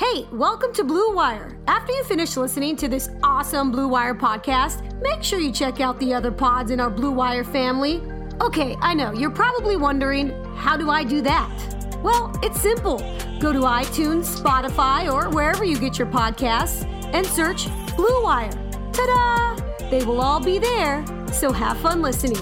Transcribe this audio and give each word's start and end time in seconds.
Hey, 0.00 0.26
welcome 0.32 0.72
to 0.72 0.82
Blue 0.82 1.14
Wire. 1.14 1.58
After 1.66 1.92
you 1.92 2.02
finish 2.04 2.34
listening 2.34 2.74
to 2.76 2.88
this 2.88 3.10
awesome 3.22 3.70
Blue 3.70 3.86
Wire 3.86 4.14
podcast, 4.14 4.98
make 5.02 5.22
sure 5.22 5.38
you 5.38 5.52
check 5.52 5.78
out 5.82 6.00
the 6.00 6.14
other 6.14 6.32
pods 6.32 6.70
in 6.70 6.80
our 6.80 6.88
Blue 6.88 7.10
Wire 7.10 7.44
family. 7.44 8.00
Okay, 8.40 8.78
I 8.80 8.94
know, 8.94 9.12
you're 9.12 9.30
probably 9.30 9.76
wondering, 9.76 10.30
how 10.54 10.78
do 10.78 10.88
I 10.88 11.04
do 11.04 11.20
that? 11.20 12.00
Well, 12.02 12.32
it's 12.42 12.58
simple. 12.62 12.96
Go 13.40 13.52
to 13.52 13.60
iTunes, 13.60 14.40
Spotify, 14.40 15.12
or 15.12 15.28
wherever 15.28 15.66
you 15.66 15.78
get 15.78 15.98
your 15.98 16.08
podcasts 16.08 16.86
and 17.12 17.26
search 17.26 17.66
Blue 17.94 18.22
Wire. 18.22 18.50
Ta 18.94 19.04
da! 19.04 19.90
They 19.90 20.02
will 20.02 20.22
all 20.22 20.40
be 20.42 20.58
there, 20.58 21.04
so 21.30 21.52
have 21.52 21.76
fun 21.76 22.00
listening. 22.00 22.38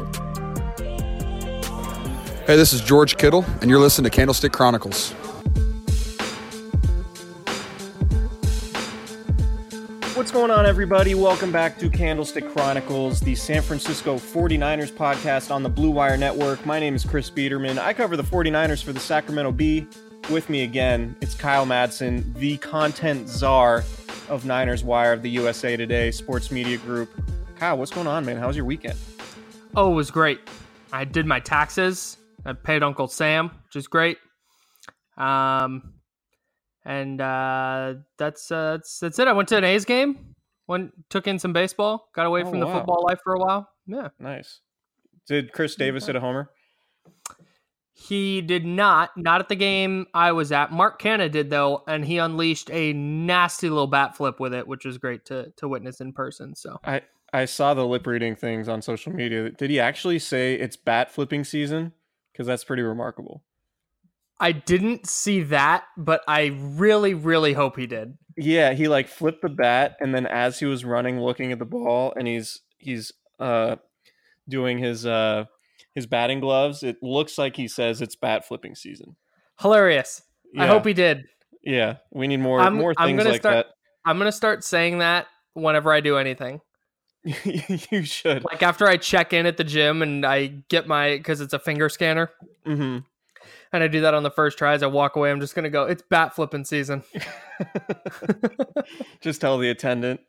Hey, 2.47 2.55
this 2.55 2.73
is 2.73 2.83
George 2.83 3.17
Kittle, 3.17 3.45
and 3.61 3.69
you're 3.69 3.81
listening 3.81 4.09
to 4.09 4.17
Candlestick 4.17 4.53
Chronicles. 4.53 5.13
What's 10.29 10.37
going 10.37 10.51
on, 10.51 10.67
everybody? 10.67 11.15
Welcome 11.15 11.51
back 11.51 11.79
to 11.79 11.89
Candlestick 11.89 12.47
Chronicles, 12.51 13.19
the 13.19 13.35
San 13.35 13.63
Francisco 13.63 14.17
49ers 14.17 14.93
podcast 14.93 15.51
on 15.51 15.63
the 15.63 15.71
Blue 15.71 15.89
Wire 15.89 16.19
Network. 16.19 16.67
My 16.67 16.79
name 16.79 16.95
is 16.95 17.03
Chris 17.03 17.31
Biderman. 17.31 17.79
I 17.79 17.95
cover 17.95 18.15
the 18.15 18.23
49ers 18.23 18.85
for 18.85 18.93
the 18.93 19.01
Sacramento 19.01 19.53
Bee. 19.53 19.87
With 20.29 20.51
me 20.51 20.65
again, 20.65 21.17
it's 21.23 21.35
Kyle 21.35 21.65
Madson, 21.65 22.35
the 22.35 22.59
content 22.59 23.27
czar 23.27 23.85
of 24.29 24.45
Niners 24.45 24.85
Wire 24.85 25.15
of 25.15 25.23
the 25.23 25.31
USA 25.31 25.79
Today 25.79 26.11
Sports 26.11 26.51
Media 26.51 26.77
Group. 26.77 27.09
Kyle, 27.57 27.79
what's 27.79 27.91
going 27.91 28.07
on, 28.07 28.27
man? 28.27 28.37
How 28.37 28.49
was 28.49 28.57
your 28.57 28.67
weekend? 28.67 28.99
Oh, 29.75 29.93
it 29.93 29.95
was 29.95 30.11
great. 30.11 30.41
I 30.93 31.07
did 31.07 31.25
my 31.25 31.41
taxes. 31.41 32.19
I 32.45 32.53
paid 32.53 32.83
Uncle 32.83 33.09
Sam, 33.09 33.51
which 33.65 33.77
is 33.77 33.87
great. 33.87 34.19
Um, 35.17 35.95
and 36.89 37.21
uh, 37.21 37.95
that's 38.17 38.51
uh, 38.51 38.79
that's 38.79 38.99
that's 38.99 39.19
it. 39.21 39.29
I 39.29 39.33
went 39.33 39.49
to 39.51 39.57
an 39.59 39.65
A's 39.65 39.85
game. 39.85 40.35
Went 40.67 40.93
took 41.09 41.27
in 41.29 41.39
some 41.39 41.53
baseball. 41.53 42.09
Got 42.15 42.27
away 42.27 42.43
Oh, 42.43 42.51
from 42.51 42.59
the 42.61 42.67
wow. 42.67 42.79
football 42.79 43.05
life 43.09 43.21
for 43.23 43.35
a 43.35 43.39
while. 43.39 43.69
Yeah, 43.87 44.09
Nice. 44.19 44.61
Did 45.27 45.53
Khris 45.53 45.77
Davis 45.77 46.07
hit 46.07 46.17
a 46.17 46.21
homer? 46.21 46.51
he 47.93 48.41
did 48.41 48.65
not. 48.65 49.17
Not 49.17 49.41
at 49.41 49.49
the 49.49 49.57
game 49.57 50.07
I 50.15 50.33
was 50.33 50.53
at. 50.53 50.71
Mark 50.73 51.01
Canha 51.03 51.31
did 51.31 51.51
though, 51.51 51.83
and 51.89 52.05
he 52.05 52.19
unleashed 52.19 52.71
a 52.71 52.93
nasty 52.93 53.69
little 53.69 53.87
bat 53.87 54.17
flip 54.17 54.39
with 54.41 54.55
it, 54.55 54.67
which 54.69 54.85
was 54.85 54.99
great 54.99 55.25
to 55.27 55.53
to 55.57 55.69
witness 55.69 56.01
in 56.01 56.13
person. 56.13 56.55
So 56.55 56.79
I 56.85 57.03
I 57.33 57.45
saw 57.45 57.75
the 57.75 57.87
lip 57.87 58.07
reading 58.07 58.37
things 58.37 58.69
on 58.69 58.83
social 58.83 59.13
media. 59.13 59.51
Did 59.51 59.71
he 59.71 59.81
actually 59.81 60.19
say 60.19 60.55
it's 60.55 60.77
bat 60.77 61.11
flipping 61.11 61.45
season? 61.45 61.93
Because 62.33 62.47
that's 62.47 62.65
pretty 62.65 62.83
remarkable. 62.83 63.43
I 64.41 64.53
didn't 64.53 65.07
see 65.09 65.43
that, 65.45 65.85
but 65.97 66.23
I 66.29 66.57
really, 66.61 67.15
really 67.15 67.53
hope 67.55 67.77
he 67.77 67.87
did. 67.87 68.17
Yeah, 68.37 68.73
he 68.73 68.87
like 68.89 69.09
flipped 69.09 69.43
the 69.43 69.49
bat, 69.49 69.97
and 70.01 70.15
then 70.15 70.27
as 70.27 70.59
he 70.61 70.67
was 70.67 70.85
running, 70.85 71.21
looking 71.21 71.51
at 71.53 71.59
the 71.59 71.65
ball, 71.65 72.13
and 72.17 72.29
he's 72.29 72.61
he's 72.79 73.13
uh 73.41 73.77
doing 74.49 74.79
his 74.79 75.05
uh 75.05 75.47
his 75.95 76.07
batting 76.07 76.39
gloves. 76.41 76.83
It 76.85 77.03
looks 77.03 77.37
like 77.37 77.57
he 77.57 77.67
says 77.67 78.01
it's 78.01 78.15
bat 78.15 78.47
flipping 78.47 78.75
season. 78.77 79.17
Hilarious. 79.61 80.23
I 80.57 80.67
hope 80.67 80.87
he 80.87 80.93
did. 80.95 81.25
Yeah, 81.65 81.97
we 82.13 82.29
need 82.29 82.39
more 82.41 82.61
I'm- 82.61 82.75
more 82.77 82.95
I'm 82.97 83.09
things 83.09 83.19
gonna 83.19 83.31
like 83.31 83.41
start- 83.43 83.67
I'm 84.05 84.19
gonna 84.19 84.31
start 84.33 84.63
saying 84.63 84.99
that 84.99 85.27
whenever 85.55 85.93
I 85.93 86.01
do 86.01 86.17
anything. 86.17 86.61
you 87.25 88.05
should. 88.05 88.45
Like 88.45 88.63
after 88.63 88.87
I 88.87 88.97
check 88.97 89.33
in 89.33 89.45
at 89.47 89.57
the 89.57 89.65
gym 89.65 90.01
and 90.01 90.25
I 90.25 90.47
get 90.69 90.87
my 90.87 91.17
because 91.17 91.41
it's 91.41 91.53
a 91.53 91.59
finger 91.59 91.89
scanner 91.89 92.31
hmm 92.65 92.99
and 93.73 93.83
I 93.83 93.89
do 93.89 94.01
that 94.03 94.15
on 94.15 94.23
the 94.23 94.31
first 94.31 94.59
try 94.59 94.75
as 94.75 94.83
I 94.83 94.87
walk 94.87 95.17
away. 95.17 95.31
I'm 95.31 95.41
just 95.41 95.55
gonna 95.55 95.71
go. 95.71 95.85
It's 95.85 96.03
bat 96.09 96.35
flipping 96.35 96.65
season. 96.65 97.03
Just 99.21 99.41
tell 99.41 99.59
the 99.59 99.71
attendant. 99.71 100.21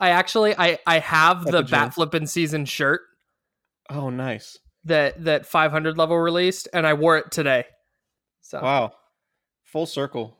I 0.00 0.10
actually 0.10 0.54
I 0.56 0.78
I 0.86 0.98
have 0.98 1.46
At 1.46 1.52
the 1.52 1.62
the 1.62 1.68
bat 1.70 1.94
flipping 1.94 2.26
season 2.26 2.64
shirt 2.64 3.02
Oh, 3.90 4.10
nice. 4.10 4.58
that 4.84 5.22
that 5.24 5.46
500 5.46 5.96
level 5.98 6.16
released 6.18 6.68
and 6.72 6.86
I 6.86 6.94
wore 6.94 7.18
it 7.18 7.30
today. 7.30 7.64
So 8.40 8.60
Wow. 8.62 8.92
Full 9.64 9.86
circle. 9.86 10.38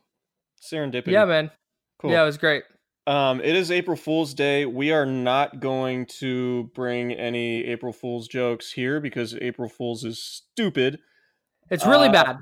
Serendipity. 0.61 1.07
yeah, 1.07 1.25
man. 1.25 1.51
Cool. 1.99 2.11
Yeah, 2.11 2.23
it 2.23 2.25
was 2.25 2.37
great. 2.37 2.63
Um, 3.05 3.41
it 3.41 3.55
is 3.55 3.69
April 3.69 3.97
Fool's 3.97 4.33
Day. 4.33 4.65
We 4.65 4.91
are 4.91 5.05
not 5.05 5.59
going 5.59 6.05
to 6.19 6.69
bring 6.73 7.11
any 7.11 7.65
April 7.65 7.91
Fool's 7.91 8.29
jokes 8.29 8.71
here 8.71 9.01
because 9.01 9.35
April 9.41 9.67
Fool's 9.67 10.05
is 10.05 10.23
stupid. 10.23 10.99
It's 11.73 11.85
really 11.85 12.07
Uh, 12.09 12.11
bad. 12.13 12.37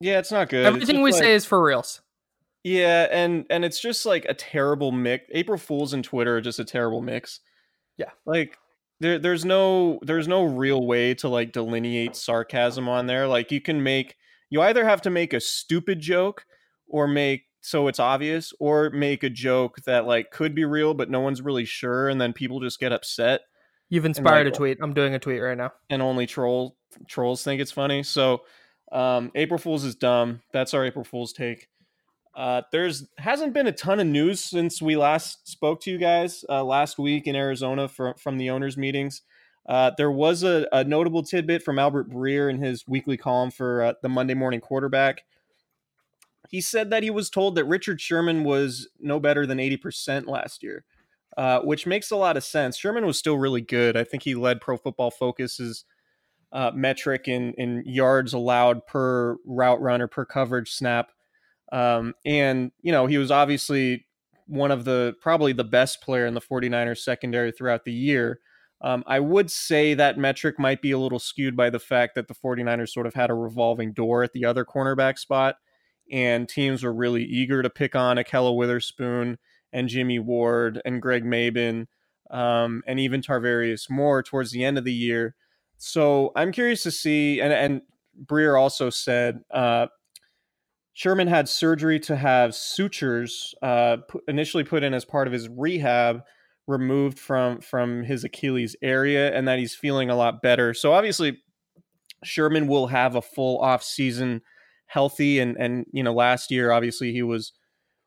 Yeah, 0.00 0.18
it's 0.18 0.32
not 0.32 0.48
good. 0.48 0.66
Everything 0.66 1.02
we 1.02 1.12
like- 1.12 1.22
say 1.22 1.34
is 1.34 1.44
for 1.44 1.62
reals. 1.62 2.02
Yeah, 2.64 3.06
and 3.10 3.46
and 3.48 3.64
it's 3.64 3.78
just 3.80 4.04
like 4.04 4.24
a 4.24 4.34
terrible 4.34 4.90
mix. 4.92 5.24
April 5.32 5.58
Fools 5.58 5.92
and 5.92 6.02
Twitter 6.04 6.36
are 6.36 6.40
just 6.40 6.58
a 6.58 6.64
terrible 6.64 7.00
mix. 7.00 7.40
Yeah. 7.96 8.10
Like 8.24 8.58
there 9.00 9.18
there's 9.18 9.44
no 9.44 10.00
there's 10.02 10.26
no 10.26 10.44
real 10.44 10.84
way 10.86 11.14
to 11.14 11.28
like 11.28 11.52
delineate 11.52 12.16
sarcasm 12.16 12.88
on 12.88 13.06
there. 13.06 13.26
Like 13.28 13.52
you 13.52 13.60
can 13.60 13.82
make 13.82 14.16
you 14.50 14.60
either 14.62 14.84
have 14.84 15.00
to 15.02 15.10
make 15.10 15.32
a 15.32 15.40
stupid 15.40 16.00
joke 16.00 16.44
or 16.88 17.06
make 17.06 17.44
so 17.60 17.88
it's 17.88 17.98
obvious 18.00 18.52
or 18.60 18.90
make 18.90 19.22
a 19.22 19.30
joke 19.30 19.76
that 19.86 20.06
like 20.06 20.30
could 20.30 20.54
be 20.54 20.64
real 20.64 20.94
but 20.94 21.10
no 21.10 21.20
one's 21.20 21.42
really 21.42 21.64
sure 21.64 22.08
and 22.08 22.20
then 22.20 22.32
people 22.32 22.60
just 22.60 22.78
get 22.78 22.92
upset 22.92 23.40
You've 23.88 24.04
inspired 24.04 24.46
like- 24.46 24.54
a 24.54 24.56
tweet. 24.56 24.78
I'm 24.80 24.94
doing 24.94 25.14
a 25.14 25.18
tweet 25.18 25.40
right 25.40 25.56
now. 25.56 25.72
and 25.90 26.02
only 26.02 26.26
troll 26.26 26.76
trolls 27.06 27.42
think 27.42 27.60
it's 27.60 27.72
funny. 27.72 28.02
So 28.02 28.42
um, 28.92 29.30
April 29.34 29.58
Fools 29.58 29.84
is 29.84 29.94
dumb. 29.94 30.40
That's 30.52 30.74
our 30.74 30.84
April 30.84 31.04
Fools 31.04 31.32
take. 31.32 31.68
Uh, 32.34 32.62
there's 32.70 33.08
hasn't 33.16 33.54
been 33.54 33.66
a 33.66 33.72
ton 33.72 33.98
of 33.98 34.06
news 34.06 34.44
since 34.44 34.82
we 34.82 34.94
last 34.96 35.48
spoke 35.48 35.80
to 35.80 35.90
you 35.90 35.96
guys 35.96 36.44
uh, 36.50 36.62
last 36.62 36.98
week 36.98 37.26
in 37.26 37.34
Arizona 37.34 37.88
from 37.88 38.14
from 38.14 38.36
the 38.36 38.50
owners' 38.50 38.76
meetings. 38.76 39.22
Uh, 39.66 39.90
there 39.96 40.10
was 40.12 40.44
a, 40.44 40.68
a, 40.70 40.84
notable 40.84 41.24
tidbit 41.24 41.60
from 41.60 41.76
Albert 41.76 42.08
Breer 42.08 42.48
in 42.48 42.62
his 42.62 42.86
weekly 42.86 43.16
column 43.16 43.50
for 43.50 43.82
uh, 43.82 43.92
the 44.00 44.08
Monday 44.08 44.34
Morning 44.34 44.60
Quarterback. 44.60 45.24
He 46.48 46.60
said 46.60 46.90
that 46.90 47.02
he 47.02 47.10
was 47.10 47.30
told 47.30 47.56
that 47.56 47.64
Richard 47.64 48.00
Sherman 48.00 48.44
was 48.44 48.88
no 49.00 49.18
better 49.18 49.44
than 49.44 49.58
80% 49.58 50.28
last 50.28 50.62
year, 50.62 50.84
uh, 51.36 51.60
which 51.60 51.86
makes 51.86 52.10
a 52.10 52.16
lot 52.16 52.36
of 52.36 52.44
sense. 52.44 52.76
Sherman 52.76 53.06
was 53.06 53.18
still 53.18 53.38
really 53.38 53.60
good. 53.60 53.96
I 53.96 54.04
think 54.04 54.22
he 54.22 54.34
led 54.34 54.60
Pro 54.60 54.76
Football 54.76 55.10
Focus's 55.10 55.84
uh, 56.52 56.70
metric 56.74 57.28
in, 57.28 57.52
in 57.54 57.82
yards 57.84 58.32
allowed 58.32 58.86
per 58.86 59.36
route 59.44 59.80
run 59.80 60.00
or 60.00 60.08
per 60.08 60.24
coverage 60.24 60.70
snap. 60.70 61.10
Um, 61.72 62.14
and, 62.24 62.70
you 62.80 62.92
know, 62.92 63.06
he 63.06 63.18
was 63.18 63.30
obviously 63.30 64.06
one 64.46 64.70
of 64.70 64.84
the 64.84 65.14
probably 65.20 65.52
the 65.52 65.64
best 65.64 66.00
player 66.00 66.24
in 66.26 66.34
the 66.34 66.40
49ers 66.40 66.98
secondary 66.98 67.52
throughout 67.52 67.84
the 67.84 67.92
year. 67.92 68.40
Um, 68.80 69.04
I 69.06 69.20
would 69.20 69.50
say 69.50 69.94
that 69.94 70.18
metric 70.18 70.58
might 70.58 70.82
be 70.82 70.92
a 70.92 70.98
little 70.98 71.18
skewed 71.18 71.56
by 71.56 71.70
the 71.70 71.78
fact 71.78 72.14
that 72.14 72.28
the 72.28 72.34
49ers 72.34 72.90
sort 72.90 73.06
of 73.06 73.14
had 73.14 73.30
a 73.30 73.34
revolving 73.34 73.92
door 73.92 74.22
at 74.22 74.32
the 74.32 74.44
other 74.44 74.64
cornerback 74.64 75.18
spot, 75.18 75.56
and 76.12 76.48
teams 76.48 76.84
were 76.84 76.92
really 76.92 77.24
eager 77.24 77.62
to 77.62 77.70
pick 77.70 77.96
on 77.96 78.18
Ahkello 78.18 78.54
Witherspoon 78.54 79.38
and 79.72 79.88
Jimmy 79.88 80.18
Ward 80.18 80.80
and 80.84 81.02
Greg 81.02 81.24
Mabin 81.24 81.86
um, 82.30 82.82
and 82.86 82.98
even 82.98 83.20
Tarvarius 83.20 83.90
Moore 83.90 84.22
towards 84.22 84.50
the 84.50 84.64
end 84.64 84.78
of 84.78 84.84
the 84.84 84.92
year. 84.92 85.34
So 85.78 86.32
I'm 86.34 86.52
curious 86.52 86.82
to 86.84 86.90
see, 86.90 87.40
and, 87.40 87.52
and 87.52 87.82
Breer 88.24 88.58
also 88.58 88.90
said 88.90 89.40
uh, 89.50 89.86
Sherman 90.94 91.28
had 91.28 91.48
surgery 91.48 92.00
to 92.00 92.16
have 92.16 92.54
sutures 92.54 93.54
uh, 93.62 93.98
initially 94.28 94.64
put 94.64 94.82
in 94.82 94.94
as 94.94 95.04
part 95.04 95.26
of 95.26 95.32
his 95.32 95.48
rehab 95.48 96.22
removed 96.66 97.18
from 97.18 97.60
from 97.60 98.02
his 98.02 98.24
Achilles 98.24 98.74
area 98.82 99.32
and 99.36 99.46
that 99.46 99.58
he's 99.58 99.74
feeling 99.74 100.10
a 100.10 100.16
lot 100.16 100.42
better. 100.42 100.74
So 100.74 100.92
obviously 100.92 101.38
Sherman 102.24 102.66
will 102.66 102.88
have 102.88 103.14
a 103.14 103.22
full 103.22 103.60
off 103.60 103.82
season 103.82 104.40
healthy 104.86 105.38
and 105.38 105.56
and 105.58 105.84
you 105.92 106.02
know 106.02 106.12
last 106.14 106.50
year 106.50 106.70
obviously 106.70 107.12
he 107.12 107.22
was 107.22 107.52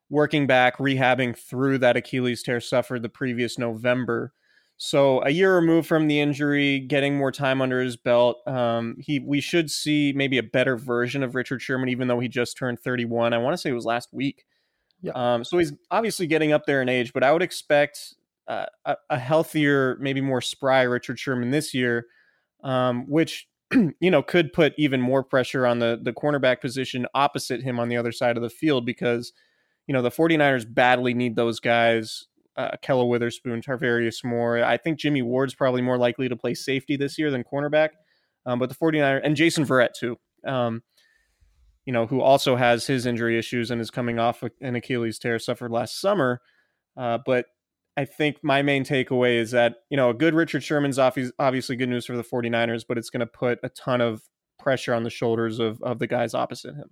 working 0.09 0.47
back 0.47 0.77
rehabbing 0.77 1.37
through 1.37 1.77
that 1.79 1.97
Achilles 1.97 2.43
tear 2.43 2.59
suffered 2.59 3.01
the 3.01 3.09
previous 3.09 3.57
November. 3.57 4.33
So 4.77 5.21
a 5.23 5.29
year 5.29 5.55
removed 5.55 5.87
from 5.87 6.07
the 6.07 6.21
injury, 6.21 6.79
getting 6.79 7.17
more 7.17 7.33
time 7.33 7.61
under 7.61 7.81
his 7.81 7.97
belt, 7.97 8.37
um, 8.47 8.95
he 8.97 9.19
we 9.19 9.41
should 9.41 9.69
see 9.69 10.13
maybe 10.15 10.37
a 10.37 10.43
better 10.43 10.77
version 10.77 11.21
of 11.21 11.35
Richard 11.35 11.61
Sherman, 11.61 11.89
even 11.89 12.07
though 12.07 12.19
he 12.19 12.29
just 12.29 12.57
turned 12.57 12.79
31. 12.79 13.33
I 13.33 13.37
want 13.39 13.53
to 13.53 13.57
say 13.57 13.69
it 13.69 13.73
was 13.73 13.85
last 13.85 14.13
week. 14.13 14.45
Yeah. 15.01 15.11
Um, 15.15 15.43
so 15.43 15.57
he's 15.57 15.73
obviously 15.91 16.27
getting 16.27 16.53
up 16.53 16.65
there 16.65 16.81
in 16.81 16.89
age, 16.89 17.13
but 17.13 17.23
I 17.23 17.33
would 17.33 17.41
expect 17.41 18.15
uh, 18.47 18.65
a, 18.85 18.95
a, 19.09 19.19
healthier, 19.19 19.97
maybe 19.99 20.21
more 20.21 20.41
spry 20.41 20.81
Richard 20.81 21.19
Sherman 21.19 21.51
this 21.51 21.73
year, 21.73 22.07
um, 22.63 23.05
which 23.07 23.47
you 23.73 24.11
know 24.11 24.23
could 24.23 24.53
put 24.53 24.73
even 24.77 25.01
more 25.01 25.23
pressure 25.23 25.67
on 25.67 25.79
the 25.79 25.99
the 26.01 26.13
cornerback 26.13 26.61
position 26.61 27.05
opposite 27.13 27.61
him 27.61 27.79
on 27.79 27.89
the 27.89 27.97
other 27.97 28.11
side 28.11 28.37
of 28.37 28.43
the 28.43 28.49
field 28.49 28.85
because 28.85 29.33
you 29.89 29.93
know 29.93 30.03
the 30.03 30.11
49ers 30.11 30.71
badly 30.71 31.15
need 31.15 31.35
those 31.35 31.59
guys 31.59 32.27
uh, 32.55 32.75
Kella 32.83 33.05
Witherspoon, 33.05 33.59
Tarvarius 33.59 34.23
Moore. 34.23 34.63
I 34.63 34.77
think 34.77 34.99
Jimmy 34.99 35.23
Ward's 35.23 35.55
probably 35.55 35.81
more 35.81 35.97
likely 35.97 36.29
to 36.29 36.35
play 36.35 36.53
safety 36.53 36.95
this 36.95 37.17
year 37.17 37.31
than 37.31 37.43
cornerback. 37.43 37.89
Um, 38.45 38.59
but 38.59 38.69
the 38.69 38.75
49ers 38.75 39.21
and 39.23 39.35
Jason 39.35 39.65
Verrett 39.65 39.93
too. 39.97 40.17
Um, 40.45 40.83
you 41.85 41.93
know, 41.93 42.05
who 42.05 42.21
also 42.21 42.55
has 42.55 42.85
his 42.85 43.07
injury 43.07 43.39
issues 43.39 43.71
and 43.71 43.81
is 43.81 43.89
coming 43.89 44.19
off 44.19 44.43
an 44.61 44.75
Achilles 44.75 45.17
tear 45.17 45.39
suffered 45.39 45.71
last 45.71 45.99
summer. 45.99 46.41
Uh, 46.95 47.17
but 47.25 47.45
I 47.97 48.05
think 48.05 48.43
my 48.43 48.61
main 48.61 48.83
takeaway 48.83 49.37
is 49.39 49.49
that, 49.51 49.77
you 49.89 49.97
know, 49.97 50.11
a 50.11 50.13
good 50.13 50.35
Richard 50.35 50.61
Sherman's 50.61 50.99
obviously 50.99 51.75
good 51.77 51.89
news 51.89 52.05
for 52.05 52.15
the 52.15 52.23
49ers, 52.23 52.83
but 52.87 52.99
it's 52.99 53.09
going 53.09 53.21
to 53.21 53.25
put 53.25 53.57
a 53.63 53.69
ton 53.69 54.01
of 54.01 54.21
pressure 54.59 54.93
on 54.93 55.01
the 55.03 55.09
shoulders 55.09 55.57
of, 55.57 55.81
of 55.81 55.97
the 55.97 56.07
guys 56.07 56.35
opposite 56.35 56.75
him. 56.75 56.91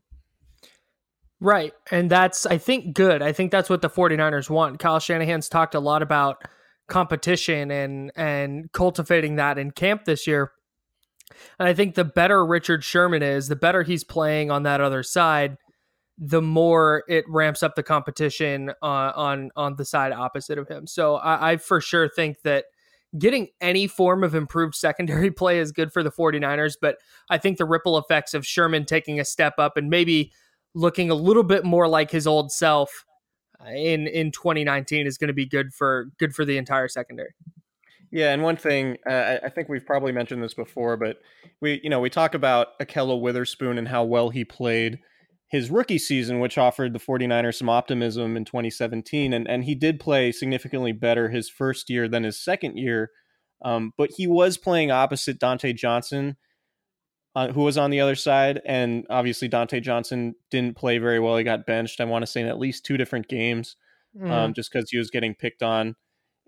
Right. 1.40 1.74
And 1.92 2.10
that's, 2.10 2.46
I 2.46 2.58
think, 2.58 2.96
good. 2.96 3.22
I 3.22 3.32
think 3.32 3.52
that's 3.52 3.70
what 3.70 3.82
the 3.82 3.90
49ers 3.90 4.50
want. 4.50 4.80
Kyle 4.80 5.00
Shanahan's 5.00 5.50
talked 5.50 5.76
a 5.76 5.80
lot 5.80 6.02
about 6.02 6.44
competition 6.88 7.70
and 7.70 8.12
and 8.16 8.72
cultivating 8.72 9.36
that 9.36 9.58
in 9.58 9.72
camp 9.72 10.06
this 10.06 10.26
year. 10.26 10.52
And 11.60 11.68
I 11.68 11.74
think 11.74 11.96
the 11.96 12.06
better 12.06 12.46
Richard 12.46 12.84
Sherman 12.84 13.22
is, 13.22 13.50
the 13.50 13.56
better 13.56 13.84
he's 13.84 14.04
playing 14.04 14.50
on 14.50 14.64
that 14.64 14.80
other 14.80 15.04
side, 15.04 15.58
the 16.18 16.42
more 16.42 17.04
it 17.10 17.26
ramps 17.28 17.62
up 17.62 17.76
the 17.76 17.84
competition 17.84 18.72
uh, 18.82 19.12
on 19.16 19.52
on 19.56 19.76
the 19.76 19.86
side 19.86 20.14
opposite 20.14 20.58
of 20.58 20.68
him. 20.68 20.88
So 20.88 21.16
I, 21.16 21.52
I 21.52 21.58
for 21.58 21.82
sure 21.82 22.10
think 22.10 22.42
that 22.44 22.66
getting 23.20 23.50
any 23.62 23.88
form 23.88 24.24
of 24.24 24.34
improved 24.34 24.74
secondary 24.74 25.30
play 25.42 25.60
is 25.60 25.72
good 25.72 25.92
for 25.92 26.02
the 26.02 26.12
49ers, 26.12 26.76
but 26.82 26.98
I 27.30 27.38
think 27.38 27.58
the 27.58 27.66
ripple 27.66 27.98
effects 27.98 28.34
of 28.34 28.46
Sherman 28.46 28.86
taking 28.86 29.20
a 29.20 29.26
step 29.26 29.54
up 29.60 29.78
and 29.78 29.90
maybe– 29.92 30.32
looking 30.78 31.10
a 31.10 31.16
little 31.16 31.44
bit 31.44 31.66
more 31.66 31.88
like 31.88 32.12
his 32.12 32.28
old 32.28 32.52
self 32.52 33.06
uh, 33.60 33.72
in 33.72 34.08
in 34.08 34.32
2019 34.32 35.08
is 35.08 35.18
going 35.18 35.30
to 35.30 35.34
be 35.34 35.46
good 35.46 35.74
for 35.74 36.08
good 36.20 36.34
for 36.34 36.46
the 36.46 36.58
entire 36.58 36.88
secondary. 36.88 37.34
Yeah, 38.12 38.32
and 38.32 38.42
one 38.42 38.56
thing 38.56 38.98
uh, 39.10 39.38
I 39.44 39.50
think 39.50 39.68
we've 39.68 39.86
probably 39.86 40.12
mentioned 40.12 40.42
this 40.42 40.54
before, 40.54 40.96
but 40.96 41.18
we 41.62 41.82
you 41.84 41.90
know 41.90 42.00
we 42.00 42.10
talk 42.10 42.34
about 42.34 42.80
Ahkello 42.80 43.20
Witherspoon 43.20 43.78
and 43.78 43.88
how 43.88 44.04
well 44.04 44.30
he 44.30 44.46
played 44.46 45.00
his 45.50 45.70
rookie 45.70 45.98
season, 45.98 46.40
which 46.40 46.58
offered 46.58 46.94
the 46.94 47.00
49ers 47.00 47.56
some 47.56 47.70
optimism 47.70 48.38
in 48.38 48.46
2017, 48.46 49.34
and 49.34 49.48
and 49.48 49.64
he 49.64 49.76
did 49.76 50.00
play 50.00 50.32
significantly 50.32 50.92
better 50.92 51.30
his 51.30 51.50
first 51.50 51.90
year 51.90 52.08
than 52.08 52.24
his 52.24 52.40
second 52.40 52.78
year. 52.78 53.12
Um, 53.64 53.92
but 53.98 54.12
he 54.18 54.28
was 54.28 54.58
playing 54.58 54.92
opposite 54.92 55.40
Dontae 55.40 55.76
Johnson, 55.76 56.38
uh, 57.38 57.54
who 57.54 57.62
was 57.62 57.78
on 57.78 57.92
the 57.92 58.02
other 58.02 58.16
side. 58.16 58.60
And 58.66 59.06
obviously, 59.12 59.48
Dontae 59.48 59.84
Johnson 59.84 60.34
didn't 60.50 60.76
play 60.76 60.98
very 60.98 61.20
well. 61.20 61.38
He 61.38 61.44
got 61.44 61.68
benched, 61.68 62.02
I 62.02 62.06
want 62.06 62.24
to 62.24 62.28
say, 62.28 62.42
in 62.42 62.48
at 62.48 62.58
least 62.58 62.84
two 62.84 62.98
different 62.98 63.28
games 63.28 63.76
mm. 64.20 64.28
um, 64.28 64.56
just 64.56 64.74
because 64.74 64.90
he 64.90 64.98
was 64.98 65.12
getting 65.12 65.36
picked 65.36 65.62
on. 65.62 65.96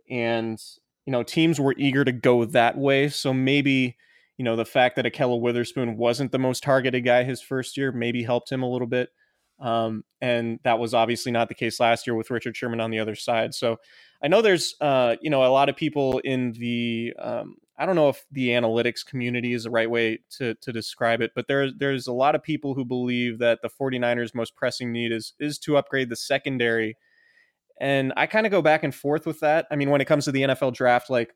And, 0.10 0.60
you 1.06 1.12
know, 1.12 1.22
teams 1.22 1.60
were 1.60 1.76
eager 1.78 2.04
to 2.04 2.12
go 2.12 2.44
that 2.44 2.76
way. 2.76 3.08
So 3.10 3.32
maybe, 3.36 3.98
you 4.40 4.44
know, 4.44 4.56
the 4.56 4.66
fact 4.66 4.96
that 4.96 5.06
Ahkello 5.06 5.40
Witherspoon 5.40 5.96
wasn't 5.96 6.32
the 6.32 6.40
most 6.40 6.64
targeted 6.64 7.06
guy 7.06 7.24
his 7.24 7.40
first 7.40 7.78
year 7.78 7.92
maybe 7.92 8.24
helped 8.24 8.52
him 8.52 8.64
a 8.64 8.70
little 8.70 8.88
bit. 8.88 9.10
Um, 9.60 10.04
and 10.22 10.60
that 10.64 10.80
was 10.80 10.96
obviously 10.96 11.32
not 11.32 11.50
the 11.50 11.54
case 11.54 11.80
last 11.80 12.08
year 12.08 12.16
with 12.16 12.32
Richard 12.32 12.58
Sherman 12.58 12.80
on 12.80 12.90
the 12.90 13.00
other 13.00 13.14
side. 13.14 13.54
So 13.54 13.78
I 14.24 14.28
know 14.28 14.42
there's, 14.42 14.74
uh, 14.82 15.18
you 15.22 15.30
know, 15.30 15.44
a 15.44 15.54
lot 15.54 15.70
of 15.70 15.76
people 15.76 16.18
in 16.24 16.54
the 16.54 17.14
um, 17.20 17.58
I 17.80 17.86
don't 17.86 17.96
know 17.96 18.10
if 18.10 18.26
the 18.30 18.50
analytics 18.50 19.06
community 19.06 19.54
is 19.54 19.64
the 19.64 19.70
right 19.70 19.90
way 19.90 20.20
to, 20.38 20.54
to 20.56 20.74
describe 20.74 21.22
it, 21.22 21.32
but 21.34 21.48
there, 21.48 21.72
there's 21.72 22.08
a 22.08 22.14
lot 22.14 22.36
of 22.36 22.44
people 22.44 22.74
who 22.74 22.84
believe 22.84 23.40
that 23.40 23.62
the 23.62 23.70
49ers' 23.70 24.36
most 24.36 24.56
pressing 24.56 24.92
need 24.92 25.14
is, 25.14 25.34
is 25.40 25.58
to 25.60 25.78
upgrade 25.78 26.10
the 26.10 26.18
secondary. 26.18 26.98
And 27.80 28.12
I 28.18 28.28
kind 28.28 28.46
of 28.46 28.52
go 28.52 28.62
back 28.62 28.84
and 28.84 28.94
forth 28.94 29.26
with 29.26 29.40
that. 29.40 29.66
I 29.72 29.78
mean, 29.78 29.90
when 29.90 30.02
it 30.02 30.06
comes 30.06 30.26
to 30.26 30.34
the 30.34 30.42
NFL 30.42 30.74
draft, 30.74 31.10
like 31.10 31.34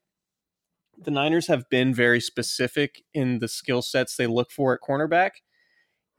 the 0.98 1.12
Niners 1.12 1.48
have 1.48 1.70
been 1.70 1.94
very 1.94 2.20
specific 2.20 3.03
in 3.13 3.39
the 3.39 3.48
skill 3.48 3.82
sets 3.82 4.18
they 4.18 4.27
look 4.27 4.51
for 4.51 4.74
at 4.74 4.82
cornerback. 4.82 5.32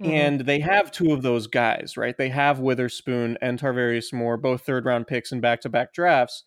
Mm-hmm. 0.03 0.11
And 0.11 0.41
they 0.41 0.61
have 0.61 0.91
two 0.91 1.13
of 1.13 1.21
those 1.21 1.47
guys, 1.47 1.99
right? 1.99 2.17
They 2.17 2.31
have 2.31 2.59
Witherspoon 2.59 3.37
and 3.43 3.61
Tarvarius 3.61 4.13
Moore, 4.13 4.39
both 4.39 4.63
third 4.63 4.87
round 4.87 5.07
picks 5.07 5.31
in 5.33 5.41
back 5.41 5.61
to 5.61 5.69
back 5.69 5.93
drafts. 5.93 6.45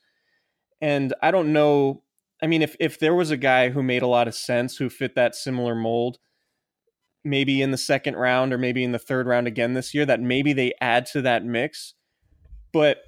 And 0.81 1.13
I 1.21 1.31
don't 1.31 1.53
know 1.53 2.01
I 2.41 2.47
mean, 2.47 2.61
if 2.61 2.75
if 2.79 2.99
there 2.99 3.15
was 3.15 3.31
a 3.31 3.37
guy 3.37 3.69
who 3.69 3.81
made 3.81 4.01
a 4.01 4.07
lot 4.07 4.27
of 4.27 4.35
sense, 4.35 4.77
who 4.77 4.89
fit 4.89 5.15
that 5.15 5.35
similar 5.35 5.75
mold, 5.75 6.19
maybe 7.23 7.61
in 7.61 7.71
the 7.71 7.77
second 7.77 8.15
round 8.15 8.53
or 8.53 8.57
maybe 8.57 8.83
in 8.83 8.91
the 8.91 8.99
third 8.99 9.27
round 9.27 9.47
again 9.47 9.73
this 9.73 9.93
year, 9.93 10.05
that 10.05 10.21
maybe 10.21 10.53
they 10.53 10.73
add 10.79 11.05
to 11.07 11.21
that 11.23 11.43
mix. 11.43 11.93
But 12.71 12.99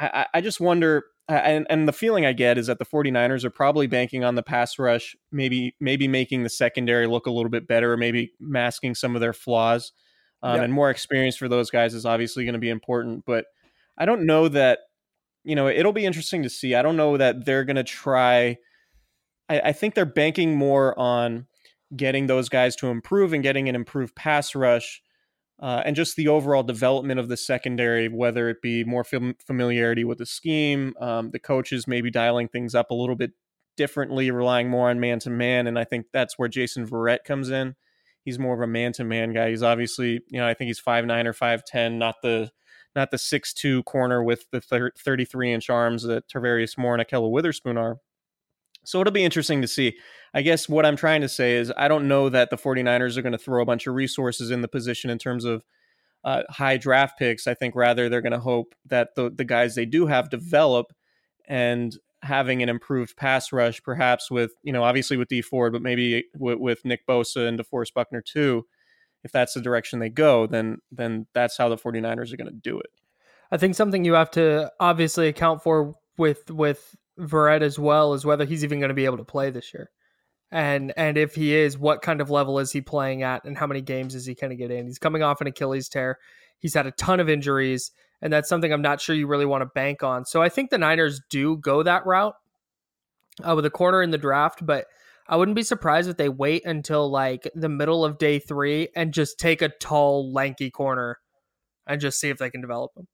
I, 0.00 0.26
I 0.34 0.40
just 0.40 0.60
wonder, 0.60 1.04
and, 1.28 1.66
and 1.70 1.86
the 1.86 1.92
feeling 1.92 2.26
I 2.26 2.32
get 2.32 2.58
is 2.58 2.66
that 2.66 2.78
the 2.78 2.84
49ers 2.84 3.44
are 3.44 3.50
probably 3.50 3.86
banking 3.86 4.24
on 4.24 4.34
the 4.34 4.42
pass 4.42 4.78
rush, 4.78 5.14
maybe 5.30 5.76
maybe 5.78 6.08
making 6.08 6.42
the 6.42 6.50
secondary 6.50 7.06
look 7.06 7.26
a 7.26 7.30
little 7.30 7.50
bit 7.50 7.68
better, 7.68 7.92
or 7.92 7.96
maybe 7.96 8.32
masking 8.40 8.94
some 8.94 9.14
of 9.14 9.20
their 9.20 9.32
flaws. 9.32 9.92
Um, 10.42 10.58
And 10.60 10.72
more 10.72 10.90
experience 10.90 11.36
for 11.36 11.48
those 11.48 11.70
guys 11.70 11.94
is 11.94 12.06
obviously 12.06 12.44
going 12.44 12.54
to 12.54 12.58
be 12.58 12.70
important. 12.70 13.24
But 13.24 13.44
I 13.96 14.04
don't 14.04 14.26
know 14.26 14.48
that 14.48 14.80
you 15.44 15.54
know, 15.54 15.68
it'll 15.68 15.92
be 15.92 16.06
interesting 16.06 16.42
to 16.42 16.50
see. 16.50 16.74
I 16.74 16.82
don't 16.82 16.96
know 16.96 17.16
that 17.16 17.44
they're 17.44 17.64
going 17.64 17.76
to 17.76 17.84
try. 17.84 18.58
I, 19.48 19.60
I, 19.60 19.72
think 19.72 19.94
they're 19.94 20.04
banking 20.04 20.54
more 20.54 20.98
on 20.98 21.46
getting 21.96 22.26
those 22.26 22.48
guys 22.48 22.76
to 22.76 22.88
improve 22.88 23.32
and 23.32 23.42
getting 23.42 23.68
an 23.68 23.74
improved 23.74 24.14
pass 24.14 24.54
rush 24.54 25.02
uh, 25.60 25.82
and 25.84 25.94
just 25.94 26.16
the 26.16 26.28
overall 26.28 26.62
development 26.62 27.20
of 27.20 27.28
the 27.28 27.36
secondary, 27.36 28.08
whether 28.08 28.48
it 28.48 28.62
be 28.62 28.82
more 28.84 29.04
fam- 29.04 29.36
familiarity 29.46 30.04
with 30.04 30.18
the 30.18 30.26
scheme, 30.26 30.94
um, 31.00 31.30
the 31.30 31.38
coaches 31.38 31.86
maybe 31.86 32.10
dialing 32.10 32.48
things 32.48 32.74
up 32.74 32.90
a 32.90 32.94
little 32.94 33.16
bit 33.16 33.32
differently, 33.76 34.30
relying 34.30 34.70
more 34.70 34.88
on 34.88 35.00
man 35.00 35.18
to 35.20 35.30
man. 35.30 35.66
And 35.66 35.78
I 35.78 35.84
think 35.84 36.06
that's 36.12 36.38
where 36.38 36.48
Jason 36.48 36.86
Verrett 36.86 37.24
comes 37.24 37.50
in. 37.50 37.76
He's 38.24 38.38
more 38.38 38.54
of 38.54 38.60
a 38.60 38.66
man 38.66 38.92
to 38.94 39.04
man 39.04 39.32
guy. 39.32 39.50
He's 39.50 39.62
obviously, 39.62 40.20
you 40.28 40.38
know, 40.40 40.46
I 40.46 40.54
think 40.54 40.68
he's 40.68 40.78
five 40.78 41.04
nine 41.04 41.26
or 41.26 41.32
5'10, 41.32 41.94
not 41.94 42.16
the 42.22 42.50
not 42.94 43.10
the 43.10 43.18
six 43.18 43.52
two 43.52 43.82
corner 43.84 44.22
with 44.22 44.50
the 44.50 44.90
33 44.96 45.52
inch 45.52 45.70
arms 45.70 46.02
that 46.04 46.28
Tarvarius 46.28 46.76
Moore 46.76 46.94
and 46.94 47.06
Ahkello 47.06 47.30
Witherspoon 47.30 47.78
are. 47.78 47.98
So 48.84 49.00
it'll 49.00 49.12
be 49.12 49.24
interesting 49.24 49.60
to 49.62 49.68
see. 49.68 49.96
I 50.32 50.42
guess 50.42 50.68
what 50.68 50.86
I'm 50.86 50.96
trying 50.96 51.20
to 51.20 51.28
say 51.28 51.56
is 51.56 51.72
I 51.76 51.88
don't 51.88 52.08
know 52.08 52.28
that 52.28 52.50
the 52.50 52.56
49ers 52.56 53.16
are 53.16 53.22
going 53.22 53.32
to 53.32 53.38
throw 53.38 53.62
a 53.62 53.66
bunch 53.66 53.86
of 53.86 53.94
resources 53.94 54.50
in 54.50 54.62
the 54.62 54.68
position 54.68 55.10
in 55.10 55.18
terms 55.18 55.44
of 55.44 55.64
uh, 56.24 56.42
high 56.48 56.76
draft 56.76 57.18
picks. 57.18 57.46
I 57.46 57.54
think 57.54 57.74
rather 57.74 58.08
they're 58.08 58.20
going 58.20 58.32
to 58.32 58.40
hope 58.40 58.74
that 58.86 59.14
the, 59.16 59.30
the 59.30 59.44
guys 59.44 59.74
they 59.74 59.86
do 59.86 60.06
have 60.06 60.30
develop 60.30 60.92
and 61.46 61.96
having 62.22 62.62
an 62.62 62.68
improved 62.68 63.16
pass 63.16 63.52
rush, 63.52 63.82
perhaps 63.82 64.30
with, 64.30 64.52
you 64.62 64.72
know, 64.72 64.82
obviously 64.82 65.16
with 65.16 65.28
Dee 65.28 65.42
Ford, 65.42 65.72
but 65.72 65.82
maybe 65.82 66.24
with, 66.38 66.58
with 66.58 66.84
Nick 66.84 67.06
Bosa 67.06 67.48
and 67.48 67.58
DeForest 67.58 67.94
Buckner 67.94 68.22
too. 68.22 68.66
If 69.22 69.32
that's 69.32 69.54
the 69.54 69.60
direction 69.60 69.98
they 69.98 70.08
go, 70.08 70.46
then 70.46 70.78
then 70.90 71.26
that's 71.34 71.56
how 71.56 71.68
the 71.68 71.76
49ers 71.76 72.32
are 72.32 72.36
going 72.36 72.46
to 72.46 72.60
do 72.62 72.78
it. 72.78 72.90
I 73.50 73.56
think 73.56 73.74
something 73.74 74.04
you 74.04 74.14
have 74.14 74.30
to 74.32 74.70
obviously 74.80 75.28
account 75.28 75.62
for 75.62 75.94
with 76.16 76.50
with 76.50 76.94
Verrett 77.18 77.62
as 77.62 77.78
well 77.78 78.14
is 78.14 78.24
whether 78.24 78.44
he's 78.44 78.64
even 78.64 78.80
going 78.80 78.88
to 78.88 78.94
be 78.94 79.04
able 79.04 79.18
to 79.18 79.24
play 79.24 79.50
this 79.50 79.74
year. 79.74 79.90
And 80.50 80.92
and 80.96 81.16
if 81.16 81.34
he 81.34 81.54
is, 81.54 81.78
what 81.78 82.02
kind 82.02 82.20
of 82.20 82.30
level 82.30 82.58
is 82.58 82.72
he 82.72 82.80
playing 82.80 83.22
at 83.22 83.44
and 83.44 83.56
how 83.56 83.66
many 83.66 83.80
games 83.80 84.14
is 84.14 84.26
he 84.26 84.34
going 84.34 84.50
to 84.50 84.56
get 84.56 84.70
in? 84.70 84.86
He's 84.86 84.98
coming 84.98 85.22
off 85.22 85.40
an 85.40 85.46
Achilles 85.46 85.88
tear. 85.88 86.18
He's 86.58 86.74
had 86.74 86.86
a 86.86 86.92
ton 86.92 87.20
of 87.20 87.28
injuries, 87.28 87.92
and 88.20 88.32
that's 88.32 88.48
something 88.48 88.72
I'm 88.72 88.82
not 88.82 89.00
sure 89.00 89.14
you 89.14 89.26
really 89.26 89.46
want 89.46 89.62
to 89.62 89.70
bank 89.74 90.02
on. 90.02 90.24
So 90.24 90.42
I 90.42 90.48
think 90.48 90.70
the 90.70 90.78
Niners 90.78 91.20
do 91.30 91.56
go 91.56 91.82
that 91.82 92.04
route 92.04 92.34
uh, 93.48 93.54
with 93.54 93.64
a 93.64 93.70
corner 93.70 94.02
in 94.02 94.10
the 94.10 94.18
draft, 94.18 94.64
but 94.64 94.86
I 95.30 95.36
wouldn't 95.36 95.54
be 95.54 95.62
surprised 95.62 96.10
if 96.10 96.16
they 96.16 96.28
wait 96.28 96.66
until 96.66 97.08
like 97.08 97.48
the 97.54 97.68
middle 97.68 98.04
of 98.04 98.18
day 98.18 98.40
three 98.40 98.88
and 98.96 99.14
just 99.14 99.38
take 99.38 99.62
a 99.62 99.68
tall, 99.68 100.32
lanky 100.32 100.70
corner 100.70 101.18
and 101.86 102.00
just 102.00 102.18
see 102.18 102.30
if 102.30 102.38
they 102.38 102.50
can 102.50 102.60
develop 102.60 102.90
him. 102.96 103.06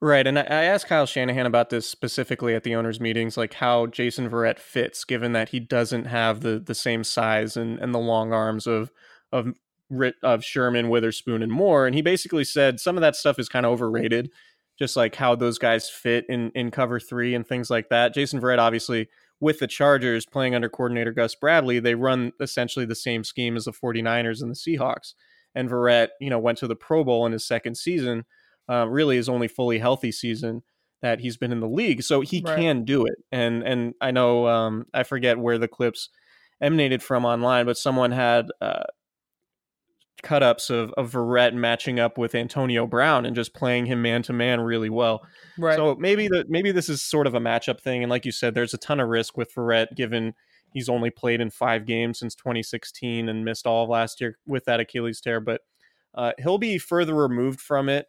Right. 0.00 0.26
And 0.26 0.38
I 0.38 0.42
asked 0.42 0.88
Kyle 0.88 1.06
Shanahan 1.06 1.46
about 1.46 1.70
this 1.70 1.88
specifically 1.88 2.54
at 2.54 2.64
the 2.64 2.74
owners' 2.74 3.00
meetings, 3.00 3.36
like 3.36 3.54
how 3.54 3.86
Jason 3.86 4.28
Verrett 4.28 4.58
fits, 4.58 5.04
given 5.04 5.32
that 5.32 5.50
he 5.50 5.60
doesn't 5.60 6.06
have 6.06 6.40
the 6.40 6.58
the 6.58 6.74
same 6.74 7.04
size 7.04 7.56
and, 7.56 7.78
and 7.78 7.94
the 7.94 7.98
long 7.98 8.32
arms 8.32 8.66
of 8.66 8.90
of 9.32 9.54
of 10.22 10.44
Sherman, 10.44 10.88
Witherspoon, 10.88 11.42
and 11.42 11.52
Moore. 11.52 11.86
And 11.86 11.94
he 11.94 12.02
basically 12.02 12.44
said 12.44 12.80
some 12.80 12.96
of 12.96 13.00
that 13.00 13.16
stuff 13.16 13.38
is 13.38 13.48
kind 13.48 13.64
of 13.64 13.72
overrated, 13.72 14.30
just 14.78 14.96
like 14.96 15.14
how 15.16 15.34
those 15.36 15.58
guys 15.58 15.88
fit 15.90 16.24
in 16.28 16.50
in 16.54 16.70
cover 16.70 16.98
three 16.98 17.34
and 17.34 17.46
things 17.46 17.70
like 17.70 17.88
that. 17.90 18.14
Jason 18.14 18.40
Verrett, 18.40 18.58
obviously, 18.58 19.08
with 19.40 19.58
the 19.60 19.66
Chargers 19.66 20.26
playing 20.26 20.54
under 20.54 20.68
coordinator 20.68 21.12
Gus 21.12 21.34
Bradley, 21.34 21.78
they 21.78 21.94
run 21.94 22.32
essentially 22.40 22.84
the 22.84 22.94
same 22.94 23.24
scheme 23.24 23.56
as 23.56 23.64
the 23.64 23.72
49ers 23.72 24.42
and 24.42 24.50
the 24.50 24.54
Seahawks. 24.54 25.14
And 25.54 25.70
Verrett, 25.70 26.08
you 26.20 26.30
know, 26.30 26.38
went 26.38 26.58
to 26.58 26.66
the 26.66 26.76
Pro 26.76 27.04
Bowl 27.04 27.24
in 27.26 27.32
his 27.32 27.46
second 27.46 27.76
season 27.76 28.24
uh, 28.68 28.86
really 28.88 29.16
his 29.16 29.28
only 29.28 29.48
fully 29.48 29.78
healthy 29.78 30.12
season 30.12 30.62
that 31.00 31.20
he's 31.20 31.36
been 31.36 31.52
in 31.52 31.60
the 31.60 31.68
league. 31.68 32.02
So 32.02 32.20
he 32.20 32.42
right. 32.44 32.58
can 32.58 32.84
do 32.84 33.06
it. 33.06 33.16
And 33.32 33.62
and 33.62 33.94
I 34.00 34.10
know 34.10 34.46
um, 34.46 34.86
I 34.92 35.04
forget 35.04 35.38
where 35.38 35.58
the 35.58 35.68
clips 35.68 36.10
emanated 36.60 37.02
from 37.02 37.24
online, 37.24 37.66
but 37.66 37.78
someone 37.78 38.12
had 38.12 38.46
uh, 38.60 38.84
cut 40.22 40.42
ups 40.42 40.70
of, 40.70 40.92
of 40.92 41.12
Verrett 41.12 41.54
matching 41.54 42.00
up 42.00 42.18
with 42.18 42.34
Antonio 42.34 42.86
Brown 42.86 43.26
and 43.26 43.36
just 43.36 43.54
playing 43.54 43.86
him 43.86 44.02
man 44.02 44.22
to 44.24 44.32
man 44.32 44.60
really 44.60 44.90
well. 44.90 45.26
Right. 45.58 45.76
So 45.76 45.94
maybe 45.96 46.28
the 46.28 46.44
maybe 46.48 46.72
this 46.72 46.88
is 46.88 47.02
sort 47.02 47.26
of 47.26 47.34
a 47.34 47.40
matchup 47.40 47.80
thing. 47.80 48.02
And 48.02 48.10
like 48.10 48.24
you 48.24 48.32
said, 48.32 48.54
there's 48.54 48.74
a 48.74 48.78
ton 48.78 49.00
of 49.00 49.08
risk 49.08 49.36
with 49.36 49.54
Verrett 49.54 49.94
given 49.94 50.34
he's 50.72 50.88
only 50.88 51.10
played 51.10 51.40
in 51.40 51.50
five 51.50 51.86
games 51.86 52.18
since 52.18 52.34
2016 52.34 53.28
and 53.28 53.44
missed 53.44 53.66
all 53.66 53.84
of 53.84 53.90
last 53.90 54.20
year 54.20 54.38
with 54.46 54.64
that 54.66 54.80
Achilles 54.80 55.20
tear. 55.20 55.40
But 55.40 55.62
uh, 56.14 56.32
he'll 56.38 56.58
be 56.58 56.78
further 56.78 57.14
removed 57.14 57.60
from 57.60 57.88
it 57.88 58.06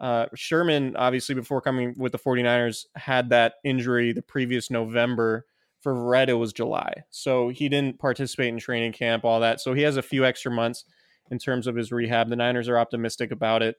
uh, 0.00 0.26
Sherman, 0.34 0.96
obviously, 0.96 1.34
before 1.34 1.60
coming 1.60 1.94
with 1.96 2.12
the 2.12 2.18
49ers, 2.18 2.86
had 2.96 3.30
that 3.30 3.54
injury 3.64 4.12
the 4.12 4.22
previous 4.22 4.70
November. 4.70 5.46
For 5.80 5.94
Verrett, 5.94 6.28
it 6.28 6.34
was 6.34 6.52
July. 6.52 6.92
So 7.10 7.48
he 7.48 7.68
didn't 7.68 7.98
participate 7.98 8.48
in 8.48 8.58
training 8.58 8.92
camp, 8.92 9.24
all 9.24 9.40
that. 9.40 9.60
So 9.60 9.74
he 9.74 9.82
has 9.82 9.96
a 9.96 10.02
few 10.02 10.24
extra 10.24 10.52
months 10.52 10.84
in 11.30 11.38
terms 11.38 11.66
of 11.66 11.76
his 11.76 11.92
rehab. 11.92 12.28
The 12.28 12.36
Niners 12.36 12.68
are 12.68 12.78
optimistic 12.78 13.30
about 13.30 13.62
it. 13.62 13.76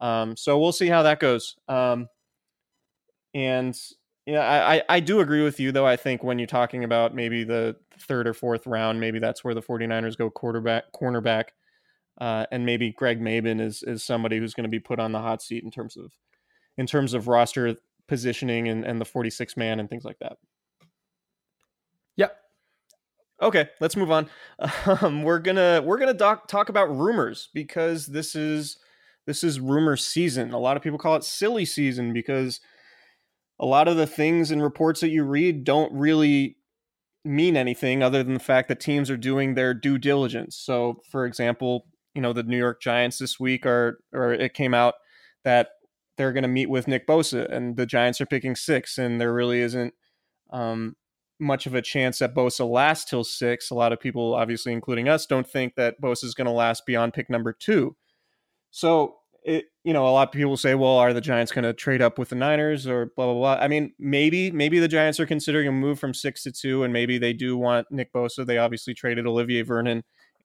Um, 0.00 0.36
so 0.36 0.58
we'll 0.58 0.72
see 0.72 0.88
how 0.88 1.02
that 1.02 1.20
goes. 1.20 1.56
Um, 1.68 2.08
and 3.34 3.78
yeah, 4.26 4.40
I, 4.40 4.82
I 4.88 5.00
do 5.00 5.20
agree 5.20 5.42
with 5.42 5.60
you, 5.60 5.70
though. 5.72 5.86
I 5.86 5.96
think 5.96 6.22
when 6.22 6.38
you're 6.38 6.46
talking 6.46 6.84
about 6.84 7.14
maybe 7.14 7.44
the 7.44 7.76
third 7.98 8.26
or 8.26 8.34
fourth 8.34 8.66
round, 8.66 9.00
maybe 9.00 9.18
that's 9.18 9.44
where 9.44 9.54
the 9.54 9.62
49ers 9.62 10.16
go 10.16 10.30
quarterback, 10.30 10.84
cornerback. 10.94 11.48
Uh, 12.20 12.46
and 12.52 12.64
maybe 12.64 12.92
Greg 12.92 13.20
Mabin 13.20 13.60
is 13.60 13.82
is 13.82 14.04
somebody 14.04 14.38
who's 14.38 14.54
going 14.54 14.64
to 14.64 14.70
be 14.70 14.78
put 14.78 15.00
on 15.00 15.10
the 15.10 15.20
hot 15.20 15.42
seat 15.42 15.64
in 15.64 15.70
terms 15.70 15.96
of 15.96 16.12
in 16.78 16.86
terms 16.86 17.12
of 17.12 17.26
roster 17.26 17.76
positioning 18.06 18.68
and, 18.68 18.84
and 18.84 19.00
the 19.00 19.04
46 19.04 19.56
man 19.56 19.80
and 19.80 19.90
things 19.90 20.04
like 20.04 20.18
that. 20.20 20.36
Okay, 23.42 23.68
let's 23.80 23.96
move 23.96 24.10
on. 24.10 24.28
Um, 24.86 25.22
we're 25.22 25.40
gonna 25.40 25.82
we're 25.84 25.98
gonna 25.98 26.14
doc, 26.14 26.46
talk 26.46 26.68
about 26.68 26.94
rumors 26.94 27.48
because 27.52 28.06
this 28.06 28.34
is 28.34 28.78
this 29.26 29.42
is 29.42 29.60
rumor 29.60 29.96
season. 29.96 30.52
A 30.52 30.58
lot 30.58 30.76
of 30.76 30.82
people 30.82 30.98
call 30.98 31.16
it 31.16 31.24
silly 31.24 31.64
season 31.64 32.12
because 32.12 32.60
a 33.58 33.66
lot 33.66 33.88
of 33.88 33.96
the 33.96 34.06
things 34.06 34.50
and 34.50 34.62
reports 34.62 35.00
that 35.00 35.08
you 35.10 35.24
read 35.24 35.64
don't 35.64 35.92
really 35.92 36.56
mean 37.24 37.56
anything 37.56 38.02
other 38.02 38.22
than 38.22 38.34
the 38.34 38.40
fact 38.40 38.68
that 38.68 38.80
teams 38.80 39.10
are 39.10 39.16
doing 39.16 39.54
their 39.54 39.72
due 39.74 39.98
diligence. 39.98 40.56
So, 40.56 41.00
for 41.10 41.24
example, 41.24 41.86
you 42.14 42.22
know 42.22 42.32
the 42.32 42.42
New 42.42 42.58
York 42.58 42.80
Giants 42.80 43.18
this 43.18 43.40
week 43.40 43.66
are 43.66 43.98
or 44.12 44.32
it 44.32 44.54
came 44.54 44.74
out 44.74 44.94
that 45.44 45.70
they're 46.16 46.32
going 46.32 46.42
to 46.42 46.48
meet 46.48 46.70
with 46.70 46.86
Nick 46.86 47.06
Bosa 47.06 47.50
and 47.52 47.76
the 47.76 47.86
Giants 47.86 48.20
are 48.20 48.26
picking 48.26 48.54
six 48.54 48.98
and 48.98 49.20
there 49.20 49.34
really 49.34 49.60
isn't 49.60 49.94
um, 50.50 50.94
much 51.40 51.66
of 51.66 51.74
a 51.74 51.82
chance 51.82 52.18
that 52.18 52.34
Bosa 52.34 52.68
lasts 52.68 53.08
till 53.08 53.24
six. 53.24 53.70
A 53.70 53.74
lot 53.74 53.92
of 53.92 54.00
people, 54.00 54.34
obviously 54.34 54.72
including 54.72 55.08
us, 55.08 55.26
don't 55.26 55.48
think 55.48 55.74
that 55.76 56.00
Bosa 56.00 56.24
is 56.24 56.34
going 56.34 56.46
to 56.46 56.52
last 56.52 56.86
beyond 56.86 57.12
pick 57.12 57.28
number 57.28 57.52
two. 57.52 57.96
So 58.70 59.16
it, 59.44 59.66
you 59.84 59.92
know, 59.92 60.06
a 60.06 60.10
lot 60.10 60.28
of 60.28 60.32
people 60.32 60.56
say, 60.56 60.74
well, 60.74 60.96
are 60.96 61.12
the 61.12 61.20
Giants 61.20 61.52
going 61.52 61.64
to 61.64 61.72
trade 61.72 62.00
up 62.00 62.18
with 62.18 62.30
the 62.30 62.34
Niners 62.34 62.86
or 62.86 63.12
blah, 63.16 63.26
blah, 63.26 63.34
blah. 63.34 63.58
I 63.60 63.68
mean, 63.68 63.92
maybe, 63.98 64.50
maybe 64.50 64.78
the 64.78 64.88
Giants 64.88 65.20
are 65.20 65.26
considering 65.26 65.68
a 65.68 65.72
move 65.72 65.98
from 65.98 66.14
six 66.14 66.42
to 66.44 66.52
two 66.52 66.82
and 66.82 66.92
maybe 66.92 67.18
they 67.18 67.32
do 67.32 67.56
want 67.56 67.86
Nick 67.90 68.12
Bosa. 68.12 68.46
They 68.46 68.58
obviously 68.58 68.94
traded 68.94 69.26
Olivier 69.26 69.62
Vernon. 69.62 70.02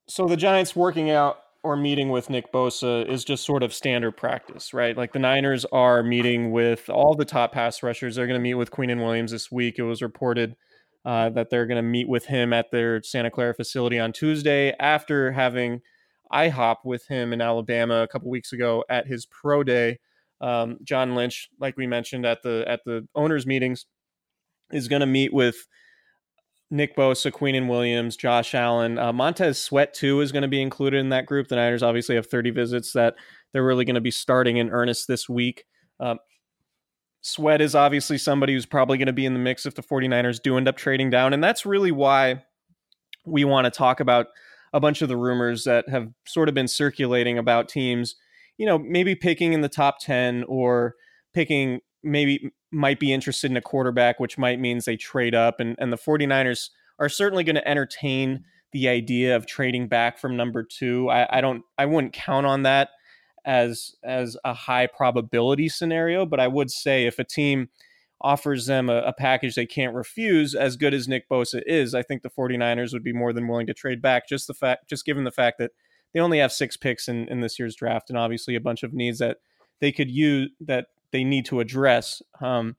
So 0.08 0.28
the 0.28 0.38
Giants 0.38 0.76
working 0.76 1.12
out 1.12 1.38
or 1.64 1.76
meeting 1.76 2.10
with 2.10 2.30
Nick 2.30 2.52
Bosa 2.52 3.08
is 3.08 3.24
just 3.24 3.46
sort 3.46 3.64
of 3.64 3.74
standard 3.74 4.16
practice, 4.18 4.74
right? 4.74 4.96
Like 4.96 5.14
the 5.14 5.20
Niners 5.20 5.66
are 5.66 6.04
meeting 6.04 6.52
with 6.52 6.90
all 6.90 7.16
the 7.16 7.26
top 7.26 7.52
pass 7.52 7.84
rushers. 7.84 8.16
They're 8.16 8.28
going 8.28 8.40
to 8.40 8.44
meet 8.44 8.56
with 8.56 8.72
Quinnen 8.72 9.04
Williams 9.04 9.32
this 9.32 9.52
week. 9.52 9.78
It 9.78 9.84
was 9.84 10.02
reported 10.02 10.56
uh, 11.10 11.28
that 11.28 11.50
they're 11.50 11.66
going 11.66 11.76
to 11.76 11.82
meet 11.82 12.08
with 12.08 12.26
him 12.26 12.54
at 12.54 12.70
their 12.70 13.02
Santa 13.02 13.32
Clara 13.32 13.56
facility 13.56 13.98
on 13.98 14.14
Tuesday 14.14 14.76
after 14.80 15.32
having 15.32 15.82
IHOP 16.32 16.86
with 16.86 17.08
him 17.08 17.34
in 17.34 17.42
Alabama 17.42 18.04
a 18.04 18.08
couple 18.08 18.30
weeks 18.30 18.54
ago 18.54 18.86
at 18.90 19.08
his 19.08 19.26
pro 19.26 19.64
day. 19.64 19.98
Um, 20.40 20.78
John 20.84 21.16
Lynch, 21.16 21.50
like 21.60 21.78
we 21.78 21.88
mentioned 21.88 22.28
at 22.28 22.44
the 22.44 22.64
at 22.68 22.82
the 22.86 23.08
owners 23.16 23.48
meetings, 23.48 23.88
is 24.72 24.88
going 24.88 25.00
to 25.00 25.08
meet 25.08 25.34
with 25.34 25.56
Nick 26.70 26.96
Bosa, 26.96 27.32
Quinnen 27.32 27.68
Williams, 27.68 28.16
Josh 28.16 28.54
Allen, 28.54 29.00
uh, 29.00 29.12
Montez 29.12 29.60
Sweat 29.60 29.96
too 29.96 30.22
is 30.22 30.32
going 30.32 30.44
to 30.44 30.48
be 30.48 30.62
included 30.62 31.00
in 31.00 31.10
that 31.10 31.26
group. 31.26 31.48
The 31.48 31.56
Niners 31.56 31.82
obviously 31.82 32.18
have 32.18 32.28
30 32.28 32.52
visits 32.52 32.94
that 32.94 33.16
they're 33.52 33.66
really 33.66 33.84
going 33.84 33.96
to 33.96 34.00
be 34.02 34.12
starting 34.12 34.58
in 34.58 34.70
earnest 34.70 35.08
this 35.08 35.28
week. 35.28 35.66
Um, 36.00 36.20
Sweat 37.22 37.62
is 37.62 37.76
obviously 37.76 38.18
somebody 38.18 38.54
who's 38.54 38.66
probably 38.66 38.98
going 38.98 39.08
to 39.08 39.14
be 39.14 39.26
in 39.26 39.34
the 39.34 39.40
mix 39.40 39.66
if 39.66 39.76
the 39.76 39.84
49ers 39.84 40.42
do 40.42 40.58
end 40.58 40.68
up 40.68 40.78
trading 40.78 41.10
down, 41.10 41.34
and 41.34 41.44
that's 41.44 41.66
really 41.66 41.92
why 41.92 42.44
we 43.26 43.44
want 43.44 43.66
to 43.66 43.72
talk 43.72 44.00
about 44.00 44.28
a 44.74 44.80
bunch 44.80 45.02
of 45.02 45.10
the 45.10 45.18
rumors 45.18 45.64
that 45.64 45.90
have 45.90 46.10
sort 46.28 46.48
of 46.48 46.56
been 46.56 46.68
circulating 46.68 47.38
about 47.38 47.68
teams, 47.68 48.16
you 48.58 48.66
know, 48.66 48.78
maybe 48.78 49.16
picking 49.16 49.54
in 49.54 49.62
the 49.62 49.70
top 49.70 50.00
10 50.00 50.46
or 50.48 50.96
picking 51.34 51.80
maybe 52.04 52.52
might 52.72 53.00
be 53.00 53.12
interested 53.12 53.50
in 53.50 53.58
a 53.58 53.62
quarterback, 53.62 54.20
which 54.20 54.38
might 54.38 54.60
means 54.60 54.86
they 54.86 54.96
trade 54.96 55.36
up. 55.36 55.60
And, 55.60 55.76
and 55.80 55.92
the 55.92 55.98
49ers 55.98 56.70
are 57.00 57.10
certainly 57.10 57.44
going 57.44 57.56
to 57.56 57.68
entertain 57.68 58.44
the 58.72 58.88
idea 58.88 59.36
of 59.36 59.48
trading 59.48 59.88
back 59.88 60.20
from 60.20 60.38
number 60.38 60.64
two. 60.64 61.10
I, 61.10 61.38
I 61.38 61.42
don't 61.42 61.64
I 61.78 61.86
wouldn't 61.86 62.14
count 62.14 62.46
on 62.46 62.64
that 62.64 62.90
as 63.46 63.96
as 64.04 64.38
a 64.44 64.54
high 64.54 64.88
probability 64.88 65.70
scenario, 65.70 66.26
but 66.26 66.40
I 66.40 66.48
would 66.48 66.72
say 66.72 67.06
if 67.06 67.20
a 67.20 67.24
team 67.24 67.70
offers 68.22 68.66
them 68.66 68.90
a, 68.90 68.98
a, 69.04 69.14
package 69.14 69.56
they 69.56 69.66
can't 69.66 69.96
refuse, 69.96 70.54
as 70.54 70.76
good 70.76 70.94
as 70.94 71.08
Nick 71.08 71.30
Bosa 71.30 71.62
is, 71.66 71.96
I 71.96 72.04
think 72.04 72.22
the 72.22 72.30
49ers 72.30 72.92
would 72.92 73.04
be 73.04 73.14
more 73.14 73.32
than 73.32 73.48
willing 73.48 73.68
to 73.68 73.74
trade 73.74 74.02
back. 74.02 74.28
Just 74.28 74.48
the 74.48 74.54
fact 74.54 74.90
just 74.90 75.06
given 75.06 75.24
the 75.24 75.32
fact 75.32 75.58
that 75.60 75.72
they 76.14 76.20
only 76.20 76.40
have 76.40 76.52
six 76.52 76.76
picks 76.76 77.08
in, 77.08 77.28
in 77.28 77.42
this 77.42 77.58
year's 77.58 77.76
draft 77.76 78.10
and 78.10 78.18
obviously 78.18 78.56
a 78.56 78.62
bunch 78.62 78.84
of 78.84 78.94
needs 78.94 79.20
that 79.20 79.38
they 79.80 79.92
could 79.92 80.10
use 80.10 80.50
that 80.60 80.88
they 81.12 81.24
need 81.24 81.46
to 81.46 81.60
address. 81.60 82.22
Um, 82.42 82.76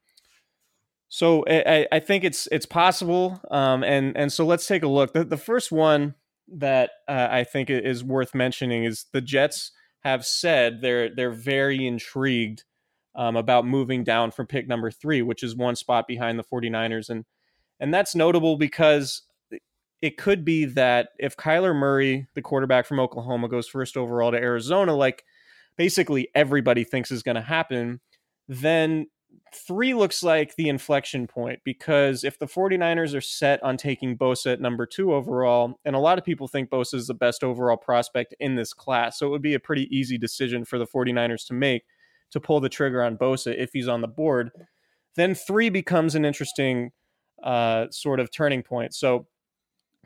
so 1.09 1.45
I, 1.49 1.87
I, 1.90 1.99
think 1.99 2.23
it's 2.23 2.47
it's 2.52 2.67
possible, 2.67 3.40
um, 3.50 3.83
and 3.83 4.17
and 4.17 4.33
so 4.33 4.47
let's 4.47 4.67
take 4.69 4.85
a 4.85 4.88
look. 4.88 5.12
The, 5.12 5.25
the 5.25 5.37
first 5.37 5.73
one 5.73 6.14
that 6.47 6.90
uh, 7.09 7.29
I 7.31 7.43
think 7.43 7.69
is 7.69 8.05
worth 8.05 8.33
mentioning 8.33 8.85
is 8.85 9.07
the 9.12 9.21
Jets 9.21 9.73
have 10.00 10.25
said 10.25 10.80
they're 10.80 11.14
they're 11.14 11.30
very 11.30 11.87
intrigued 11.87 12.64
um, 13.14 13.37
about 13.37 13.66
moving 13.66 14.04
down 14.04 14.30
from 14.30 14.47
pick 14.47 14.69
number 14.69 14.90
three, 14.90 15.23
which 15.23 15.42
is 15.42 15.57
one 15.57 15.76
spot 15.76 16.07
behind 16.07 16.38
the 16.38 16.45
49ers 16.45 17.11
and 17.11 17.25
And 17.80 17.92
that's 17.92 18.14
notable 18.14 18.57
because 18.57 19.23
it 20.00 20.16
could 20.16 20.45
be 20.45 20.64
that 20.64 21.11
if 21.19 21.37
Kyler 21.37 21.75
Murray, 21.75 22.26
the 22.35 22.42
quarterback 22.42 22.87
from 22.87 23.00
Oklahoma, 23.00 23.49
goes 23.49 23.69
first 23.69 23.97
overall 23.97 24.30
to 24.30 24.38
Arizona, 24.38 24.95
like 24.95 25.25
basically 25.76 26.28
everybody 26.35 26.85
thinks 26.85 27.11
is 27.11 27.23
going 27.23 27.35
to 27.35 27.42
happen, 27.42 28.00
then 28.49 29.07
three 29.55 29.95
looks 29.95 30.23
like 30.23 30.55
the 30.57 30.69
inflection 30.69 31.27
point 31.27 31.61
because 31.65 32.25
if 32.25 32.39
the 32.39 32.47
49ers 32.47 33.15
are 33.15 33.21
set 33.21 33.63
on 33.63 33.77
taking 33.77 34.17
Bosa 34.17 34.53
at 34.53 34.61
number 34.61 34.87
two 34.87 35.13
overall, 35.13 35.79
and 35.85 35.97
a 35.97 36.01
lot 36.01 36.19
of 36.19 36.25
people 36.25 36.49
think 36.49 36.71
Bosa 36.71 36.95
is 36.95 37.07
the 37.07 37.15
best 37.15 37.43
overall 37.43 37.77
prospect 37.77 38.35
in 38.41 38.55
this 38.55 38.73
class, 38.73 39.19
so 39.19 39.27
it 39.27 39.31
would 39.31 39.43
be 39.43 39.55
a 39.55 39.61
pretty 39.61 39.89
easy 39.95 40.19
decision 40.19 40.65
for 40.65 40.79
the 40.79 40.87
49ers 40.87 41.47
to 41.47 41.55
make 41.55 41.83
to 42.31 42.41
pull 42.41 42.61
the 42.61 42.69
trigger 42.69 43.03
on 43.03 43.17
Bosa 43.17 43.55
if 43.57 43.71
he's 43.73 43.89
on 43.89 44.01
the 44.01 44.09
board, 44.09 44.51
then 45.17 45.35
three 45.35 45.69
becomes 45.69 46.15
an 46.15 46.25
interesting 46.25 46.91
uh, 47.43 47.87
sort 47.91 48.21
of 48.21 48.31
turning 48.31 48.63
point. 48.63 48.95
So 48.95 49.27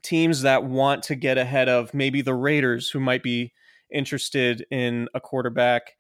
teams 0.03 0.43
that 0.43 0.65
want 0.65 1.03
to 1.05 1.15
get 1.15 1.39
ahead 1.39 1.69
of 1.69 1.93
maybe 1.93 2.23
the 2.23 2.35
Raiders 2.35 2.91
who 2.91 3.01
might 3.01 3.23
be 3.23 3.53
interested 3.93 4.65
in 4.71 5.09
a 5.15 5.21
quarterback 5.21 5.97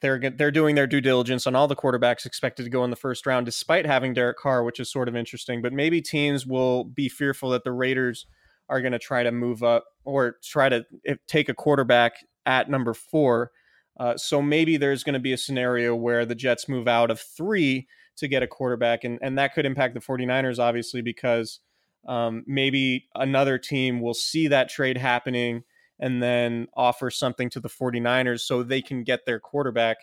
they're 0.00 0.18
they're 0.18 0.50
doing 0.50 0.74
their 0.74 0.86
due 0.86 1.00
diligence 1.00 1.46
on 1.46 1.56
all 1.56 1.66
the 1.66 1.76
quarterbacks 1.76 2.24
expected 2.24 2.64
to 2.64 2.70
go 2.70 2.84
in 2.84 2.90
the 2.90 2.96
first 2.96 3.26
round, 3.26 3.46
despite 3.46 3.86
having 3.86 4.14
Derek 4.14 4.38
Carr, 4.38 4.62
which 4.62 4.80
is 4.80 4.90
sort 4.90 5.08
of 5.08 5.16
interesting. 5.16 5.60
But 5.60 5.72
maybe 5.72 6.00
teams 6.00 6.46
will 6.46 6.84
be 6.84 7.08
fearful 7.08 7.50
that 7.50 7.64
the 7.64 7.72
Raiders 7.72 8.26
are 8.68 8.80
going 8.80 8.92
to 8.92 8.98
try 8.98 9.22
to 9.22 9.32
move 9.32 9.62
up 9.62 9.84
or 10.04 10.36
try 10.42 10.68
to 10.68 10.84
take 11.26 11.48
a 11.48 11.54
quarterback 11.54 12.24
at 12.46 12.70
number 12.70 12.94
four. 12.94 13.50
Uh, 13.98 14.16
so 14.16 14.40
maybe 14.40 14.76
there's 14.76 15.02
going 15.02 15.14
to 15.14 15.20
be 15.20 15.32
a 15.32 15.38
scenario 15.38 15.96
where 15.96 16.24
the 16.24 16.34
Jets 16.34 16.68
move 16.68 16.86
out 16.86 17.10
of 17.10 17.18
three 17.18 17.88
to 18.16 18.28
get 18.28 18.42
a 18.42 18.46
quarterback, 18.46 19.04
and 19.04 19.18
and 19.20 19.36
that 19.38 19.54
could 19.54 19.66
impact 19.66 19.94
the 19.94 20.00
49ers 20.00 20.58
obviously 20.58 21.02
because 21.02 21.60
um, 22.06 22.44
maybe 22.46 23.08
another 23.14 23.58
team 23.58 24.00
will 24.00 24.14
see 24.14 24.46
that 24.48 24.68
trade 24.68 24.96
happening 24.96 25.64
and 26.00 26.22
then 26.22 26.68
offer 26.76 27.10
something 27.10 27.50
to 27.50 27.60
the 27.60 27.68
49ers 27.68 28.40
so 28.40 28.62
they 28.62 28.82
can 28.82 29.02
get 29.02 29.26
their 29.26 29.40
quarterback. 29.40 29.98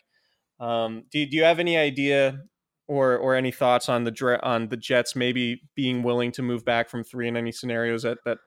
Um, 0.59 1.03
do, 1.11 1.25
do 1.25 1.35
you 1.35 1.43
have 1.43 1.59
any 1.59 1.77
idea 1.77 2.41
or 2.87 3.17
or 3.17 3.35
any 3.35 3.51
thoughts 3.51 3.89
on 3.89 4.03
the 4.03 4.39
on 4.43 4.67
the 4.67 4.77
Jets 4.77 5.15
maybe 5.15 5.61
being 5.75 6.03
willing 6.03 6.31
to 6.33 6.41
move 6.41 6.63
back 6.63 6.89
from 6.89 7.03
three 7.03 7.27
in 7.27 7.35
any 7.35 7.51
scenarios 7.51 8.03
that 8.03 8.19
that 8.25 8.37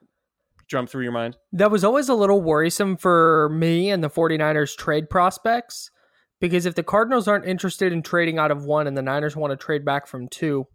jump 0.67 0.89
through 0.89 1.03
your 1.03 1.11
mind? 1.11 1.37
That 1.51 1.71
was 1.71 1.83
always 1.83 2.09
a 2.09 2.15
little 2.15 2.41
worrisome 2.41 2.97
for 2.97 3.49
me 3.49 3.89
and 3.89 4.03
the 4.03 4.09
49ers 4.09 4.77
trade 4.77 5.09
prospects 5.09 5.91
because 6.39 6.65
if 6.65 6.75
the 6.75 6.83
Cardinals 6.83 7.27
aren't 7.27 7.45
interested 7.45 7.91
in 7.91 8.01
trading 8.01 8.37
out 8.37 8.51
of 8.51 8.65
one 8.65 8.87
and 8.87 8.95
the 8.95 9.01
Niners 9.01 9.35
want 9.35 9.51
to 9.51 9.57
trade 9.57 9.83
back 9.83 10.07
from 10.07 10.29
two, 10.29 10.65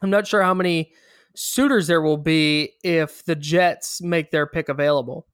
I'm 0.00 0.10
not 0.10 0.26
sure 0.26 0.42
how 0.42 0.54
many 0.54 0.92
suitors 1.34 1.86
there 1.86 2.00
will 2.00 2.16
be 2.16 2.72
if 2.82 3.24
the 3.24 3.36
Jets 3.36 4.00
make 4.00 4.30
their 4.30 4.46
pick 4.46 4.68
available. 4.68 5.26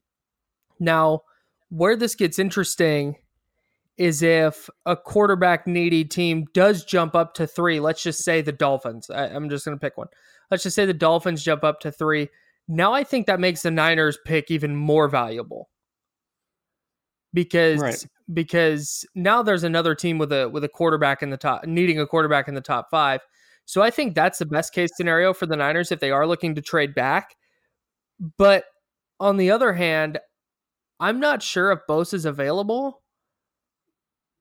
Now, 0.83 1.21
where 1.69 1.95
this 1.95 2.15
gets 2.15 2.37
interesting 2.37 3.15
is 3.97 4.21
if 4.21 4.69
a 4.85 4.95
quarterback 4.95 5.67
needy 5.67 6.03
team 6.03 6.45
does 6.53 6.83
jump 6.83 7.15
up 7.15 7.33
to 7.35 7.47
three. 7.47 7.79
Let's 7.79 8.01
just 8.01 8.23
say 8.23 8.41
the 8.41 8.51
Dolphins. 8.51 9.09
I, 9.09 9.27
am 9.27 9.49
just 9.49 9.65
going 9.65 9.77
to 9.77 9.81
pick 9.81 9.97
one. 9.97 10.07
Let's 10.49 10.63
just 10.63 10.75
say 10.75 10.85
the 10.85 10.93
Dolphins 10.93 11.43
jump 11.43 11.63
up 11.63 11.79
to 11.81 11.91
three. 11.91 12.29
Now 12.67 12.93
I 12.93 13.03
think 13.03 13.27
that 13.27 13.39
makes 13.39 13.61
the 13.61 13.71
Niners 13.71 14.17
pick 14.25 14.49
even 14.49 14.75
more 14.75 15.07
valuable 15.07 15.69
because 17.33 17.81
right. 17.81 18.05
because 18.33 19.05
now 19.15 19.43
there's 19.43 19.63
another 19.63 19.95
team 19.95 20.17
with 20.17 20.31
a 20.31 20.49
with 20.49 20.63
a 20.63 20.69
quarterback 20.69 21.21
in 21.21 21.29
the 21.29 21.37
top 21.37 21.65
needing 21.65 21.99
a 21.99 22.07
quarterback 22.07 22.47
in 22.47 22.53
the 22.53 22.61
top 22.61 22.89
five. 22.89 23.21
So 23.65 23.81
I 23.81 23.89
think 23.89 24.15
that's 24.15 24.39
the 24.39 24.45
best 24.45 24.73
case 24.73 24.91
scenario 24.95 25.33
for 25.33 25.45
the 25.45 25.55
Niners 25.55 25.91
if 25.91 25.99
they 25.99 26.11
are 26.11 26.27
looking 26.27 26.55
to 26.55 26.61
trade 26.61 26.95
back. 26.95 27.35
But 28.37 28.65
on 29.19 29.37
the 29.37 29.51
other 29.51 29.73
hand, 29.73 30.19
I'm 30.99 31.19
not 31.19 31.41
sure 31.41 31.71
if 31.71 31.79
Bosa 31.87 32.13
is 32.15 32.25
available 32.25 33.01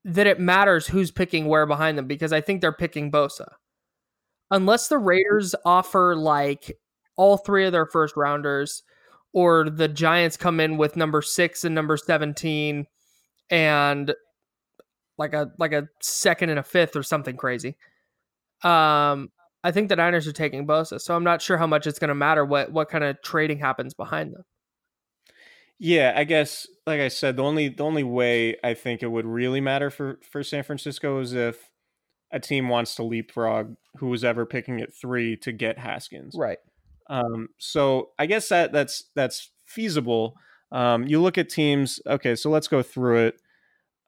that 0.05 0.27
it 0.27 0.41
matters 0.41 0.87
who's 0.87 1.11
picking 1.11 1.47
where 1.47 1.67
behind 1.67 1.97
them 1.97 2.07
because 2.07 2.33
I 2.33 2.41
think 2.41 2.61
they're 2.61 2.73
picking 2.73 3.11
Bosa. 3.11 3.49
Unless 4.51 4.89
the 4.89 4.99
Raiders 4.99 5.55
offer 5.65 6.17
like 6.17 6.77
all 7.17 7.37
three 7.37 7.65
of 7.65 7.73
their 7.73 7.87
first 7.87 8.17
rounders 8.17 8.83
or 9.33 9.71
the 9.71 9.89
Giants 9.89 10.37
come 10.37 10.61
in 10.61 10.77
with 10.77 10.97
number 10.97 11.23
6 11.23 11.65
and 11.65 11.75
number 11.75 11.97
17 11.97 12.87
and 13.51 14.15
like 15.19 15.35
a 15.35 15.51
like 15.59 15.73
a 15.73 15.89
second 16.01 16.51
and 16.51 16.59
a 16.59 16.63
fifth 16.63 16.97
or 16.97 17.03
something 17.03 17.37
crazy. 17.37 17.77
Um 18.63 19.31
I 19.65 19.71
think 19.71 19.89
the 19.89 19.97
Niners 19.97 20.27
are 20.27 20.33
taking 20.33 20.67
Bosa, 20.67 21.01
so 21.01 21.15
I'm 21.15 21.25
not 21.25 21.41
sure 21.41 21.57
how 21.57 21.69
much 21.69 21.87
it's 21.87 21.99
going 22.01 22.09
to 22.09 22.15
matter 22.15 22.45
what 22.45 22.73
what 22.73 22.89
kind 22.89 23.05
of 23.05 23.23
trading 23.23 23.59
happens 23.59 23.95
behind 23.95 24.35
them. 24.35 24.45
Yeah, 25.85 26.13
I 26.15 26.23
guess 26.23 26.69
like 26.87 27.01
I 27.01 27.09
said, 27.09 27.37
the 27.37 27.43
only 27.43 27.69
the 27.69 27.83
only 27.83 28.05
way 28.05 28.57
I 28.63 28.73
think 28.73 29.03
it 29.03 29.09
would 29.09 29.27
really 29.27 29.61
matter 29.61 29.91
for 29.91 30.21
for 30.31 30.45
San 30.45 30.63
Francisco 30.63 31.19
is 31.19 31.33
if 31.33 31.71
a 32.33 32.39
team 32.39 32.69
wants 32.69 32.95
to 32.95 33.03
leapfrog 33.03 33.75
who 33.97 34.07
was 34.07 34.23
ever 34.23 34.47
picking 34.47 34.81
at 34.81 34.95
three 34.95 35.37
to 35.39 35.51
get 35.51 35.81
Haskins. 35.81 36.37
Right. 36.39 36.59
Um, 37.11 37.49
so 37.59 38.11
I 38.17 38.27
guess 38.27 38.49
that 38.51 38.73
that's 38.73 39.11
that's 39.17 39.51
feasible. 39.67 40.37
Um, 40.71 41.05
you 41.09 41.21
look 41.21 41.37
at 41.37 41.49
teams. 41.49 41.99
Okay, 42.07 42.37
so 42.37 42.49
let's 42.49 42.69
go 42.69 42.85
through 42.85 43.27
it. 43.27 43.41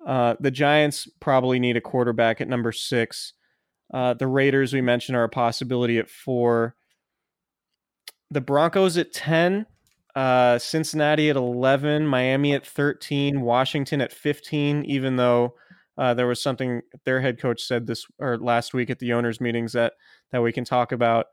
Uh, 0.07 0.37
the 0.39 0.53
Giants 0.53 1.09
probably 1.19 1.59
need 1.59 1.77
a 1.77 1.81
quarterback 1.81 2.41
at 2.41 2.47
number 2.47 2.71
six. 2.71 3.33
Uh, 3.93 4.15
the 4.15 4.29
Raiders 4.29 4.73
we 4.73 4.81
mentioned 4.81 5.17
are 5.17 5.25
a 5.25 5.29
possibility 5.29 5.99
at 5.99 6.09
four. 6.09 6.77
The 8.31 8.41
Broncos 8.41 8.97
at 8.97 9.13
ten 9.13 9.67
uh, 10.15 10.59
Cincinnati 10.59 11.31
at 11.31 11.37
11, 11.37 12.07
Miami 12.07 12.55
at 12.55 12.67
13, 12.67 13.41
Washington 13.41 14.01
at 14.01 14.13
15, 14.13 14.85
even 14.85 15.17
though 15.17 15.55
uh, 15.99 16.15
there 16.15 16.27
was 16.27 16.43
something 16.43 16.83
their 17.05 17.21
head 17.21 17.41
coach 17.41 17.63
said 17.63 17.87
this 17.87 18.07
or 18.19 18.39
last 18.39 18.75
week 18.75 18.91
at 18.91 18.99
the 18.99 19.13
owners 19.13 19.41
meetings 19.41 19.73
that 19.73 19.95
that 20.33 20.43
we 20.43 20.53
can 20.53 20.65
talk 20.65 20.93
about. 20.93 21.27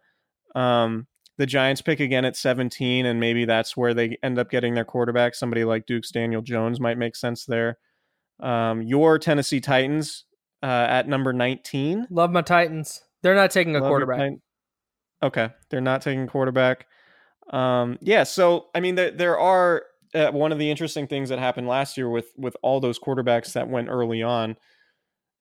Um, 0.56 1.08
the 1.38 1.46
Giants 1.46 1.82
pick 1.82 2.00
again 2.00 2.26
at 2.26 2.36
17, 2.36 3.06
and 3.06 3.20
maybe 3.20 3.46
that's 3.46 3.76
where 3.76 3.94
they 3.94 4.18
end 4.22 4.38
up 4.38 4.52
getting 4.52 4.76
their 4.76 4.86
quarterback. 4.86 5.34
Somebody 5.34 5.64
like 5.64 5.86
Duke's 5.86 6.12
Daniel 6.12 6.42
Jones 6.42 6.80
might 6.80 6.98
make 6.98 7.16
sense 7.16 7.46
there. 7.46 7.78
Um, 8.40 8.84
your 8.84 9.18
Tennessee 9.18 9.62
Titans 9.62 10.26
uh, 10.62 10.66
at 10.90 11.08
number 11.08 11.34
19. 11.34 12.08
Love 12.12 12.32
my 12.32 12.42
Titans. 12.42 13.02
They're 13.24 13.36
not 13.36 13.52
taking 13.52 13.76
a 13.76 13.80
Love 13.80 13.90
quarterback. 13.90 14.34
Okay, 15.24 15.50
they're 15.70 15.82
not 15.82 16.02
taking 16.02 16.28
quarterback. 16.28 16.86
Um, 17.50 17.98
yeah, 18.02 18.24
so 18.24 18.68
I 18.76 18.80
mean, 18.80 18.96
the, 18.96 19.14
there 19.16 19.38
are 19.38 19.84
uh, 20.14 20.32
one 20.32 20.52
of 20.52 20.60
the 20.60 20.70
interesting 20.70 21.08
things 21.08 21.30
that 21.30 21.40
happened 21.40 21.68
last 21.68 21.98
year 21.98 22.10
with 22.10 22.32
with 22.38 22.56
all 22.62 22.80
those 22.80 23.00
quarterbacks 23.00 23.54
that 23.54 23.70
went 23.70 23.90
early 23.90 24.22
on 24.22 24.58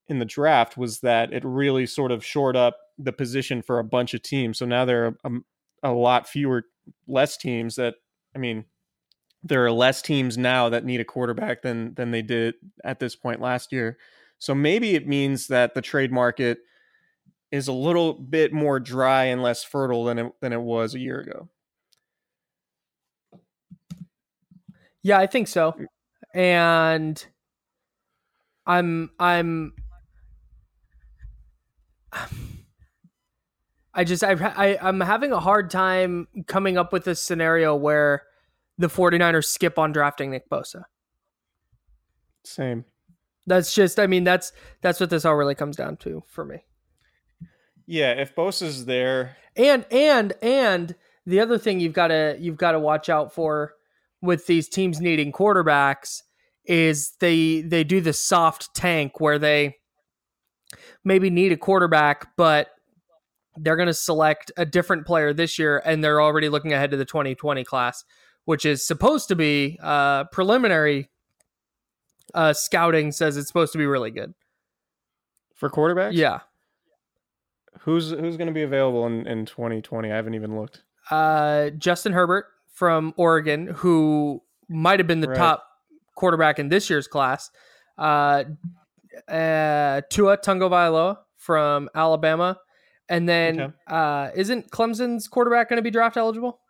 in 0.08 0.18
the 0.18 0.24
draft 0.24 0.76
was 0.76 1.00
that 1.00 1.32
it 1.32 1.44
really 1.44 1.86
sort 1.86 2.10
of 2.10 2.24
shored 2.24 2.56
up 2.56 2.76
the 2.98 3.12
position 3.12 3.62
for 3.62 3.78
a 3.78 3.84
bunch 3.84 4.12
of 4.12 4.22
teams. 4.22 4.58
So 4.58 4.66
now 4.66 4.84
there 4.84 5.06
are 5.06 5.16
a, 5.24 5.90
a 5.90 5.92
lot 5.92 6.28
fewer, 6.28 6.64
less 7.06 7.36
teams 7.36 7.76
that 7.76 7.94
I 8.34 8.38
mean, 8.38 8.64
there 9.42 9.64
are 9.64 9.72
less 9.72 10.02
teams 10.02 10.36
now 10.36 10.68
that 10.68 10.84
need 10.84 11.00
a 11.00 11.04
quarterback 11.04 11.62
than 11.62 11.94
than 11.94 12.10
they 12.10 12.22
did 12.22 12.54
at 12.84 12.98
this 13.00 13.16
point 13.16 13.40
last 13.40 13.72
year. 13.72 13.98
So 14.38 14.54
maybe 14.54 14.94
it 14.94 15.06
means 15.06 15.48
that 15.48 15.74
the 15.74 15.82
trade 15.82 16.12
market 16.12 16.58
is 17.50 17.68
a 17.68 17.72
little 17.72 18.14
bit 18.14 18.52
more 18.52 18.80
dry 18.80 19.24
and 19.24 19.42
less 19.42 19.64
fertile 19.64 20.04
than 20.04 20.18
it 20.18 20.32
than 20.40 20.52
it 20.52 20.60
was 20.60 20.94
a 20.94 21.00
year 21.00 21.20
ago. 21.20 21.48
Yeah, 25.02 25.18
I 25.18 25.26
think 25.26 25.48
so. 25.48 25.74
And 26.34 27.24
I'm 28.66 29.10
I'm 29.18 29.72
I 33.94 34.04
just 34.04 34.22
I, 34.22 34.32
I 34.32 34.78
I'm 34.80 35.00
having 35.00 35.32
a 35.32 35.40
hard 35.40 35.70
time 35.70 36.28
coming 36.46 36.78
up 36.78 36.92
with 36.92 37.06
a 37.06 37.14
scenario 37.14 37.74
where 37.74 38.22
the 38.78 38.88
49ers 38.88 39.46
skip 39.46 39.78
on 39.78 39.92
drafting 39.92 40.30
Nick 40.30 40.48
Bosa. 40.48 40.84
Same. 42.44 42.84
That's 43.46 43.74
just 43.74 43.98
I 43.98 44.06
mean 44.06 44.24
that's 44.24 44.52
that's 44.82 45.00
what 45.00 45.10
this 45.10 45.24
all 45.24 45.36
really 45.36 45.54
comes 45.54 45.76
down 45.76 45.96
to 45.98 46.22
for 46.28 46.44
me. 46.44 46.64
Yeah, 47.86 48.12
if 48.12 48.34
Bosa's 48.34 48.84
there. 48.84 49.36
And 49.56 49.84
and 49.90 50.34
and 50.40 50.94
the 51.26 51.40
other 51.40 51.58
thing 51.58 51.80
you've 51.80 51.92
got 51.92 52.08
to 52.08 52.36
you've 52.38 52.56
got 52.56 52.72
to 52.72 52.78
watch 52.78 53.08
out 53.08 53.34
for 53.34 53.74
with 54.22 54.46
these 54.46 54.68
teams 54.68 55.00
needing 55.00 55.32
quarterbacks 55.32 56.22
is 56.64 57.12
they 57.20 57.62
they 57.62 57.84
do 57.84 58.00
the 58.00 58.12
soft 58.12 58.74
tank 58.74 59.20
where 59.20 59.38
they 59.38 59.76
maybe 61.04 61.30
need 61.30 61.52
a 61.52 61.56
quarterback 61.56 62.28
but 62.36 62.68
they're 63.56 63.76
going 63.76 63.86
to 63.86 63.94
select 63.94 64.52
a 64.56 64.64
different 64.64 65.06
player 65.06 65.32
this 65.32 65.58
year 65.58 65.82
and 65.84 66.04
they're 66.04 66.20
already 66.20 66.48
looking 66.48 66.72
ahead 66.72 66.90
to 66.90 66.96
the 66.96 67.04
2020 67.04 67.64
class 67.64 68.04
which 68.44 68.64
is 68.64 68.86
supposed 68.86 69.28
to 69.28 69.36
be 69.36 69.78
uh, 69.82 70.24
preliminary 70.24 71.08
uh, 72.34 72.52
scouting 72.52 73.10
says 73.10 73.36
it's 73.36 73.48
supposed 73.48 73.72
to 73.72 73.78
be 73.78 73.86
really 73.86 74.10
good 74.10 74.34
for 75.54 75.68
quarterbacks 75.68 76.12
yeah 76.12 76.40
Who's 77.80 78.10
who's 78.10 78.36
going 78.36 78.48
to 78.48 78.52
be 78.52 78.62
available 78.62 79.06
in, 79.06 79.26
in 79.26 79.46
2020? 79.46 80.10
I 80.10 80.16
haven't 80.16 80.34
even 80.34 80.58
looked. 80.58 80.82
Uh, 81.10 81.70
Justin 81.70 82.12
Herbert 82.12 82.46
from 82.80 83.12
Oregon, 83.18 83.66
who 83.66 84.42
might 84.70 85.00
have 85.00 85.06
been 85.06 85.20
the 85.20 85.28
Right. 85.28 85.36
top 85.36 85.66
quarterback 86.14 86.58
in 86.58 86.70
this 86.70 86.88
year's 86.88 87.06
class. 87.06 87.50
Uh, 87.98 88.44
uh, 89.28 90.00
Tua 90.08 90.38
Tagovailoa 90.38 91.18
from 91.36 91.90
Alabama, 91.94 92.58
and 93.10 93.28
then 93.28 93.60
Okay. 93.60 93.74
uh, 93.86 94.30
isn't 94.34 94.70
Clemson's 94.70 95.28
quarterback 95.28 95.68
going 95.68 95.76
to 95.76 95.82
be 95.82 95.90
draft 95.90 96.16
eligible? 96.16 96.62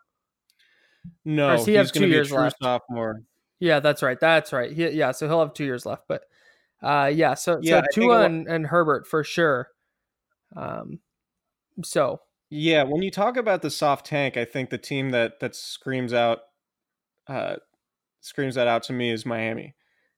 No, 1.25 1.62
he 1.62 1.77
he's 1.77 1.92
gonna 1.92 2.07
two 2.07 2.11
be 2.11 2.14
a 2.14 2.16
years 2.16 2.29
true 2.31 2.38
left? 2.38 2.57
sophomore. 2.61 3.23
Yeah, 3.61 3.79
that's 3.79 4.03
right. 4.03 4.18
That's 4.18 4.53
right. 4.53 4.73
He, 4.73 4.88
yeah, 4.88 5.12
so 5.12 5.29
he'll 5.29 5.38
have 5.38 5.55
two 5.55 5.64
years 5.64 5.87
left. 5.87 6.09
But 6.09 6.25
uh, 6.83 7.09
yeah, 7.14 7.35
so, 7.35 7.61
Yeah, 7.62 7.83
so 7.83 7.87
Tua 7.92 8.23
and, 8.25 8.49
and 8.49 8.66
Herbert 8.66 9.07
for 9.07 9.23
sure. 9.23 9.68
Um, 10.57 10.99
so 11.85 12.20
Yeah, 12.51 12.83
when 12.83 13.03
you 13.03 13.11
talk 13.11 13.37
about 13.37 13.63
the 13.63 13.71
soft 13.71 14.07
tank, 14.07 14.37
I 14.37 14.45
think 14.45 14.71
the 14.71 14.79
team 14.79 15.11
that 15.11 15.41
that 15.41 15.55
screams 15.55 16.13
out 16.13 16.41
uh 17.29 17.57
screams 18.21 18.57
that 18.57 18.69
out 18.69 18.85
to 18.85 18.93
me 18.93 19.11
is 19.11 19.27
Miami. 19.27 19.75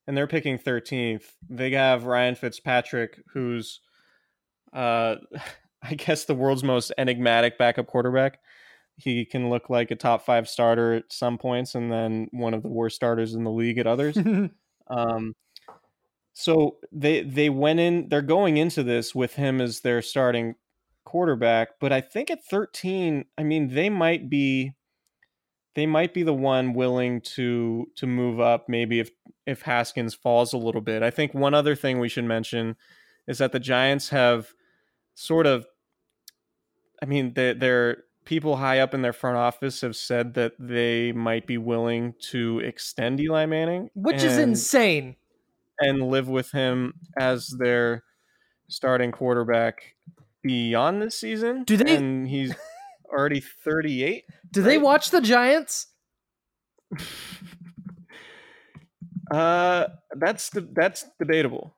And 0.06 0.16
they're 0.16 0.26
picking 0.26 0.58
13th. 0.58 1.24
They 1.48 1.70
have 1.72 2.04
Ryan 2.04 2.34
Fitzpatrick 2.34 3.20
who's 3.34 3.80
uh 4.72 5.16
I 5.84 5.94
guess 5.94 6.24
the 6.26 6.34
world's 6.34 6.64
most 6.64 6.92
enigmatic 6.98 7.58
backup 7.58 7.88
quarterback. 7.88 8.38
He 8.96 9.24
can 9.24 9.50
look 9.50 9.70
like 9.70 9.90
a 9.90 9.96
top 9.96 10.24
5 10.24 10.48
starter 10.48 10.94
at 10.94 11.12
some 11.12 11.38
points 11.38 11.74
and 11.74 11.92
then 11.92 12.28
one 12.32 12.54
of 12.54 12.62
the 12.62 12.68
worst 12.70 12.96
starters 12.96 13.34
in 13.34 13.44
the 13.44 13.50
league 13.50 13.78
at 13.78 13.86
others. 13.86 14.18
Um, 14.88 15.34
so 16.34 16.78
they 16.92 17.22
they 17.22 17.50
went 17.50 17.80
in. 17.80 18.08
They're 18.08 18.22
going 18.22 18.56
into 18.56 18.82
this 18.82 19.14
with 19.14 19.34
him 19.34 19.60
as 19.60 19.80
their 19.80 20.02
starting 20.02 20.54
quarterback, 21.12 21.78
but 21.78 21.92
I 21.92 22.00
think 22.00 22.30
at 22.30 22.42
13, 22.42 23.26
I 23.36 23.42
mean, 23.42 23.68
they 23.74 23.90
might 23.90 24.30
be 24.30 24.72
they 25.74 25.84
might 25.84 26.14
be 26.14 26.22
the 26.22 26.32
one 26.32 26.72
willing 26.72 27.20
to 27.20 27.86
to 27.96 28.06
move 28.06 28.40
up. 28.40 28.66
Maybe 28.66 28.98
if 28.98 29.10
if 29.46 29.60
Haskins 29.62 30.14
falls 30.14 30.54
a 30.54 30.56
little 30.56 30.80
bit. 30.80 31.02
I 31.02 31.10
think 31.10 31.34
one 31.34 31.52
other 31.52 31.74
thing 31.74 31.98
we 31.98 32.08
should 32.08 32.24
mention 32.24 32.76
is 33.28 33.38
that 33.38 33.52
the 33.52 33.60
Giants 33.60 34.08
have 34.08 34.54
sort 35.14 35.46
of. 35.46 35.66
I 37.02 37.04
mean, 37.04 37.34
they, 37.34 37.52
they're 37.52 38.04
people 38.24 38.56
high 38.56 38.78
up 38.78 38.94
in 38.94 39.02
their 39.02 39.12
front 39.12 39.36
office 39.36 39.82
have 39.82 39.96
said 39.96 40.32
that 40.32 40.52
they 40.58 41.12
might 41.12 41.46
be 41.46 41.58
willing 41.58 42.14
to 42.30 42.60
extend 42.60 43.20
Eli 43.20 43.44
Manning, 43.44 43.90
which 43.92 44.22
is 44.22 44.38
insane. 44.38 45.16
and 45.78 46.08
live 46.08 46.28
with 46.28 46.52
him 46.52 46.94
as 47.18 47.48
their 47.58 48.02
starting 48.68 49.12
quarterback 49.12 49.94
beyond 50.42 51.00
this 51.02 51.18
season. 51.18 51.64
Do 51.64 51.76
they- 51.76 51.96
And 51.96 52.28
he's 52.28 52.54
already 53.10 53.40
38. 53.40 54.24
Do 54.50 54.62
they 54.62 54.78
watch 54.78 55.10
the 55.10 55.20
Giants? 55.20 55.86
Uh, 59.30 59.86
that's 60.16 60.50
the 60.50 60.68
that's 60.74 61.06
debatable. 61.18 61.74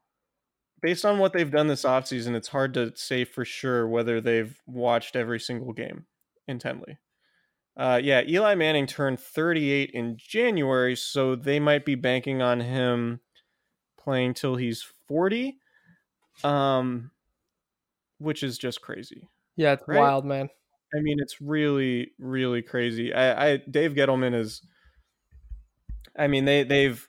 Based 0.82 1.04
on 1.04 1.18
what 1.18 1.32
they've 1.32 1.50
done 1.50 1.68
this 1.68 1.84
offseason, 1.84 2.34
it's 2.34 2.48
hard 2.48 2.74
to 2.74 2.92
say 2.96 3.24
for 3.24 3.44
sure 3.44 3.86
whether 3.86 4.20
they've 4.20 4.58
watched 4.66 5.14
every 5.14 5.38
single 5.38 5.72
game 5.72 6.06
intently. 6.48 6.98
Uh, 7.76 8.00
yeah, 8.02 8.22
Eli 8.26 8.54
Manning 8.54 8.86
turned 8.86 9.18
38 9.20 9.90
in 9.94 10.16
January, 10.18 10.94
so 10.96 11.36
they 11.36 11.58
might 11.60 11.84
be 11.84 11.94
banking 11.94 12.42
on 12.42 12.60
him 12.60 13.20
playing 13.98 14.34
till 14.34 14.56
he's 14.56 14.84
40, 15.08 15.56
um, 16.44 17.10
which 18.18 18.42
is 18.42 18.58
just 18.58 18.80
crazy. 18.80 19.28
Yeah, 19.56 19.72
it's 19.72 19.84
Right? 19.86 20.00
wild, 20.00 20.24
man. 20.24 20.48
I 20.94 21.00
mean, 21.00 21.18
it's 21.20 21.40
really, 21.40 22.12
really 22.18 22.62
crazy. 22.62 23.12
I, 23.12 23.52
I 23.52 23.56
Dave 23.56 23.94
Gettleman 23.94 24.34
is. 24.34 24.62
I 26.16 26.28
mean, 26.28 26.44
they 26.44 26.62
they've 26.62 27.06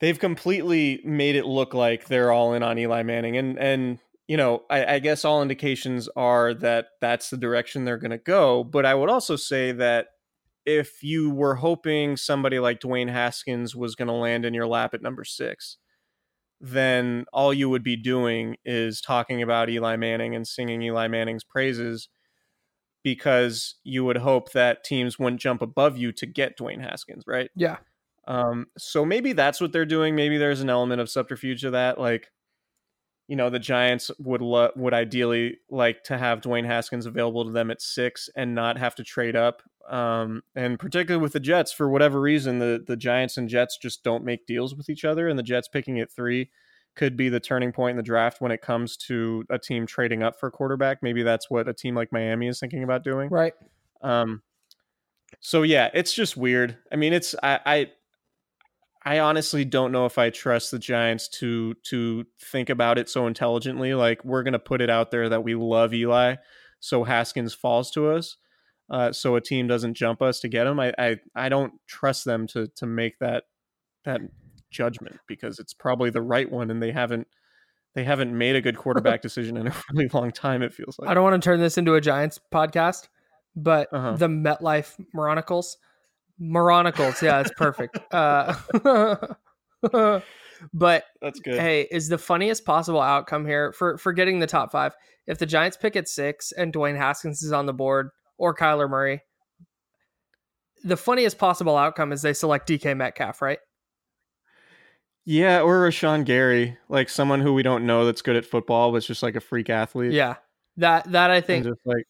they've 0.00 0.18
completely 0.18 1.00
made 1.04 1.36
it 1.36 1.46
look 1.46 1.72
like 1.72 2.06
they're 2.06 2.32
all 2.32 2.52
in 2.52 2.62
on 2.62 2.78
Eli 2.78 3.02
Manning, 3.02 3.36
and 3.36 3.58
and 3.58 3.98
you 4.28 4.36
know, 4.36 4.62
I, 4.70 4.94
I 4.94 4.98
guess 5.00 5.24
all 5.24 5.42
indications 5.42 6.08
are 6.14 6.54
that 6.54 6.86
that's 7.00 7.30
the 7.30 7.36
direction 7.36 7.84
they're 7.84 7.98
going 7.98 8.12
to 8.12 8.18
go. 8.18 8.62
But 8.62 8.86
I 8.86 8.94
would 8.94 9.10
also 9.10 9.34
say 9.36 9.72
that 9.72 10.06
if 10.64 11.02
you 11.02 11.30
were 11.30 11.56
hoping 11.56 12.16
somebody 12.16 12.58
like 12.58 12.80
Dwayne 12.80 13.10
Haskins 13.10 13.74
was 13.74 13.96
going 13.96 14.08
to 14.08 14.14
land 14.14 14.44
in 14.44 14.54
your 14.54 14.66
lap 14.66 14.94
at 14.94 15.02
number 15.02 15.24
six, 15.24 15.78
then 16.60 17.24
all 17.32 17.54
you 17.54 17.70
would 17.70 17.82
be 17.82 17.96
doing 17.96 18.56
is 18.64 19.00
talking 19.00 19.42
about 19.42 19.70
Eli 19.70 19.96
Manning 19.96 20.34
and 20.34 20.46
singing 20.46 20.82
Eli 20.82 21.08
Manning's 21.08 21.44
praises 21.44 22.08
because 23.02 23.76
you 23.82 24.04
would 24.04 24.18
hope 24.18 24.52
that 24.52 24.84
teams 24.84 25.18
wouldn't 25.18 25.40
jump 25.40 25.62
above 25.62 25.96
you 25.96 26.12
to 26.12 26.26
get 26.26 26.58
Dwayne 26.58 26.82
Haskins, 26.82 27.24
right? 27.26 27.50
Yeah. 27.56 27.78
Um, 28.28 28.66
so 28.76 29.04
maybe 29.04 29.32
that's 29.32 29.60
what 29.60 29.72
they're 29.72 29.86
doing. 29.86 30.14
Maybe 30.14 30.36
there's 30.36 30.60
an 30.60 30.68
element 30.68 31.00
of 31.00 31.08
subterfuge 31.08 31.62
to 31.62 31.70
that. 31.70 31.98
Like, 31.98 32.30
you 33.30 33.36
know, 33.36 33.48
the 33.48 33.60
Giants 33.60 34.10
would 34.18 34.42
lo- 34.42 34.72
would 34.74 34.92
ideally 34.92 35.58
like 35.70 36.02
to 36.02 36.18
have 36.18 36.40
Dwayne 36.40 36.66
Haskins 36.66 37.06
available 37.06 37.44
to 37.44 37.52
them 37.52 37.70
at 37.70 37.80
six 37.80 38.28
and 38.34 38.56
not 38.56 38.76
have 38.76 38.96
to 38.96 39.04
trade 39.04 39.36
up. 39.36 39.62
Um, 39.88 40.42
and 40.56 40.80
particularly 40.80 41.22
with 41.22 41.32
the 41.32 41.38
Jets, 41.38 41.72
for 41.72 41.88
whatever 41.88 42.20
reason, 42.20 42.58
the 42.58 42.82
the 42.84 42.96
Giants 42.96 43.36
and 43.36 43.48
Jets 43.48 43.78
just 43.80 44.02
don't 44.02 44.24
make 44.24 44.46
deals 44.46 44.74
with 44.74 44.90
each 44.90 45.04
other, 45.04 45.28
and 45.28 45.38
the 45.38 45.44
Jets 45.44 45.68
picking 45.68 46.00
at 46.00 46.10
three 46.10 46.50
could 46.96 47.16
be 47.16 47.28
the 47.28 47.38
turning 47.38 47.70
point 47.70 47.92
in 47.92 47.96
the 47.96 48.02
draft 48.02 48.40
when 48.40 48.50
it 48.50 48.62
comes 48.62 48.96
to 48.96 49.44
a 49.48 49.60
team 49.60 49.86
trading 49.86 50.24
up 50.24 50.40
for 50.40 50.48
a 50.48 50.50
quarterback. 50.50 51.00
Maybe 51.00 51.22
that's 51.22 51.48
what 51.48 51.68
a 51.68 51.72
team 51.72 51.94
like 51.94 52.10
Miami 52.10 52.48
is 52.48 52.58
thinking 52.58 52.82
about 52.82 53.04
doing. 53.04 53.28
Right. 53.30 53.54
Um, 54.02 54.42
so 55.38 55.62
yeah, 55.62 55.88
it's 55.94 56.12
just 56.12 56.36
weird. 56.36 56.76
I 56.90 56.96
mean, 56.96 57.12
it's 57.12 57.36
I, 57.44 57.60
I 57.64 57.86
I 59.02 59.18
honestly 59.20 59.64
don't 59.64 59.92
know 59.92 60.04
if 60.06 60.18
I 60.18 60.30
trust 60.30 60.70
the 60.70 60.78
Giants 60.78 61.28
to 61.40 61.74
to 61.84 62.24
think 62.40 62.68
about 62.68 62.98
it 62.98 63.08
so 63.08 63.26
intelligently. 63.26 63.94
Like 63.94 64.24
we're 64.24 64.42
gonna 64.42 64.58
put 64.58 64.80
it 64.80 64.90
out 64.90 65.10
there 65.10 65.28
that 65.28 65.42
we 65.42 65.54
love 65.54 65.94
Eli, 65.94 66.36
so 66.80 67.04
Haskins 67.04 67.54
falls 67.54 67.90
to 67.92 68.10
us, 68.10 68.36
uh, 68.90 69.12
so 69.12 69.36
a 69.36 69.40
team 69.40 69.66
doesn't 69.66 69.94
jump 69.94 70.20
us 70.20 70.40
to 70.40 70.48
get 70.48 70.66
him. 70.66 70.78
I, 70.78 70.92
I 70.98 71.16
I 71.34 71.48
don't 71.48 71.72
trust 71.86 72.24
them 72.26 72.46
to 72.48 72.66
to 72.76 72.86
make 72.86 73.18
that 73.20 73.44
that 74.04 74.20
judgment 74.70 75.18
because 75.26 75.58
it's 75.58 75.72
probably 75.74 76.10
the 76.10 76.22
right 76.22 76.50
one, 76.50 76.70
and 76.70 76.82
they 76.82 76.92
haven't 76.92 77.26
they 77.94 78.04
haven't 78.04 78.36
made 78.36 78.54
a 78.54 78.60
good 78.60 78.76
quarterback 78.82 79.22
decision 79.22 79.56
in 79.56 79.66
a 79.68 79.74
really 79.92 80.08
long 80.12 80.30
time. 80.30 80.62
It 80.62 80.74
feels 80.74 80.98
like. 80.98 81.08
I 81.08 81.14
don't 81.14 81.24
want 81.24 81.42
to 81.42 81.44
turn 81.44 81.58
this 81.60 81.78
into 81.78 81.94
a 81.94 82.00
Giants 82.02 82.38
podcast, 82.52 83.08
but 83.56 83.88
Uh-huh. 83.92 84.16
the 84.16 84.28
MetLife 84.28 85.02
Moronicles. 85.16 85.76
Moronicles, 86.40 87.20
yeah, 87.22 87.40
it's 87.40 87.52
perfect. 87.56 87.98
uh, 88.12 88.54
but 90.72 91.04
That's 91.20 91.40
good. 91.40 91.58
hey, 91.58 91.86
is 91.90 92.08
the 92.08 92.18
funniest 92.18 92.64
possible 92.64 93.00
outcome 93.00 93.46
here 93.46 93.72
for 93.72 93.98
for 93.98 94.12
getting 94.12 94.38
the 94.40 94.46
top 94.46 94.72
five? 94.72 94.94
If 95.26 95.38
the 95.38 95.46
Giants 95.46 95.76
pick 95.76 95.96
at 95.96 96.08
six 96.08 96.52
and 96.52 96.72
Dwayne 96.72 96.96
Haskins 96.96 97.42
is 97.42 97.52
on 97.52 97.66
the 97.66 97.72
board 97.72 98.10
or 98.38 98.54
Kyler 98.54 98.88
Murray, 98.88 99.22
the 100.82 100.96
funniest 100.96 101.38
possible 101.38 101.76
outcome 101.76 102.12
is 102.12 102.22
they 102.22 102.32
select 102.32 102.68
DK 102.68 102.96
Metcalf, 102.96 103.42
right? 103.42 103.58
Yeah, 105.26 105.60
or 105.60 105.86
Rashan 105.86 106.24
Gary, 106.24 106.78
like 106.88 107.08
someone 107.08 107.40
who 107.40 107.52
we 107.52 107.62
don't 107.62 107.86
know 107.86 108.06
that's 108.06 108.22
good 108.22 108.36
at 108.36 108.46
football, 108.46 108.90
but 108.90 109.02
just 109.02 109.22
like 109.22 109.36
a 109.36 109.40
freak 109.40 109.68
athlete. 109.68 110.12
Yeah, 110.12 110.36
that 110.78 111.10
that 111.12 111.30
I 111.30 111.36
and 111.36 111.44
think. 111.46 111.64
just 111.66 111.80
like 111.84 112.04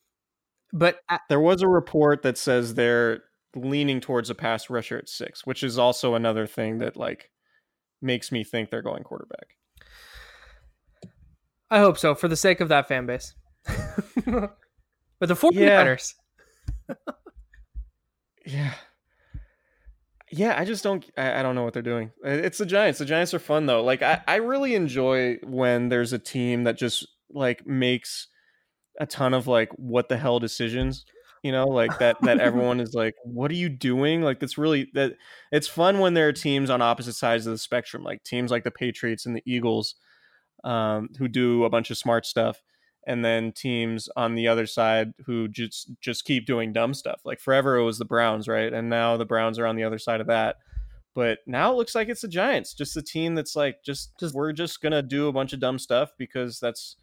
But 0.73 1.01
uh, 1.09 1.19
there 1.29 1.41
was 1.41 1.63
a 1.63 1.69
report 1.69 2.23
that 2.23 2.39
says 2.39 2.75
they're 2.75 3.25
leaning 3.55 4.01
towards 4.01 4.31
a 4.31 4.35
pass 4.35 4.71
rusher 4.71 4.99
at 4.99 5.09
six, 5.09 5.47
which 5.47 5.63
is 5.63 5.79
also 5.79 6.15
another 6.15 6.47
thing 6.47 6.79
that 6.79 6.97
like 6.97 7.31
makes 8.01 8.31
me 8.33 8.45
think 8.45 8.71
they're 8.71 8.83
going 8.83 9.03
quarterback. 9.03 9.57
I 11.71 11.79
hope 11.79 11.99
so 11.99 12.15
for 12.15 12.29
the 12.29 12.37
sake 12.37 12.61
of 12.61 12.69
that 12.69 12.89
fan 12.89 13.07
base. 13.07 13.35
but 13.65 14.57
the 15.21 15.35
49ers, 15.35 16.15
Yeah. 18.47 18.75
Yeah, 20.33 20.55
I 20.57 20.65
just 20.65 20.85
don't 20.85 21.05
I, 21.17 21.41
I 21.41 21.43
don't 21.43 21.55
know 21.55 21.65
what 21.65 21.73
they're 21.73 21.83
doing. 21.83 22.13
It's 22.23 22.59
the 22.59 22.67
Giants. 22.67 22.99
The 22.99 23.05
Giants 23.05 23.35
are 23.35 23.41
fun 23.41 23.67
though. 23.67 23.83
Like 23.83 24.03
I, 24.03 24.23
I 24.29 24.37
really 24.37 24.75
enjoy 24.75 25.37
when 25.43 25.89
there's 25.89 26.13
a 26.13 26.19
team 26.19 26.65
that 26.65 26.79
just 26.79 27.07
like 27.31 27.67
makes 27.67 28.29
a 28.99 29.07
ton 29.07 29.35
of 29.35 29.47
like 29.47 29.71
what 29.77 30.09
the 30.09 30.17
hell 30.17 30.39
decisions. 30.39 31.05
You 31.43 31.53
know, 31.53 31.67
like 31.67 31.99
that 31.99 32.21
that 32.23 32.39
everyone 32.41 32.81
is 32.81 32.95
like, 32.95 33.15
what 33.25 33.51
are 33.51 33.55
you 33.55 33.69
doing? 33.71 34.21
Like 34.23 34.41
that's 34.41 34.59
really 34.59 34.91
that 34.95 35.15
it's 35.51 35.69
fun 35.69 35.99
when 35.99 36.15
there 36.15 36.29
are 36.29 36.33
teams 36.33 36.69
on 36.69 36.83
opposite 36.83 37.15
sides 37.15 37.47
of 37.47 37.53
the 37.53 37.59
spectrum, 37.59 38.03
like 38.03 38.23
teams 38.25 38.51
like 38.51 38.65
the 38.65 38.71
Patriots 38.71 39.25
and 39.25 39.35
the 39.35 39.43
Eagles, 39.47 39.95
um, 40.65 41.09
who 41.19 41.29
do 41.29 41.65
a 41.65 41.71
bunch 41.71 41.91
of 41.91 41.97
smart 41.97 42.27
stuff 42.27 42.63
and 43.07 43.25
then 43.25 43.51
teams 43.53 44.09
on 44.15 44.35
the 44.35 44.47
other 44.47 44.67
side 44.67 45.13
who 45.25 45.49
just 45.49 45.91
just 46.01 46.25
keep 46.27 46.45
doing 46.47 46.73
dumb 46.73 46.93
stuff. 46.93 47.21
Like 47.25 47.41
forever 47.41 47.77
it 47.77 47.85
was 47.85 47.99
the 47.99 48.05
Browns, 48.05 48.47
right? 48.47 48.73
And 48.73 48.91
now 48.91 49.17
the 49.17 49.25
Browns 49.25 49.59
are 49.59 49.67
on 49.67 49.77
the 49.77 49.85
other 49.85 49.99
side 49.99 50.21
of 50.21 50.27
that. 50.27 50.57
But 51.15 51.39
now 51.47 51.73
it 51.73 51.77
looks 51.77 51.95
like 51.95 52.09
it's 52.09 52.21
the 52.21 52.29
Giants, 52.29 52.75
just 52.75 52.95
the 52.95 53.03
team 53.03 53.35
that's 53.35 53.57
like 53.57 53.83
just, 53.83 54.13
Just- 54.21 54.35
we're 54.35 54.53
just 54.53 54.81
gonna 54.83 55.03
do 55.03 55.29
a 55.29 55.33
bunch 55.33 55.53
of 55.53 55.61
dumb 55.61 55.79
stuff 55.79 56.13
because 56.19 56.61
that's 56.61 56.97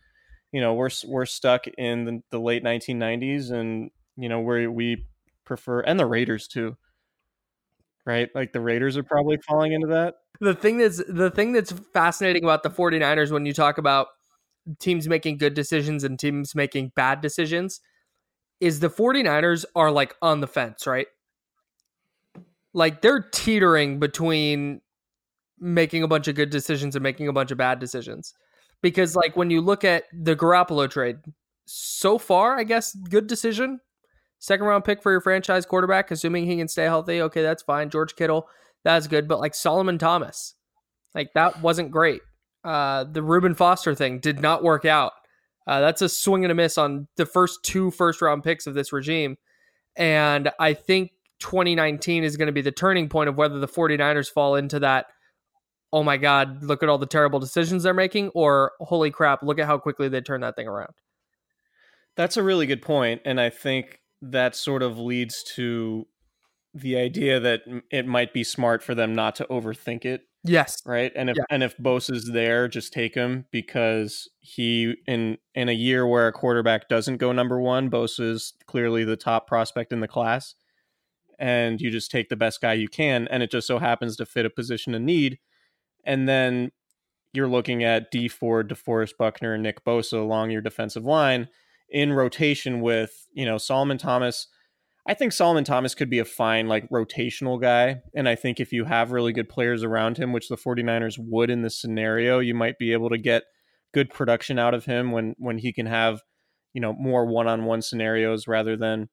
you 0.51 0.61
know 0.61 0.75
we're 0.75 0.91
we're 1.05 1.25
stuck 1.25 1.67
in 1.67 2.05
the, 2.05 2.21
the 2.29 2.39
late 2.39 2.63
1990s, 2.63 3.51
and 3.51 3.89
you 4.17 4.29
know 4.29 4.41
where 4.41 4.69
we 4.69 5.05
prefer 5.45 5.81
and 5.81 5.99
the 5.99 6.05
Raiders 6.05 6.47
too, 6.47 6.75
right? 8.05 8.29
Like 8.35 8.51
the 8.51 8.59
Raiders 8.59 8.97
are 8.97 9.03
probably 9.03 9.37
falling 9.47 9.71
into 9.73 9.87
that. 9.87 10.15
The 10.39 10.53
thing 10.53 10.77
that's 10.77 11.01
the 11.07 11.31
thing 11.31 11.53
that's 11.53 11.71
fascinating 11.93 12.43
about 12.43 12.63
the 12.63 12.69
49ers 12.69 13.31
when 13.31 13.45
you 13.45 13.53
talk 13.53 13.77
about 13.77 14.07
teams 14.79 15.07
making 15.07 15.37
good 15.37 15.53
decisions 15.53 16.03
and 16.03 16.19
teams 16.19 16.53
making 16.55 16.91
bad 16.95 17.21
decisions 17.21 17.79
is 18.59 18.79
the 18.79 18.89
49ers 18.89 19.65
are 19.75 19.91
like 19.91 20.15
on 20.21 20.41
the 20.41 20.47
fence, 20.47 20.87
right? 20.87 21.07
Like 22.73 23.01
they're 23.01 23.21
teetering 23.21 23.99
between 23.99 24.81
making 25.59 26.03
a 26.03 26.07
bunch 26.07 26.27
of 26.27 26.35
good 26.35 26.49
decisions 26.49 26.95
and 26.95 27.03
making 27.03 27.27
a 27.27 27.33
bunch 27.33 27.51
of 27.51 27.57
bad 27.57 27.79
decisions. 27.79 28.33
Because 28.81 29.15
like 29.15 29.35
when 29.35 29.49
you 29.49 29.61
look 29.61 29.83
at 29.83 30.03
the 30.13 30.35
Garoppolo 30.35 30.89
trade, 30.89 31.17
so 31.65 32.17
far, 32.17 32.57
I 32.57 32.63
guess 32.63 32.93
good 33.09 33.27
decision. 33.27 33.79
Second 34.39 34.65
round 34.65 34.83
pick 34.83 35.01
for 35.01 35.11
your 35.11 35.21
franchise 35.21 35.65
quarterback, 35.65 36.11
assuming 36.11 36.45
he 36.45 36.57
can 36.57 36.67
stay 36.67 36.83
healthy. 36.83 37.21
Okay, 37.21 37.41
that's 37.41 37.63
fine. 37.63 37.89
George 37.89 38.15
Kittle, 38.15 38.47
that's 38.83 39.07
good. 39.07 39.27
But 39.27 39.39
like 39.39 39.55
Solomon 39.55 39.97
Thomas, 39.97 40.55
like 41.15 41.33
that 41.33 41.61
wasn't 41.61 41.91
great. 41.91 42.21
Uh, 42.63 43.05
the 43.05 43.23
Reuben 43.23 43.55
Foster 43.55 43.95
thing 43.95 44.19
did 44.19 44.39
not 44.39 44.63
work 44.63 44.85
out. 44.85 45.13
Uh, 45.65 45.81
that's 45.81 46.01
a 46.01 46.09
swing 46.09 46.45
and 46.45 46.51
a 46.51 46.55
miss 46.55 46.77
on 46.77 47.07
the 47.17 47.25
first 47.25 47.59
two 47.63 47.91
first 47.91 48.21
round 48.21 48.43
picks 48.43 48.67
of 48.67 48.73
this 48.73 48.93
regime. 48.93 49.37
And 49.97 50.51
I 50.59 50.73
think 50.73 51.11
2019 51.39 52.23
is 52.23 52.37
going 52.37 52.47
to 52.47 52.53
be 52.53 52.61
the 52.61 52.71
turning 52.71 53.09
point 53.09 53.29
of 53.29 53.37
whether 53.37 53.59
the 53.59 53.67
49ers 53.67 54.29
fall 54.29 54.55
into 54.55 54.79
that, 54.79 55.07
oh 55.91 56.03
my 56.03 56.17
God, 56.17 56.63
look 56.63 56.83
at 56.83 56.89
all 56.89 56.97
the 56.97 57.05
terrible 57.05 57.39
decisions 57.39 57.83
they're 57.83 57.93
making, 57.93 58.29
or 58.29 58.73
holy 58.79 59.11
crap, 59.11 59.43
look 59.43 59.59
at 59.59 59.65
how 59.65 59.77
quickly 59.77 60.07
they 60.07 60.21
turn 60.21 60.41
that 60.41 60.55
thing 60.55 60.67
around. 60.67 60.93
That's 62.15 62.37
a 62.37 62.43
really 62.43 62.65
good 62.65 62.81
point, 62.81 63.21
And 63.25 63.39
I 63.39 63.49
think 63.49 63.99
that 64.21 64.55
sort 64.55 64.83
of 64.83 64.97
leads 64.97 65.43
to 65.55 66.07
the 66.73 66.97
idea 66.97 67.39
that 67.39 67.61
it 67.91 68.05
might 68.05 68.33
be 68.33 68.43
smart 68.43 68.83
for 68.83 68.93
them 68.93 69.15
not 69.15 69.35
to 69.35 69.45
overthink 69.45 70.05
it. 70.05 70.23
Yes. 70.43 70.81
Right. 70.85 71.11
And 71.15 71.29
if 71.29 71.37
yeah. 71.37 71.43
and 71.49 71.63
if 71.63 71.75
is 72.09 72.29
there, 72.31 72.67
just 72.67 72.93
take 72.93 73.15
him 73.15 73.45
because 73.51 74.29
he 74.39 74.95
in 75.07 75.37
in 75.55 75.67
a 75.67 75.73
year 75.73 76.07
where 76.07 76.27
a 76.27 76.31
quarterback 76.31 76.87
doesn't 76.87 77.17
go 77.17 77.31
number 77.31 77.59
one, 77.59 77.89
Bosa 77.89 78.31
is 78.31 78.53
clearly 78.65 79.03
the 79.03 79.17
top 79.17 79.47
prospect 79.47 79.91
in 79.91 79.99
the 79.99 80.07
class 80.07 80.55
and 81.39 81.81
you 81.81 81.91
just 81.91 82.11
take 82.11 82.29
the 82.29 82.35
best 82.35 82.61
guy 82.61 82.73
you 82.73 82.87
can 82.87 83.27
and 83.27 83.43
it 83.43 83.51
just 83.51 83.67
so 83.67 83.77
happens 83.77 84.15
to 84.15 84.25
fit 84.25 84.45
a 84.45 84.49
position 84.49 84.95
of 84.95 85.01
need 85.01 85.37
and 86.03 86.27
then 86.27 86.71
you're 87.33 87.47
looking 87.47 87.83
at 87.83 88.09
Dee 88.09 88.29
Ford, 88.29 88.69
DeForest 88.69 89.17
Buckner, 89.19 89.53
and 89.53 89.61
Nick 89.61 89.83
Bosa 89.83 90.19
along 90.19 90.49
your 90.49 90.61
defensive 90.61 91.05
line 91.05 91.49
in 91.89 92.13
rotation 92.13 92.81
with, 92.81 93.27
you 93.33 93.45
know, 93.45 93.57
Solomon 93.57 93.97
Thomas. 93.97 94.47
I 95.07 95.13
think 95.13 95.31
Solomon 95.31 95.63
Thomas 95.63 95.95
could 95.95 96.09
be 96.09 96.19
a 96.19 96.25
fine, 96.25 96.67
like, 96.67 96.89
rotational 96.89 97.61
guy. 97.61 98.01
And 98.13 98.27
I 98.27 98.35
think 98.35 98.59
if 98.59 98.73
you 98.73 98.83
have 98.83 99.11
really 99.11 99.31
good 99.31 99.47
players 99.47 99.83
around 99.83 100.17
him, 100.17 100.33
which 100.33 100.49
the 100.49 100.57
49ers 100.57 101.17
would 101.17 101.49
in 101.49 101.61
this 101.61 101.79
scenario, 101.79 102.39
you 102.39 102.53
might 102.53 102.77
be 102.77 102.91
able 102.91 103.09
to 103.09 103.17
get 103.17 103.43
good 103.93 104.09
production 104.09 104.59
out 104.59 104.73
of 104.73 104.85
him 104.85 105.11
when 105.11 105.33
when 105.37 105.57
he 105.57 105.71
can 105.71 105.85
have, 105.85 106.21
you 106.73 106.81
know, 106.81 106.93
more 106.93 107.25
one-on-one 107.25 107.81
scenarios 107.81 108.47
rather 108.47 108.75
than 108.75 109.07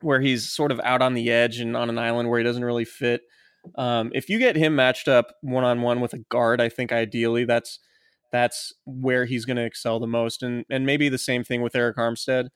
where 0.00 0.20
he's 0.20 0.50
sort 0.50 0.72
of 0.72 0.80
out 0.80 1.02
on 1.02 1.14
the 1.14 1.30
edge 1.30 1.60
and 1.60 1.76
on 1.76 1.88
an 1.88 1.98
island 1.98 2.28
where 2.28 2.38
he 2.38 2.44
doesn't 2.44 2.64
really 2.64 2.84
fit. 2.84 3.20
Um, 3.76 4.10
if 4.14 4.28
you 4.28 4.38
get 4.38 4.56
him 4.56 4.74
matched 4.74 5.08
up 5.08 5.34
one 5.42 5.62
on 5.62 5.82
one 5.82 6.00
with 6.00 6.14
a 6.14 6.18
guard, 6.30 6.60
I 6.60 6.68
think 6.68 6.90
ideally 6.90 7.44
that's 7.44 7.78
that's 8.32 8.72
where 8.86 9.26
he's 9.26 9.44
going 9.44 9.58
to 9.58 9.64
excel 9.64 10.00
the 10.00 10.06
most. 10.06 10.42
And 10.42 10.64
and 10.70 10.84
maybe 10.86 11.08
the 11.08 11.18
same 11.18 11.44
thing 11.44 11.62
with 11.62 11.74
Arik 11.74 11.96
Armstead. 11.96 12.48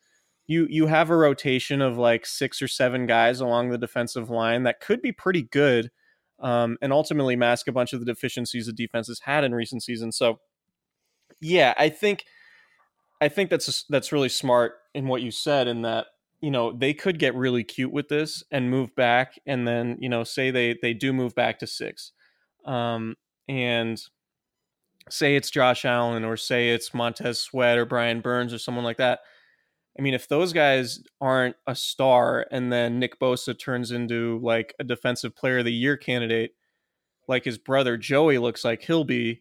You 0.46 0.66
you 0.70 0.86
have 0.86 1.10
a 1.10 1.16
rotation 1.16 1.82
of 1.82 1.98
like 1.98 2.26
six 2.26 2.62
or 2.62 2.68
seven 2.68 3.06
guys 3.06 3.40
along 3.40 3.70
the 3.70 3.78
defensive 3.78 4.30
line 4.30 4.62
that 4.64 4.80
could 4.80 5.02
be 5.02 5.12
pretty 5.12 5.42
good, 5.42 5.90
um, 6.40 6.78
and 6.80 6.92
ultimately 6.92 7.36
mask 7.36 7.68
a 7.68 7.72
bunch 7.72 7.92
of 7.92 8.00
the 8.00 8.06
deficiencies 8.06 8.66
the 8.66 8.72
defense 8.72 9.08
has 9.08 9.20
had 9.20 9.44
in 9.44 9.54
recent 9.54 9.82
seasons. 9.82 10.16
So, 10.16 10.40
yeah, 11.40 11.74
I 11.76 11.88
think 11.88 12.24
I 13.20 13.28
think 13.28 13.50
that's 13.50 13.84
that's 13.88 14.12
really 14.12 14.28
smart 14.28 14.74
in 14.94 15.08
what 15.08 15.22
you 15.22 15.30
said 15.30 15.68
in 15.68 15.82
that 15.82 16.06
you 16.40 16.50
know 16.50 16.72
they 16.72 16.94
could 16.94 17.18
get 17.18 17.34
really 17.34 17.64
cute 17.64 17.92
with 17.92 18.08
this 18.08 18.44
and 18.50 18.70
move 18.70 18.94
back 18.94 19.34
and 19.46 19.66
then 19.66 19.96
you 20.00 20.08
know 20.08 20.22
say 20.22 20.50
they 20.50 20.76
they 20.80 20.92
do 20.94 21.12
move 21.12 21.34
back 21.34 21.58
to 21.58 21.66
six 21.66 22.12
um 22.66 23.16
and 23.48 24.02
say 25.08 25.36
it's 25.36 25.50
josh 25.50 25.84
allen 25.84 26.24
or 26.24 26.36
say 26.36 26.70
it's 26.70 26.94
montez 26.94 27.38
sweat 27.38 27.78
or 27.78 27.84
brian 27.84 28.20
burns 28.20 28.52
or 28.52 28.58
someone 28.58 28.84
like 28.84 28.96
that 28.96 29.20
i 29.98 30.02
mean 30.02 30.14
if 30.14 30.28
those 30.28 30.52
guys 30.52 31.00
aren't 31.20 31.56
a 31.66 31.74
star 31.74 32.46
and 32.50 32.72
then 32.72 32.98
nick 32.98 33.18
bosa 33.20 33.58
turns 33.58 33.90
into 33.90 34.40
like 34.42 34.74
a 34.78 34.84
defensive 34.84 35.34
player 35.36 35.58
of 35.58 35.64
the 35.64 35.72
year 35.72 35.96
candidate 35.96 36.52
like 37.28 37.44
his 37.44 37.58
brother 37.58 37.96
joey 37.96 38.38
looks 38.38 38.64
like 38.64 38.82
he'll 38.82 39.04
be 39.04 39.40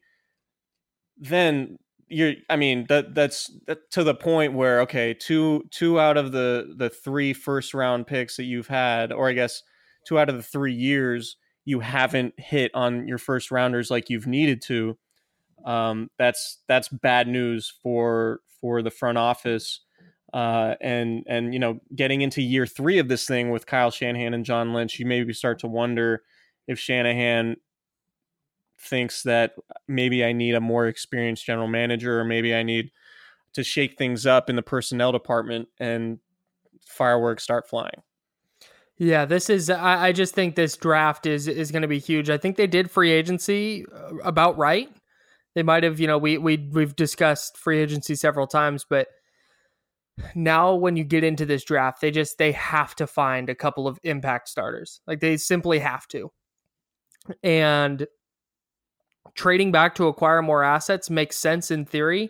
then 1.17 1.77
you're 2.07 2.33
i 2.49 2.55
mean 2.55 2.85
that 2.87 3.15
that's 3.15 3.51
that, 3.67 3.89
to 3.91 4.03
the 4.03 4.13
point 4.13 4.53
where 4.53 4.81
okay 4.81 5.13
two 5.13 5.63
two 5.71 5.99
out 5.99 6.17
of 6.17 6.31
the 6.31 6.73
the 6.77 6.89
three 6.89 7.33
first 7.33 7.73
round 7.73 8.05
picks 8.05 8.37
that 8.37 8.43
you've 8.43 8.67
had 8.67 9.11
or 9.11 9.27
i 9.27 9.33
guess 9.33 9.63
two 10.05 10.19
out 10.19 10.29
of 10.29 10.35
the 10.35 10.43
three 10.43 10.73
years 10.73 11.37
you 11.65 11.79
haven't 11.79 12.33
hit 12.37 12.69
on 12.75 13.07
your 13.07 13.17
first 13.17 13.49
rounders 13.49 13.89
like 13.89 14.09
you've 14.09 14.27
needed 14.27 14.61
to 14.61 14.97
um, 15.63 16.09
that's 16.17 16.59
that's 16.67 16.87
bad 16.89 17.27
news 17.27 17.73
for 17.81 18.41
for 18.61 18.81
the 18.81 18.91
front 18.91 19.17
office 19.17 19.81
uh, 20.35 20.75
and 20.81 21.23
and 21.27 21.53
you 21.53 21.59
know 21.59 21.79
getting 21.95 22.21
into 22.21 22.41
year 22.41 22.65
three 22.65 22.99
of 22.99 23.07
this 23.07 23.25
thing 23.25 23.51
with 23.51 23.65
Kyle 23.65 23.89
Shanahan 23.89 24.33
and 24.33 24.43
John 24.43 24.73
Lynch, 24.73 24.99
you 24.99 25.05
maybe 25.05 25.31
start 25.31 25.59
to 25.59 25.67
wonder 25.67 26.23
if 26.67 26.77
Shanahan 26.77 27.55
thinks 28.77 29.23
that 29.23 29.55
maybe 29.87 30.25
I 30.25 30.33
need 30.33 30.55
a 30.55 30.61
more 30.61 30.87
experienced 30.87 31.45
general 31.45 31.69
manager, 31.69 32.19
or 32.19 32.25
maybe 32.25 32.53
I 32.53 32.63
need 32.63 32.91
to 33.53 33.63
shake 33.63 33.97
things 33.97 34.25
up 34.25 34.49
in 34.49 34.57
the 34.57 34.61
personnel 34.61 35.13
department 35.13 35.69
and 35.79 36.19
fireworks 36.85 37.43
start 37.43 37.69
flying. 37.69 38.01
Yeah, 38.97 39.23
this 39.23 39.49
is. 39.49 39.69
I, 39.69 40.07
I 40.07 40.11
just 40.11 40.33
think 40.33 40.55
this 40.55 40.75
draft 40.75 41.25
is 41.25 41.47
is 41.47 41.71
going 41.71 41.81
to 41.81 41.87
be 41.87 41.99
huge. 41.99 42.29
I 42.29 42.37
think 42.37 42.57
they 42.57 42.67
did 42.67 42.91
free 42.91 43.11
agency 43.11 43.85
uh, 43.93 44.17
about 44.23 44.57
right. 44.57 44.89
They 45.55 45.63
might 45.63 45.83
have, 45.83 45.99
you 45.99 46.07
know, 46.07 46.17
we 46.17 46.37
we 46.37 46.57
we've 46.71 46.95
discussed 46.95 47.57
free 47.57 47.79
agency 47.79 48.15
several 48.15 48.45
times, 48.45 48.85
but 48.87 49.07
now 50.35 50.75
when 50.75 50.95
you 50.95 51.03
get 51.03 51.23
into 51.23 51.45
this 51.45 51.63
draft, 51.63 52.01
they 52.01 52.11
just 52.11 52.37
they 52.37 52.51
have 52.51 52.95
to 52.95 53.07
find 53.07 53.49
a 53.49 53.55
couple 53.55 53.87
of 53.87 53.99
impact 54.03 54.49
starters. 54.49 55.01
Like 55.07 55.21
they 55.21 55.37
simply 55.37 55.79
have 55.79 56.07
to. 56.09 56.31
And 57.41 58.05
trading 59.33 59.71
back 59.71 59.95
to 59.95 60.07
acquire 60.07 60.41
more 60.41 60.63
assets 60.63 61.09
makes 61.09 61.37
sense 61.37 61.71
in 61.71 61.85
theory, 61.85 62.29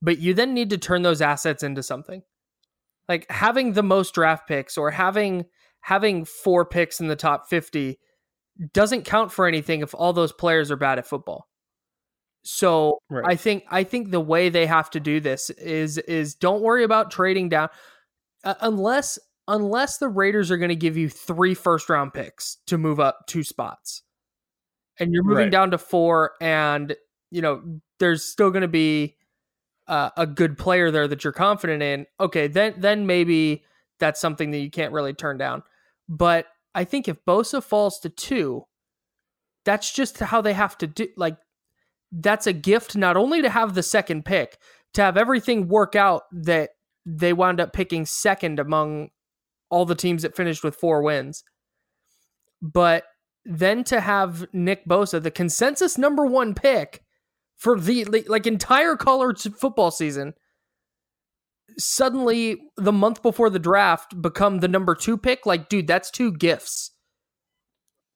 but 0.00 0.18
you 0.18 0.34
then 0.34 0.54
need 0.54 0.70
to 0.70 0.78
turn 0.78 1.02
those 1.02 1.20
assets 1.20 1.62
into 1.62 1.82
something. 1.82 2.22
Like 3.08 3.26
having 3.30 3.72
the 3.72 3.82
most 3.82 4.14
draft 4.14 4.46
picks 4.48 4.76
or 4.76 4.90
having 4.90 5.46
having 5.80 6.24
four 6.24 6.64
picks 6.64 7.00
in 7.00 7.06
the 7.06 7.16
top 7.16 7.48
50 7.48 7.98
doesn't 8.72 9.04
count 9.04 9.30
for 9.30 9.46
anything 9.46 9.80
if 9.80 9.94
all 9.94 10.12
those 10.12 10.32
players 10.32 10.70
are 10.70 10.76
bad 10.76 10.98
at 10.98 11.06
football. 11.06 11.48
So 12.46 12.98
right. 13.10 13.24
I 13.26 13.36
think 13.36 13.64
I 13.70 13.84
think 13.84 14.10
the 14.10 14.20
way 14.20 14.48
they 14.48 14.66
have 14.66 14.90
to 14.90 15.00
do 15.00 15.20
this 15.20 15.50
is 15.50 15.98
is 15.98 16.34
don't 16.34 16.62
worry 16.62 16.84
about 16.84 17.10
trading 17.10 17.48
down 17.48 17.68
uh, 18.44 18.54
unless 18.60 19.18
unless 19.48 19.98
the 19.98 20.08
Raiders 20.08 20.50
are 20.50 20.56
going 20.56 20.70
to 20.70 20.76
give 20.76 20.96
you 20.96 21.08
three 21.08 21.54
first 21.54 21.88
round 21.88 22.14
picks 22.14 22.58
to 22.66 22.78
move 22.78 23.00
up 23.00 23.26
two 23.26 23.42
spots 23.42 24.02
and 24.98 25.12
you're 25.12 25.22
moving 25.22 25.44
right. 25.44 25.52
down 25.52 25.70
to 25.70 25.78
four, 25.78 26.32
and 26.40 26.96
you 27.30 27.42
know 27.42 27.62
there's 27.98 28.24
still 28.24 28.50
going 28.50 28.62
to 28.62 28.68
be 28.68 29.16
uh, 29.88 30.10
a 30.16 30.26
good 30.26 30.58
player 30.58 30.90
there 30.90 31.08
that 31.08 31.24
you're 31.24 31.32
confident 31.32 31.82
in. 31.82 32.06
Okay, 32.20 32.46
then 32.46 32.74
then 32.78 33.06
maybe 33.06 33.64
that's 33.98 34.20
something 34.20 34.50
that 34.50 34.58
you 34.58 34.70
can't 34.70 34.92
really 34.92 35.14
turn 35.14 35.38
down. 35.38 35.62
But 36.08 36.46
I 36.74 36.84
think 36.84 37.08
if 37.08 37.24
Bosa 37.24 37.62
falls 37.62 37.98
to 38.00 38.08
two, 38.08 38.66
that's 39.64 39.92
just 39.92 40.18
how 40.18 40.40
they 40.40 40.52
have 40.52 40.78
to 40.78 40.86
do. 40.86 41.08
Like 41.16 41.36
that's 42.18 42.46
a 42.46 42.52
gift 42.52 42.96
not 42.96 43.16
only 43.16 43.42
to 43.42 43.50
have 43.50 43.74
the 43.74 43.82
second 43.82 44.24
pick, 44.24 44.58
to 44.94 45.02
have 45.02 45.16
everything 45.16 45.68
work 45.68 45.94
out 45.94 46.22
that 46.32 46.70
they 47.04 47.32
wound 47.32 47.60
up 47.60 47.72
picking 47.72 48.06
second 48.06 48.58
among 48.58 49.10
all 49.70 49.84
the 49.84 49.94
teams 49.94 50.22
that 50.22 50.36
finished 50.36 50.64
with 50.64 50.76
four 50.76 51.02
wins. 51.02 51.44
But 52.62 53.04
then 53.44 53.84
to 53.84 54.00
have 54.00 54.46
Nick 54.52 54.86
Bosa, 54.86 55.22
the 55.22 55.30
consensus 55.30 55.98
number 55.98 56.24
one 56.24 56.54
pick 56.54 57.02
for 57.56 57.78
the 57.78 58.04
like 58.04 58.46
entire 58.46 58.96
college 58.96 59.42
football 59.54 59.90
season, 59.90 60.34
suddenly 61.78 62.58
the 62.76 62.92
month 62.92 63.22
before 63.22 63.50
the 63.50 63.58
draft 63.58 64.20
become 64.20 64.60
the 64.60 64.68
number 64.68 64.94
two 64.94 65.18
pick. 65.18 65.44
Like, 65.44 65.68
dude, 65.68 65.86
that's 65.86 66.10
two 66.10 66.32
gifts. 66.32 66.92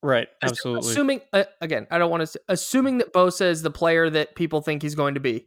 Right. 0.02 0.28
Absolutely. 0.42 0.90
Assuming 0.90 1.20
uh, 1.32 1.44
again, 1.60 1.86
I 1.90 1.98
don't 1.98 2.10
want 2.10 2.26
to 2.26 2.40
assuming 2.48 2.98
that 2.98 3.12
Bosa 3.12 3.42
is 3.50 3.62
the 3.62 3.70
player 3.70 4.08
that 4.08 4.34
people 4.34 4.62
think 4.62 4.82
he's 4.82 4.94
going 4.94 5.14
to 5.14 5.20
be. 5.20 5.46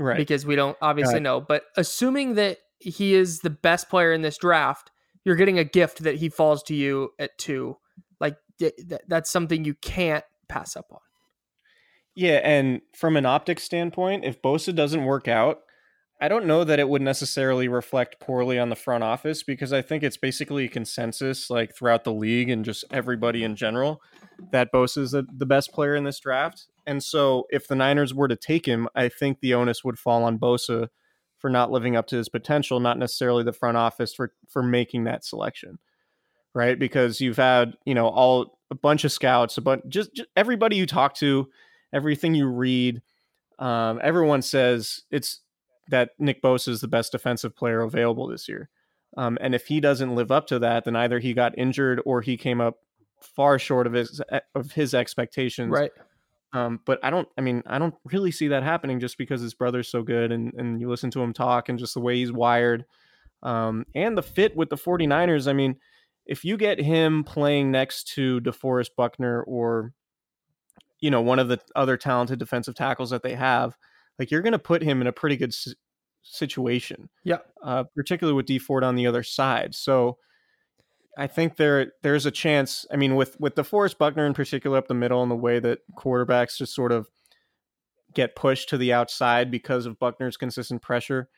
Right. 0.00 0.16
because 0.16 0.46
we 0.46 0.54
don't 0.54 0.76
obviously 0.80 1.14
Right. 1.14 1.22
know. 1.22 1.40
But 1.40 1.64
assuming 1.76 2.34
that 2.36 2.58
he 2.78 3.14
is 3.14 3.40
the 3.40 3.50
best 3.50 3.88
player 3.88 4.12
in 4.12 4.22
this 4.22 4.38
draft, 4.38 4.92
you're 5.24 5.34
getting 5.34 5.58
a 5.58 5.64
gift 5.64 6.04
that 6.04 6.16
he 6.16 6.28
falls 6.28 6.62
to 6.64 6.74
you 6.74 7.10
at 7.18 7.36
two. 7.36 7.76
Like 8.20 8.36
th- 8.60 8.76
th- 8.76 9.00
that's 9.08 9.28
something 9.30 9.64
you 9.64 9.74
can't 9.74 10.24
pass 10.48 10.76
up 10.76 10.86
on. 10.92 11.00
Yeah, 12.14 12.40
and 12.44 12.80
from 12.96 13.16
an 13.16 13.26
optics 13.26 13.64
standpoint, 13.64 14.24
if 14.24 14.40
Bosa 14.40 14.74
doesn't 14.74 15.04
work 15.04 15.26
out, 15.28 15.58
I 16.20 16.26
don't 16.28 16.46
know 16.46 16.64
that 16.64 16.80
it 16.80 16.88
would 16.88 17.02
necessarily 17.02 17.68
reflect 17.68 18.18
poorly 18.18 18.58
on 18.58 18.70
the 18.70 18.76
front 18.76 19.04
office 19.04 19.44
because 19.44 19.72
I 19.72 19.82
think 19.82 20.02
it's 20.02 20.16
basically 20.16 20.64
a 20.64 20.68
consensus, 20.68 21.48
like 21.48 21.76
throughout 21.76 22.02
the 22.02 22.12
league 22.12 22.50
and 22.50 22.64
just 22.64 22.84
everybody 22.90 23.44
in 23.44 23.54
general, 23.54 24.02
that 24.50 24.72
Bosa 24.72 24.98
is 24.98 25.12
the, 25.12 25.24
best 25.46 25.72
player 25.72 25.94
in 25.94 26.02
this 26.02 26.18
draft. 26.18 26.66
And 26.86 27.04
so 27.04 27.46
if 27.50 27.68
the 27.68 27.76
Niners 27.76 28.14
were 28.14 28.26
to 28.26 28.34
take 28.34 28.66
him, 28.66 28.88
I 28.96 29.08
think 29.08 29.38
the 29.40 29.54
onus 29.54 29.84
would 29.84 29.98
fall 29.98 30.24
on 30.24 30.38
Bosa 30.38 30.88
for 31.38 31.48
not 31.50 31.70
living 31.70 31.94
up 31.94 32.08
to 32.08 32.16
his 32.16 32.28
potential, 32.28 32.80
not 32.80 32.98
necessarily 32.98 33.44
the 33.44 33.52
front 33.52 33.76
office 33.76 34.12
for 34.12 34.32
for 34.48 34.62
making 34.62 35.04
that 35.04 35.24
selection. 35.24 35.78
Right? 36.52 36.76
Because 36.76 37.20
you've 37.20 37.36
had, 37.36 37.74
you 37.84 37.94
know, 37.94 38.08
all 38.08 38.58
a 38.72 38.74
bunch 38.74 39.04
of 39.04 39.12
scouts, 39.12 39.56
a 39.56 39.60
bunch 39.60 39.82
just, 39.88 40.14
just 40.14 40.28
everybody 40.36 40.76
you 40.76 40.86
talk 40.86 41.14
to, 41.14 41.48
everything 41.92 42.34
you 42.34 42.48
read, 42.48 43.02
um, 43.60 44.00
everyone 44.02 44.42
says 44.42 45.02
it's 45.10 45.40
that 45.88 46.10
Nick 46.18 46.42
Bosa 46.42 46.68
is 46.68 46.80
the 46.80 46.88
best 46.88 47.12
defensive 47.12 47.56
player 47.56 47.80
available 47.80 48.26
this 48.26 48.48
year. 48.48 48.68
Um, 49.16 49.38
and 49.40 49.54
if 49.54 49.66
he 49.66 49.80
doesn't 49.80 50.14
live 50.14 50.30
up 50.30 50.46
to 50.48 50.58
that, 50.60 50.84
then 50.84 50.94
either 50.96 51.18
he 51.18 51.32
got 51.34 51.58
injured 51.58 52.00
or 52.04 52.20
he 52.20 52.36
came 52.36 52.60
up 52.60 52.76
far 53.20 53.58
short 53.58 53.86
of 53.86 53.92
his 53.94 54.20
of 54.54 54.72
his 54.72 54.94
expectations. 54.94 55.70
Right. 55.70 55.90
Um, 56.52 56.80
but 56.84 56.98
I 57.02 57.10
don't. 57.10 57.28
I 57.36 57.40
mean, 57.40 57.62
I 57.66 57.78
don't 57.78 57.94
really 58.04 58.30
see 58.30 58.48
that 58.48 58.62
happening 58.62 59.00
just 59.00 59.18
because 59.18 59.40
his 59.40 59.54
brother's 59.54 59.88
so 59.88 60.02
good, 60.02 60.32
and 60.32 60.52
and 60.54 60.80
you 60.80 60.88
listen 60.88 61.10
to 61.12 61.20
him 61.20 61.32
talk, 61.32 61.68
and 61.68 61.78
just 61.78 61.94
the 61.94 62.00
way 62.00 62.16
he's 62.16 62.32
wired, 62.32 62.84
um, 63.42 63.84
and 63.94 64.16
the 64.16 64.22
fit 64.22 64.56
with 64.56 64.70
the 64.70 64.76
49ers. 64.76 65.48
I 65.48 65.52
mean, 65.52 65.76
if 66.28 66.44
you 66.44 66.56
get 66.56 66.80
him 66.80 67.24
playing 67.24 67.70
next 67.70 68.08
to 68.14 68.40
DeForest 68.40 68.90
Buckner 68.96 69.42
or, 69.42 69.92
you 71.00 71.10
know, 71.10 71.22
one 71.22 71.38
of 71.38 71.48
the 71.48 71.58
other 71.74 71.96
talented 71.96 72.38
defensive 72.38 72.74
tackles 72.74 73.10
that 73.10 73.22
they 73.22 73.34
have, 73.34 73.76
like 74.18 74.30
you're 74.30 74.42
going 74.42 74.52
to 74.52 74.58
put 74.58 74.82
him 74.82 75.00
in 75.00 75.06
a 75.06 75.12
pretty 75.12 75.36
good 75.36 75.50
s- 75.50 75.74
situation. 76.22 77.08
Yeah. 77.24 77.38
Uh, 77.62 77.84
particularly 77.94 78.36
with 78.36 78.46
Dee 78.46 78.58
Ford 78.58 78.84
on 78.84 78.94
the 78.96 79.06
other 79.06 79.22
side. 79.22 79.74
So. 79.74 80.18
I 81.20 81.26
think 81.26 81.56
there 81.56 81.94
there's 82.04 82.26
a 82.26 82.30
chance. 82.30 82.86
I 82.92 82.96
mean, 82.96 83.16
with 83.16 83.40
with 83.40 83.56
DeForest 83.56 83.98
Buckner 83.98 84.24
in 84.24 84.34
particular 84.34 84.78
up 84.78 84.86
the 84.86 84.94
middle, 84.94 85.20
and 85.20 85.28
the 85.28 85.34
way 85.34 85.58
that 85.58 85.80
quarterbacks 85.96 86.56
just 86.58 86.72
sort 86.76 86.92
of 86.92 87.08
get 88.14 88.36
pushed 88.36 88.68
to 88.68 88.78
the 88.78 88.92
outside 88.92 89.50
because 89.50 89.84
of 89.84 89.98
Buckner's 89.98 90.36
consistent 90.36 90.80
pressure 90.80 91.28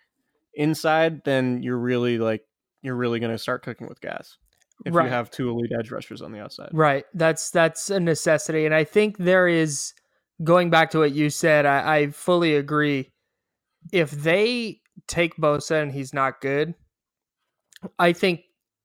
inside, 0.53 1.25
then 1.25 1.63
you're 1.63 1.79
really 1.79 2.19
like 2.19 2.43
you're 2.83 2.95
really 2.97 3.21
going 3.21 3.33
to 3.33 3.39
start 3.39 3.63
cooking 3.63 3.89
with 3.89 4.03
gas 4.03 4.37
if 4.85 4.95
Right. 4.95 5.05
you 5.05 5.11
have 5.11 5.31
two 5.31 5.49
elite 5.49 5.73
edge 5.79 5.91
rushers 5.91 6.21
on 6.21 6.31
the 6.33 6.41
outside. 6.41 6.69
Right. 6.75 7.07
That's 7.15 7.51
that's 7.51 7.89
a 7.89 7.99
necessity. 8.01 8.67
And 8.67 8.75
I 8.75 8.85
think 8.85 9.17
there 9.17 9.49
is 9.49 9.95
going 10.43 10.71
back 10.71 10.91
to 10.91 10.99
what 10.99 11.13
you 11.13 11.31
said, 11.31 11.67
I, 11.67 11.97
I 11.97 12.07
fully 12.11 12.57
agree. 12.57 13.13
If 13.93 14.11
they 14.11 14.81
take 15.07 15.37
Bosa 15.37 15.83
and 15.83 15.93
he's 15.93 16.15
not 16.15 16.41
good, 16.41 16.75
I 17.99 18.13
think 18.13 18.43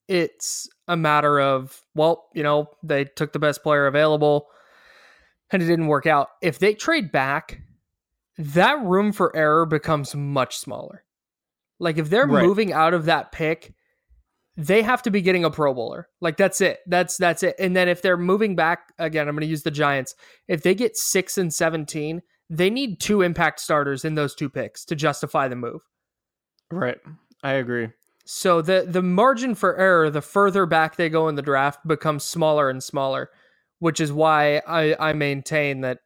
it's 0.07 0.69
a 0.87 0.95
matter 0.95 1.39
of, 1.39 1.81
well, 1.95 2.29
you 2.33 2.43
know, 2.43 2.69
they 2.83 3.05
took 3.05 3.33
the 3.33 3.39
best 3.39 3.63
player 3.63 3.87
available 3.87 4.47
and 5.51 5.61
it 5.61 5.67
didn't 5.67 5.87
work 5.87 6.05
out. 6.07 6.29
If 6.41 6.59
they 6.59 6.73
trade 6.73 7.11
back, 7.11 7.61
that 8.37 8.81
room 8.83 9.11
for 9.11 9.35
error 9.35 9.65
becomes 9.65 10.15
much 10.15 10.57
smaller. 10.57 11.03
Like 11.79 11.97
if 11.97 12.09
they're 12.09 12.27
Right. 12.27 12.45
moving 12.45 12.73
out 12.73 12.93
of 12.93 13.05
that 13.05 13.31
pick, 13.31 13.73
they 14.57 14.81
have 14.81 15.01
to 15.03 15.11
be 15.11 15.21
getting 15.21 15.43
a 15.43 15.51
Pro 15.51 15.73
Bowler. 15.73 16.07
Like 16.21 16.37
that's 16.37 16.61
it. 16.61 16.79
That's 16.87 17.17
that's 17.17 17.43
it. 17.43 17.55
And 17.59 17.75
then 17.75 17.89
if 17.89 18.01
they're 18.01 18.17
moving 18.17 18.55
back 18.55 18.93
again, 18.99 19.27
I'm 19.27 19.35
going 19.35 19.41
to 19.41 19.47
use 19.47 19.63
the 19.63 19.71
Giants. 19.71 20.15
If 20.47 20.63
they 20.63 20.73
get 20.73 20.97
six 20.97 21.37
and 21.37 21.53
seventeen, 21.53 22.21
they 22.49 22.69
need 22.69 22.99
two 22.99 23.21
impact 23.21 23.59
starters 23.59 24.05
in 24.05 24.15
those 24.15 24.35
two 24.35 24.49
picks 24.49 24.85
to 24.85 24.95
justify 24.95 25.47
the 25.47 25.55
move. 25.55 25.81
Right. 26.71 26.97
I 27.43 27.53
agree. 27.53 27.89
So 28.25 28.61
the 28.61 28.85
the 28.87 29.03
margin 29.03 29.55
for 29.55 29.77
error, 29.77 30.09
the 30.09 30.21
further 30.21 30.65
back 30.65 30.95
they 30.95 31.09
go 31.09 31.27
in 31.27 31.35
the 31.35 31.41
draft, 31.41 31.85
becomes 31.87 32.23
smaller 32.23 32.69
and 32.69 32.83
smaller, 32.83 33.29
which 33.79 33.99
is 33.99 34.11
why 34.11 34.61
I, 34.67 34.95
I 34.99 35.13
maintain 35.13 35.81
that 35.81 35.99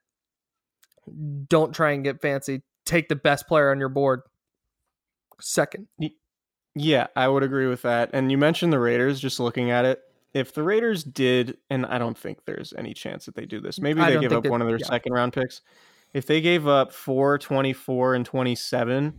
don't 1.47 1.73
try 1.73 1.91
and 1.91 2.03
get 2.03 2.21
fancy. 2.21 2.61
Take 2.85 3.07
the 3.07 3.15
best 3.15 3.47
player 3.47 3.71
on 3.71 3.79
your 3.79 3.89
board 3.89 4.21
second. 5.39 5.87
Yeah, 6.75 7.07
I 7.15 7.27
would 7.27 7.43
agree 7.43 7.67
with 7.67 7.81
that. 7.81 8.11
And 8.13 8.31
you 8.31 8.37
mentioned 8.37 8.71
the 8.71 8.79
Raiders, 8.79 9.19
just 9.19 9.39
looking 9.39 9.71
at 9.71 9.85
it. 9.85 10.01
If 10.33 10.53
the 10.53 10.63
Raiders 10.63 11.03
did, 11.03 11.57
and 11.69 11.85
I 11.85 11.97
don't 11.97 12.17
think 12.17 12.45
there's 12.45 12.73
any 12.77 12.93
chance 12.93 13.25
that 13.25 13.35
they 13.35 13.45
do 13.45 13.59
this, 13.59 13.79
maybe 13.79 13.99
I 13.99 14.11
they 14.11 14.19
give 14.19 14.31
up 14.31 14.45
one 14.45 14.61
of 14.61 14.67
their 14.67 14.77
yeah. 14.77 14.85
second 14.85 15.13
round 15.13 15.33
picks. 15.33 15.61
If 16.13 16.25
they 16.27 16.41
gave 16.41 16.67
up 16.67 16.93
4, 16.93 17.37
24, 17.39 18.15
and 18.15 18.25
27, 18.25 19.13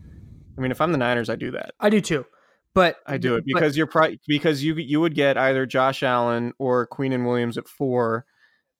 I 0.56 0.60
mean, 0.60 0.70
if 0.70 0.80
I'm 0.80 0.92
the 0.92 0.98
Niners, 0.98 1.28
I 1.28 1.36
do 1.36 1.50
that. 1.52 1.72
I 1.80 1.90
do 1.90 2.00
too, 2.00 2.26
but 2.74 2.96
I 3.06 3.16
do 3.16 3.34
it 3.34 3.40
but- 3.40 3.54
because 3.54 3.76
you're 3.76 3.86
pri- 3.86 4.18
because 4.28 4.62
you 4.62 4.74
you 4.74 5.00
would 5.00 5.14
get 5.14 5.36
either 5.36 5.66
Josh 5.66 6.02
Allen 6.02 6.52
or 6.58 6.86
Quinnen 6.86 7.26
Williams 7.26 7.58
at 7.58 7.68
four, 7.68 8.24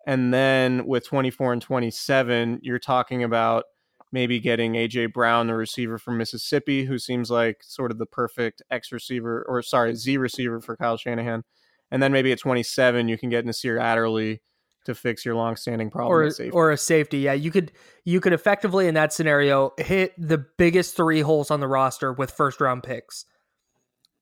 and 0.07 0.33
then 0.33 0.87
with 0.87 1.07
24 1.07 1.53
and 1.55 1.63
27, 1.63 2.61
you're 2.63 2.79
talking 2.79 3.25
about 3.25 3.65
maybe 4.13 4.41
getting 4.41 4.75
AJ 4.75 5.13
Brown, 5.13 5.47
the 5.47 5.55
receiver 5.55 5.99
from 5.99 6.19
Mississippi, 6.19 6.85
who 6.85 6.99
seems 6.99 7.31
like 7.31 7.59
sort 7.63 7.91
of 7.91 7.99
the 7.99 8.07
perfect 8.07 8.63
X 8.71 8.93
receiver 8.93 9.45
or 9.49 9.63
sorry 9.63 9.95
Z 9.95 10.17
receiver 10.17 10.61
for 10.61 10.77
Kyle 10.77 10.97
Shanahan, 10.97 11.45
and 11.91 12.03
then 12.03 12.13
maybe 12.13 12.33
at 12.33 12.39
27 12.39 13.09
you 13.09 13.19
can 13.19 13.31
get 13.31 13.45
Nasir 13.45 13.79
Adderley 13.79 14.43
to 14.87 14.95
fix 14.95 15.25
your 15.25 15.35
long-standing 15.35 15.91
problem 15.91 16.13
or 16.13 16.31
safety. 16.31 16.51
or 16.51 16.71
a 16.71 16.77
safety. 16.77 17.19
Yeah, 17.19 17.35
you 17.35 17.51
could 17.51 17.73
you 18.05 18.21
could 18.21 18.33
effectively 18.33 18.89
in 18.89 18.95
that 18.95 19.13
scenario 19.13 19.73
hit 19.79 20.15
the 20.17 20.39
biggest 20.39 20.97
three 20.97 21.21
holes 21.21 21.51
on 21.51 21.61
the 21.61 21.69
roster 21.69 22.13
with 22.13 22.31
first 22.31 22.61
round 22.61 22.83
picks. 22.83 23.27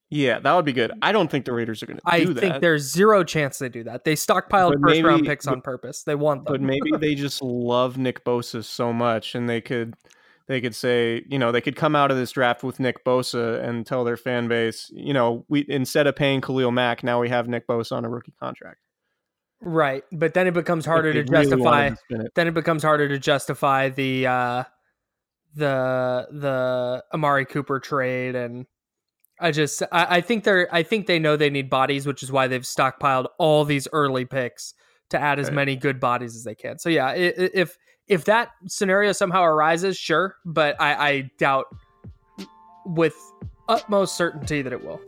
Yeah, 0.09 0.39
that 0.39 0.53
would 0.53 0.65
be 0.65 0.73
good. 0.73 0.91
I 1.01 1.11
don't 1.11 1.29
think 1.29 1.45
the 1.45 1.53
Raiders 1.53 1.83
are 1.83 1.85
going 1.85 1.99
to 1.99 2.17
do 2.17 2.25
that. 2.33 2.37
I 2.37 2.39
think 2.41 2.53
that. 2.53 2.61
there's 2.61 2.91
zero 2.91 3.23
chance 3.23 3.59
they 3.59 3.69
do 3.69 3.83
that. 3.83 4.03
They 4.05 4.15
stockpiled 4.15 4.71
But 4.81 4.89
first 4.89 5.01
round 5.03 5.21
maybe- 5.21 5.27
picks 5.27 5.45
on 5.47 5.61
purpose. 5.61 6.03
They 6.03 6.15
want 6.15 6.45
them. 6.45 6.53
but 6.53 6.61
maybe 6.61 6.91
they 6.99 7.15
just 7.15 7.41
love 7.41 7.97
Nick 7.97 8.23
Bosa 8.25 8.63
so 8.63 8.91
much, 8.91 9.35
and 9.35 9.49
they 9.49 9.61
could 9.61 9.93
they 10.47 10.59
could 10.61 10.73
say, 10.73 11.23
you 11.29 11.37
know, 11.37 11.51
they 11.51 11.61
could 11.61 11.75
come 11.75 11.95
out 11.95 12.09
of 12.09 12.17
this 12.17 12.31
draft 12.31 12.63
with 12.63 12.79
Nick 12.79 13.05
Bosa 13.05 13.63
and 13.63 13.85
tell 13.85 14.03
their 14.03 14.17
fan 14.17 14.47
base, 14.47 14.89
you 14.91 15.13
know, 15.13 15.45
we 15.47 15.63
instead 15.69 16.07
of 16.07 16.15
paying 16.15 16.41
Khalil 16.41 16.71
Mack, 16.71 17.03
now 17.03 17.21
we 17.21 17.29
have 17.29 17.47
Nick 17.47 17.67
Bosa 17.67 17.91
on 17.91 18.03
a 18.03 18.09
rookie 18.09 18.33
contract. 18.39 18.79
right, 19.61 20.03
but 20.11 20.33
then 20.33 20.47
it 20.47 20.55
becomes 20.55 20.87
harder 20.87 21.13
to 21.13 21.21
they 21.23 21.31
really 21.31 21.45
justify. 21.51 21.89
to. 22.09 22.29
Then 22.33 22.47
it 22.47 22.55
becomes 22.55 22.81
harder 22.81 23.07
to 23.09 23.19
justify 23.19 23.89
the 23.89 24.25
uh, 24.25 24.63
the 25.53 26.27
the 26.31 27.03
Amari 27.13 27.45
Cooper 27.45 27.79
trade, 27.79 28.33
and 28.35 28.65
I 29.39 29.51
just 29.51 29.81
I, 29.91 30.17
I 30.17 30.21
think 30.21 30.43
they're 30.43 30.67
I 30.73 30.83
think 30.83 31.07
they 31.07 31.19
know 31.19 31.37
they 31.37 31.49
need 31.49 31.69
bodies, 31.69 32.05
which 32.05 32.23
is 32.23 32.31
why 32.31 32.47
they've 32.47 32.61
stockpiled 32.61 33.27
all 33.37 33.65
these 33.65 33.87
early 33.93 34.25
picks 34.25 34.73
to 35.09 35.19
add 35.19 35.39
as 35.39 35.47
Right. 35.47 35.55
many 35.55 35.75
good 35.75 35.99
bodies 35.99 36.35
as 36.35 36.43
they 36.43 36.55
can. 36.55 36.77
So 36.79 36.89
yeah, 36.89 37.13
if 37.13 37.77
if 38.07 38.25
that 38.25 38.49
scenario 38.67 39.11
somehow 39.11 39.43
arises, 39.43 39.97
sure, 39.97 40.35
but 40.45 40.75
I, 40.79 41.09
I 41.09 41.31
doubt 41.37 41.65
with 42.85 43.15
utmost 43.67 44.17
certainty 44.17 44.61
that 44.61 44.73
it 44.73 44.83
will. 44.83 44.99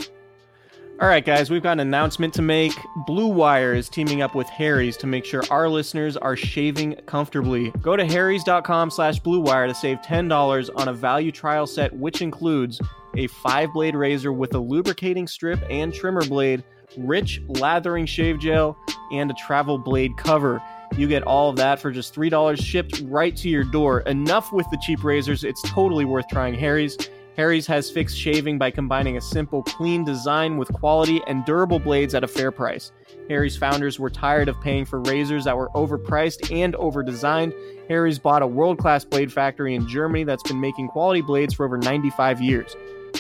All 1.02 1.08
right, 1.08 1.26
guys, 1.26 1.50
we've 1.50 1.64
got 1.64 1.72
an 1.72 1.80
announcement 1.80 2.32
to 2.36 2.44
make. 2.44 2.74
Blue 3.08 3.26
Wire 3.26 3.74
is 3.74 3.90
teaming 3.90 4.22
up 4.22 4.36
with 4.36 4.48
Harry's 4.50 4.96
to 4.98 5.08
make 5.08 5.26
sure 5.26 5.42
our 5.50 5.68
listeners 5.68 6.16
are 6.16 6.36
shaving 6.36 6.94
comfortably. 7.08 7.72
Go 7.82 7.98
to 7.98 8.06
harrys.com 8.06 8.92
slash 8.92 9.18
blue 9.18 9.40
wire 9.40 9.66
to 9.66 9.74
save 9.74 9.98
$10 10.02 10.70
on 10.76 10.90
a 10.90 10.94
value 10.94 11.32
trial 11.32 11.66
set, 11.66 11.92
which 11.92 12.22
includes 12.22 12.80
a 13.18 13.26
five 13.26 13.74
blade 13.74 13.96
razor 13.96 14.32
with 14.32 14.54
a 14.54 14.60
lubricating 14.60 15.26
strip 15.26 15.60
and 15.72 15.92
trimmer 15.92 16.24
blade, 16.24 16.64
rich 16.96 17.42
lathering 17.48 18.06
shave 18.06 18.38
gel, 18.38 18.78
and 19.12 19.32
a 19.32 19.34
travel 19.34 19.80
blade 19.80 20.16
cover. 20.18 20.62
You 20.96 21.08
get 21.08 21.24
all 21.24 21.50
of 21.50 21.56
that 21.56 21.80
for 21.80 21.90
just 21.90 22.14
$3 22.14 22.64
shipped 22.64 23.02
right 23.06 23.36
to 23.38 23.50
your 23.50 23.64
door. 23.64 24.02
Enough 24.02 24.54
with 24.54 24.70
the 24.70 24.78
cheap 24.84 25.04
razors, 25.04 25.44
it's 25.44 25.64
totally 25.68 26.06
worth 26.06 26.28
trying 26.28 26.54
Harry's. 26.54 26.96
Harry's 27.38 27.66
has 27.68 27.90
fixed 27.90 28.18
shaving 28.18 28.58
by 28.58 28.70
combining 28.70 29.18
a 29.18 29.22
simple, 29.22 29.64
clean 29.64 30.04
design 30.04 30.58
with 30.58 30.72
quality 30.74 31.22
and 31.28 31.46
durable 31.46 31.80
blades 31.80 32.14
at 32.14 32.24
a 32.24 32.28
fair 32.28 32.52
price. 32.52 32.92
Harry's 33.30 33.56
founders 33.56 34.00
were 34.00 34.10
tired 34.10 34.50
of 34.50 34.60
paying 34.62 34.86
for 34.86 35.00
razors 35.02 35.46
that 35.46 35.56
were 35.56 35.70
overpriced 35.70 36.52
and 36.52 36.74
overdesigned. 36.74 37.54
Harry's 37.88 38.20
bought 38.20 38.42
a 38.42 38.48
world 38.48 38.78
class 38.78 39.06
blade 39.06 39.32
factory 39.32 39.76
in 39.76 39.88
Germany 39.88 40.24
that's 40.24 40.44
been 40.44 40.60
making 40.60 40.90
quality 40.90 41.22
blades 41.22 41.54
for 41.54 41.66
over 41.66 41.78
95 41.78 42.42
years. 42.42 42.76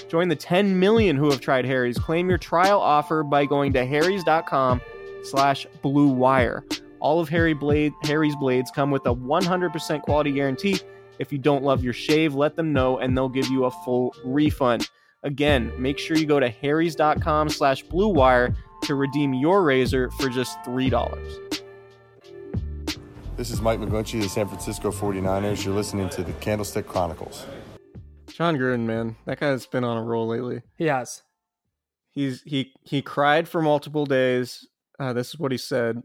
Join 0.09 0.27
the 0.27 0.35
10 0.35 0.77
million 0.77 1.15
who 1.15 1.29
have 1.29 1.41
tried 1.41 1.65
Harry's. 1.65 1.97
Claim 1.97 2.29
your 2.29 2.37
trial 2.37 2.79
offer 2.79 3.23
by 3.23 3.45
going 3.45 3.73
to 3.73 3.85
harrys.com 3.85 4.81
slash 5.23 5.65
blue 5.81 6.07
wire. 6.07 6.65
All 6.99 7.19
of 7.19 7.29
Harry 7.29 7.53
Blade, 7.53 7.93
Harry's 8.03 8.35
blades 8.35 8.71
come 8.71 8.91
with 8.91 9.05
a 9.05 9.15
100% 9.15 10.01
quality 10.03 10.31
guarantee. 10.31 10.79
If 11.21 11.31
you 11.31 11.37
don't 11.37 11.63
love 11.63 11.83
your 11.83 11.93
shave, 11.93 12.33
let 12.33 12.55
them 12.55 12.73
know 12.73 12.97
and 12.97 13.15
they'll 13.15 13.29
give 13.29 13.47
you 13.49 13.65
a 13.65 13.71
full 13.71 14.15
refund. 14.25 14.89
Again, 15.21 15.71
make 15.77 15.99
sure 15.99 16.17
you 16.17 16.25
go 16.25 16.39
to 16.39 16.49
harrys.com 16.49 17.49
slash 17.49 17.83
blue 17.83 18.07
wire 18.07 18.55
to 18.85 18.95
redeem 18.95 19.35
your 19.35 19.61
razor 19.61 20.09
for 20.09 20.29
just 20.29 20.57
$3. 20.63 20.89
This 23.37 23.51
is 23.51 23.61
Mike 23.61 23.79
McGlinchey 23.79 24.15
of 24.15 24.23
the 24.23 24.29
San 24.29 24.47
Francisco 24.47 24.91
49ers. 24.91 25.63
You're 25.63 25.75
listening 25.75 26.09
to 26.09 26.23
the 26.23 26.33
Candlestick 26.33 26.87
Chronicles. 26.87 27.45
Jon 28.25 28.57
Gruden, 28.57 28.87
man, 28.87 29.15
that 29.25 29.39
guy's 29.39 29.67
been 29.67 29.83
on 29.83 29.97
a 29.97 30.03
roll 30.03 30.27
lately. 30.27 30.63
He 30.75 30.85
has. 30.85 31.21
He's 32.09 32.41
he 32.47 32.73
he 32.81 33.03
cried 33.03 33.47
for 33.47 33.61
multiple 33.61 34.07
days. 34.07 34.67
Uh, 34.99 35.13
this 35.13 35.29
is 35.29 35.39
what 35.39 35.51
he 35.51 35.59
said 35.59 36.01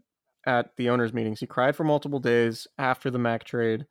at 0.47 0.77
the 0.77 0.91
owners' 0.91 1.14
meetings. 1.14 1.41
He 1.41 1.47
cried 1.47 1.75
for 1.75 1.85
multiple 1.85 2.21
days 2.21 2.67
after 2.77 3.11
the 3.11 3.19
Mack 3.19 3.45
trade, 3.45 3.87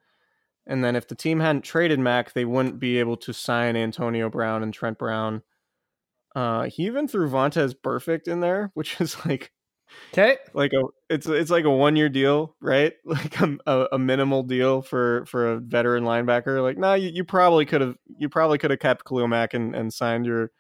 and 0.67 0.83
then 0.83 0.95
if 0.95 1.07
the 1.07 1.15
team 1.15 1.39
hadn't 1.39 1.63
traded 1.63 1.99
Mack, 1.99 2.33
they 2.33 2.45
wouldn't 2.45 2.79
be 2.79 2.99
able 2.99 3.17
to 3.17 3.33
sign 3.33 3.75
Antonio 3.75 4.29
Brown 4.29 4.63
and 4.63 4.73
Trent 4.73 4.97
Brown. 4.97 5.43
Uh, 6.35 6.63
he 6.63 6.83
even 6.85 7.07
threw 7.07 7.29
Vontaze 7.29 7.73
Burfict 7.75 8.27
in 8.27 8.39
there, 8.41 8.71
which 8.73 8.99
is 8.99 9.25
like 9.25 9.51
Okay. 10.11 10.37
like 10.53 10.73
a 10.73 10.81
it's 11.09 11.27
it's 11.27 11.51
like 11.51 11.63
a 11.65 11.69
one 11.69 11.95
year 11.95 12.09
deal, 12.09 12.55
right? 12.59 12.93
Like 13.05 13.39
a, 13.39 13.57
a, 13.65 13.87
a 13.93 13.99
minimal 13.99 14.43
deal 14.43 14.81
for 14.81 15.25
for 15.27 15.53
a 15.53 15.59
veteran 15.59 16.03
linebacker. 16.03 16.61
Like, 16.61 16.77
nah, 16.77 16.95
you, 16.95 17.09
you 17.13 17.23
probably 17.23 17.65
could 17.65 17.81
have 17.81 17.95
you 18.17 18.27
probably 18.29 18.57
could 18.57 18.71
have 18.71 18.79
kept 18.79 19.05
Khalil 19.05 19.27
Mack 19.27 19.53
and, 19.53 19.75
and 19.75 19.93
signed 19.93 20.25
your 20.25 20.51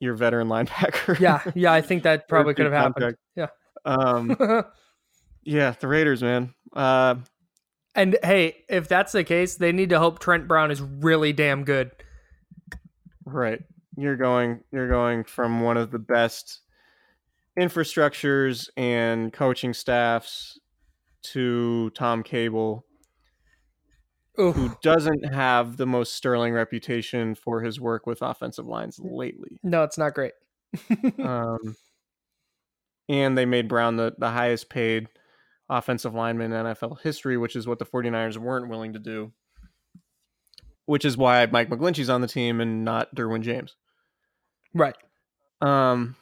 your 0.00 0.14
veteran 0.14 0.48
linebacker. 0.54 1.18
Yeah, 1.18 1.40
yeah, 1.54 1.72
I 1.72 1.80
think 1.80 2.02
that 2.02 2.28
probably 2.28 2.54
could 2.54 2.66
have 2.66 2.74
happened. 2.74 3.16
Yeah, 3.36 3.46
um, 3.84 4.36
Yeah. 4.38 4.62
yeah, 5.44 5.74
the 5.78 5.88
Raiders, 5.88 6.22
man. 6.22 6.52
Uh, 6.74 7.16
and 7.94 8.16
hey, 8.22 8.64
if 8.68 8.88
that's 8.88 9.12
the 9.12 9.24
case, 9.24 9.56
they 9.56 9.72
need 9.72 9.90
to 9.90 9.98
hope 9.98 10.18
Trent 10.18 10.48
Brown 10.48 10.70
is 10.70 10.80
really 10.80 11.32
damn 11.32 11.64
good. 11.64 11.90
right. 13.24 13.60
You're 13.96 14.16
going 14.16 14.60
you're 14.72 14.88
going 14.88 15.24
from 15.24 15.60
one 15.60 15.76
of 15.76 15.90
the 15.92 16.00
best 16.00 16.60
infrastructures 17.58 18.68
and 18.76 19.32
coaching 19.32 19.72
staffs 19.72 20.58
to 21.22 21.90
Tom 21.90 22.24
Cable, 22.24 22.84
Ooh. 24.40 24.50
who 24.52 24.76
doesn't 24.82 25.32
have 25.32 25.76
the 25.76 25.86
most 25.86 26.14
sterling 26.14 26.52
reputation 26.52 27.36
for 27.36 27.62
his 27.62 27.80
work 27.80 28.06
with 28.06 28.20
offensive 28.20 28.66
lines 28.66 28.98
lately. 29.00 29.58
No, 29.62 29.84
it's 29.84 29.98
not 29.98 30.14
great. 30.14 30.32
Um, 31.20 31.76
and 33.08 33.38
they 33.38 33.44
made 33.44 33.68
Brown 33.68 33.96
the, 33.96 34.14
the 34.18 34.30
highest 34.30 34.70
paid 34.70 35.08
offensive 35.68 36.14
lineman 36.14 36.52
in 36.52 36.66
NFL 36.66 37.00
history, 37.02 37.36
which 37.36 37.56
is 37.56 37.66
what 37.66 37.78
the 37.78 37.86
49ers 37.86 38.36
weren't 38.36 38.68
willing 38.68 38.92
to 38.92 38.98
do. 38.98 39.32
Which 40.86 41.04
is 41.04 41.16
why 41.16 41.46
Mike 41.46 41.70
McGlinchey's 41.70 42.10
on 42.10 42.20
the 42.20 42.26
team 42.26 42.60
and 42.60 42.84
not 42.84 43.14
Derwin 43.14 43.42
James. 43.42 43.76
right. 44.74 44.96
Um. 45.60 46.16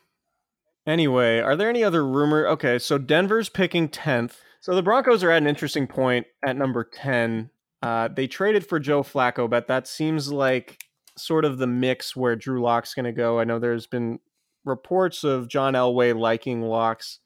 Anyway, 0.87 1.39
are 1.39 1.57
there 1.57 1.69
any 1.69 1.83
other 1.85 2.05
rumor? 2.05 2.47
Okay, 2.47 2.79
so 2.79 2.99
Denver's 2.99 3.49
picking 3.49 3.89
tenth. 3.89 4.41
So 4.61 4.75
the 4.75 4.83
Broncos 4.83 5.25
are 5.25 5.31
at 5.31 5.43
an 5.43 5.49
interesting 5.49 5.87
point 5.87 6.27
at 6.45 6.57
number 6.57 6.85
ten. 6.85 7.51
Uh, 7.83 8.09
they 8.09 8.29
traded 8.29 8.65
for 8.65 8.79
Joe 8.79 9.03
Flacco, 9.03 9.51
but 9.51 9.67
that 9.67 9.89
seems 9.89 10.31
like 10.31 10.79
sort 11.19 11.45
of 11.45 11.59
the 11.59 11.67
mix 11.67 12.15
where 12.15 12.37
Drew 12.37 12.63
Lock's 12.63 12.95
going 12.95 13.05
to 13.05 13.13
go. 13.13 13.41
I 13.41 13.45
know 13.45 13.59
there's 13.59 13.87
been 13.87 14.21
reports 14.65 15.25
of 15.25 15.49
John 15.49 15.75
Elway 15.75 16.17
liking 16.19 16.63
Lock's 16.63 17.19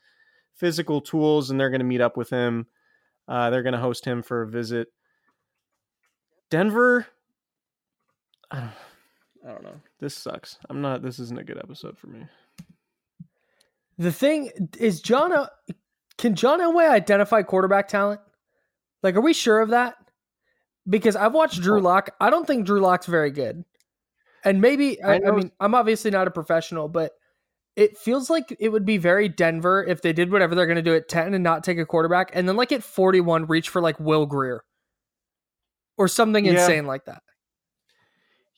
physical 0.56 1.00
tools, 1.00 1.50
and 1.50 1.60
they're 1.60 1.70
going 1.70 1.80
to 1.80 1.86
meet 1.86 2.00
up 2.00 2.16
with 2.16 2.30
him. 2.30 2.66
Uh, 3.28 3.50
they're 3.50 3.62
going 3.62 3.74
to 3.74 3.78
host 3.78 4.04
him 4.04 4.22
for 4.22 4.42
a 4.42 4.48
visit. 4.48 4.88
Denver. 6.50 7.06
I 8.50 8.60
don't, 8.60 8.70
I 9.46 9.52
don't 9.52 9.64
know. 9.64 9.80
This 9.98 10.14
sucks. 10.14 10.58
I'm 10.70 10.80
not. 10.80 11.02
This 11.02 11.18
isn't 11.18 11.38
a 11.38 11.44
good 11.44 11.58
episode 11.58 11.98
for 11.98 12.06
me. 12.06 12.26
The 13.98 14.12
thing 14.12 14.50
is, 14.78 15.00
John, 15.00 15.32
can 16.18 16.34
John 16.34 16.60
Elway 16.60 16.88
identify 16.88 17.42
quarterback 17.42 17.88
talent? 17.88 18.20
Like, 19.02 19.16
are 19.16 19.20
we 19.20 19.32
sure 19.32 19.60
of 19.60 19.70
that? 19.70 19.96
Because 20.88 21.16
I've 21.16 21.34
watched 21.34 21.60
Drew 21.62 21.80
Lock. 21.80 22.10
I 22.20 22.30
don't 22.30 22.46
think 22.46 22.66
Drew 22.66 22.80
Lock's 22.80 23.06
very 23.06 23.30
good. 23.30 23.64
And 24.44 24.60
maybe, 24.60 25.02
I, 25.02 25.14
I 25.14 25.28
I, 25.28 25.30
mean, 25.32 25.50
I'm 25.58 25.74
obviously 25.74 26.10
not 26.10 26.28
a 26.28 26.30
professional, 26.30 26.88
but 26.88 27.12
it 27.76 27.96
feels 27.98 28.30
like 28.30 28.56
it 28.58 28.70
would 28.70 28.86
be 28.86 28.96
very 28.98 29.28
Denver 29.28 29.84
if 29.84 30.00
they 30.02 30.12
did 30.12 30.32
whatever 30.32 30.54
they're 30.54 30.66
going 30.66 30.76
to 30.76 30.82
do 30.82 30.94
at 30.96 31.08
10 31.08 31.34
and 31.34 31.44
not 31.44 31.62
take 31.62 31.78
a 31.78 31.84
quarterback. 31.86 32.30
And 32.32 32.48
then, 32.48 32.56
like, 32.56 32.72
at 32.72 32.82
41, 32.82 33.46
reach 33.46 33.68
for 33.68 33.82
like 33.82 34.00
Will 34.00 34.24
Grier 34.26 34.64
or 35.98 36.08
something 36.08 36.44
Yeah. 36.46 36.52
insane 36.52 36.86
like 36.86 37.04
that. 37.04 37.22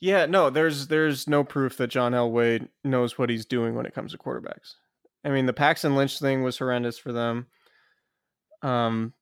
Yeah, 0.00 0.26
no, 0.26 0.48
there's 0.50 0.86
there's 0.86 1.26
no 1.26 1.42
proof 1.42 1.76
that 1.78 1.88
John 1.88 2.12
Elway 2.12 2.68
knows 2.84 3.18
what 3.18 3.30
he's 3.30 3.44
doing 3.44 3.74
when 3.74 3.84
it 3.84 3.94
comes 3.94 4.12
to 4.12 4.18
quarterbacks. 4.18 4.74
I 5.24 5.30
mean, 5.30 5.46
the 5.46 5.52
Paxton 5.52 5.96
Lynch 5.96 6.20
thing 6.20 6.44
was 6.44 6.56
horrendous 6.58 6.98
for 6.98 7.10
them. 7.12 7.48
Um, 8.62 9.12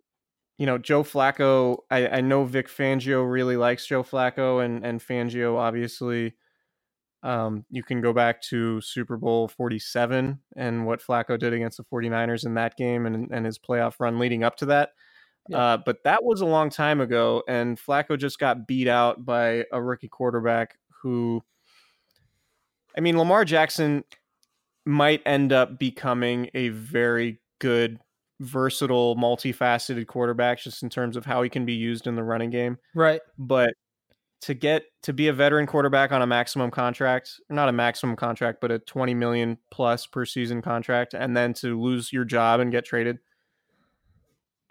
you 0.59 0.67
know, 0.67 0.77
Joe 0.77 1.03
Flacco. 1.03 1.79
I, 1.91 2.09
I 2.09 2.21
know 2.21 2.45
Vic 2.45 2.69
Fangio 2.69 3.31
really 3.31 3.57
likes 3.57 3.87
Joe 3.87 4.03
Flacco, 4.03 4.63
and 4.63 4.85
and 4.85 5.01
Fangio 5.01 5.57
obviously. 5.57 6.35
Um, 7.27 7.65
you 7.71 7.83
can 7.83 8.01
go 8.01 8.13
back 8.13 8.41
to 8.43 8.81
Super 8.81 9.17
Bowl 9.17 9.49
47 9.49 10.39
and 10.55 10.87
what 10.87 11.03
Flacco 11.03 11.37
did 11.37 11.53
against 11.53 11.77
the 11.77 11.83
49ers 11.83 12.47
in 12.47 12.55
that 12.55 12.77
game 12.77 13.05
and, 13.05 13.33
and 13.33 13.45
his 13.45 13.59
playoff 13.59 13.95
run 13.99 14.21
leading 14.21 14.45
up 14.45 14.55
to 14.59 14.67
that. 14.67 14.91
Yeah. 15.49 15.59
Uh, 15.59 15.77
but 15.79 16.05
that 16.05 16.23
was 16.23 16.41
a 16.41 16.47
long 16.47 16.71
time 16.71 17.01
ago, 17.01 17.43
and 17.49 17.79
Flacco 17.79 18.17
just 18.17 18.39
got 18.39 18.69
beat 18.69 18.87
out 18.87 19.25
by 19.25 19.65
a 19.73 19.83
rookie 19.83 20.09
quarterback 20.09 20.79
who, 21.03 21.43
I 22.97 23.01
mean, 23.01 23.19
Lamar 23.19 23.45
Jackson 23.45 24.05
might 24.85 25.21
end 25.27 25.53
up 25.53 25.81
becoming 25.81 26.49
a 26.55 26.69
very 26.69 27.41
good, 27.59 27.99
versatile, 28.39 29.17
multifaceted 29.17 30.07
quarterback 30.07 30.61
just 30.61 30.85
in 30.85 30.91
terms 30.91 31.17
of 31.17 31.27
how 31.27 31.43
he 31.43 31.49
can 31.49 31.65
be 31.65 31.75
used 31.75 32.07
in 32.07 32.15
the 32.15 32.23
running 32.23 32.51
game. 32.51 32.79
Right. 32.95 33.21
But 33.37 33.75
to 34.43 34.55
get 34.55 34.85
to 35.03 35.13
be 35.13 35.29
a 35.29 35.33
veteran 35.33 35.67
quarterback 35.67 36.13
on 36.13 36.23
a 36.23 36.27
maximum 36.27 36.71
contract, 36.71 37.41
not 37.49 37.69
a 37.69 37.73
maximum 37.73 38.17
contract, 38.17 38.61
but 38.61 38.71
a 38.71 38.79
20 38.79 39.15
million 39.15 39.59
plus 39.71 40.07
per 40.07 40.25
season 40.25 40.63
contract, 40.63 41.15
and 41.15 41.37
then 41.37 41.53
to 41.55 41.81
lose 41.81 42.13
your 42.13 42.25
job 42.25 42.61
and 42.61 42.71
get 42.71 42.85
traded. 42.85 43.19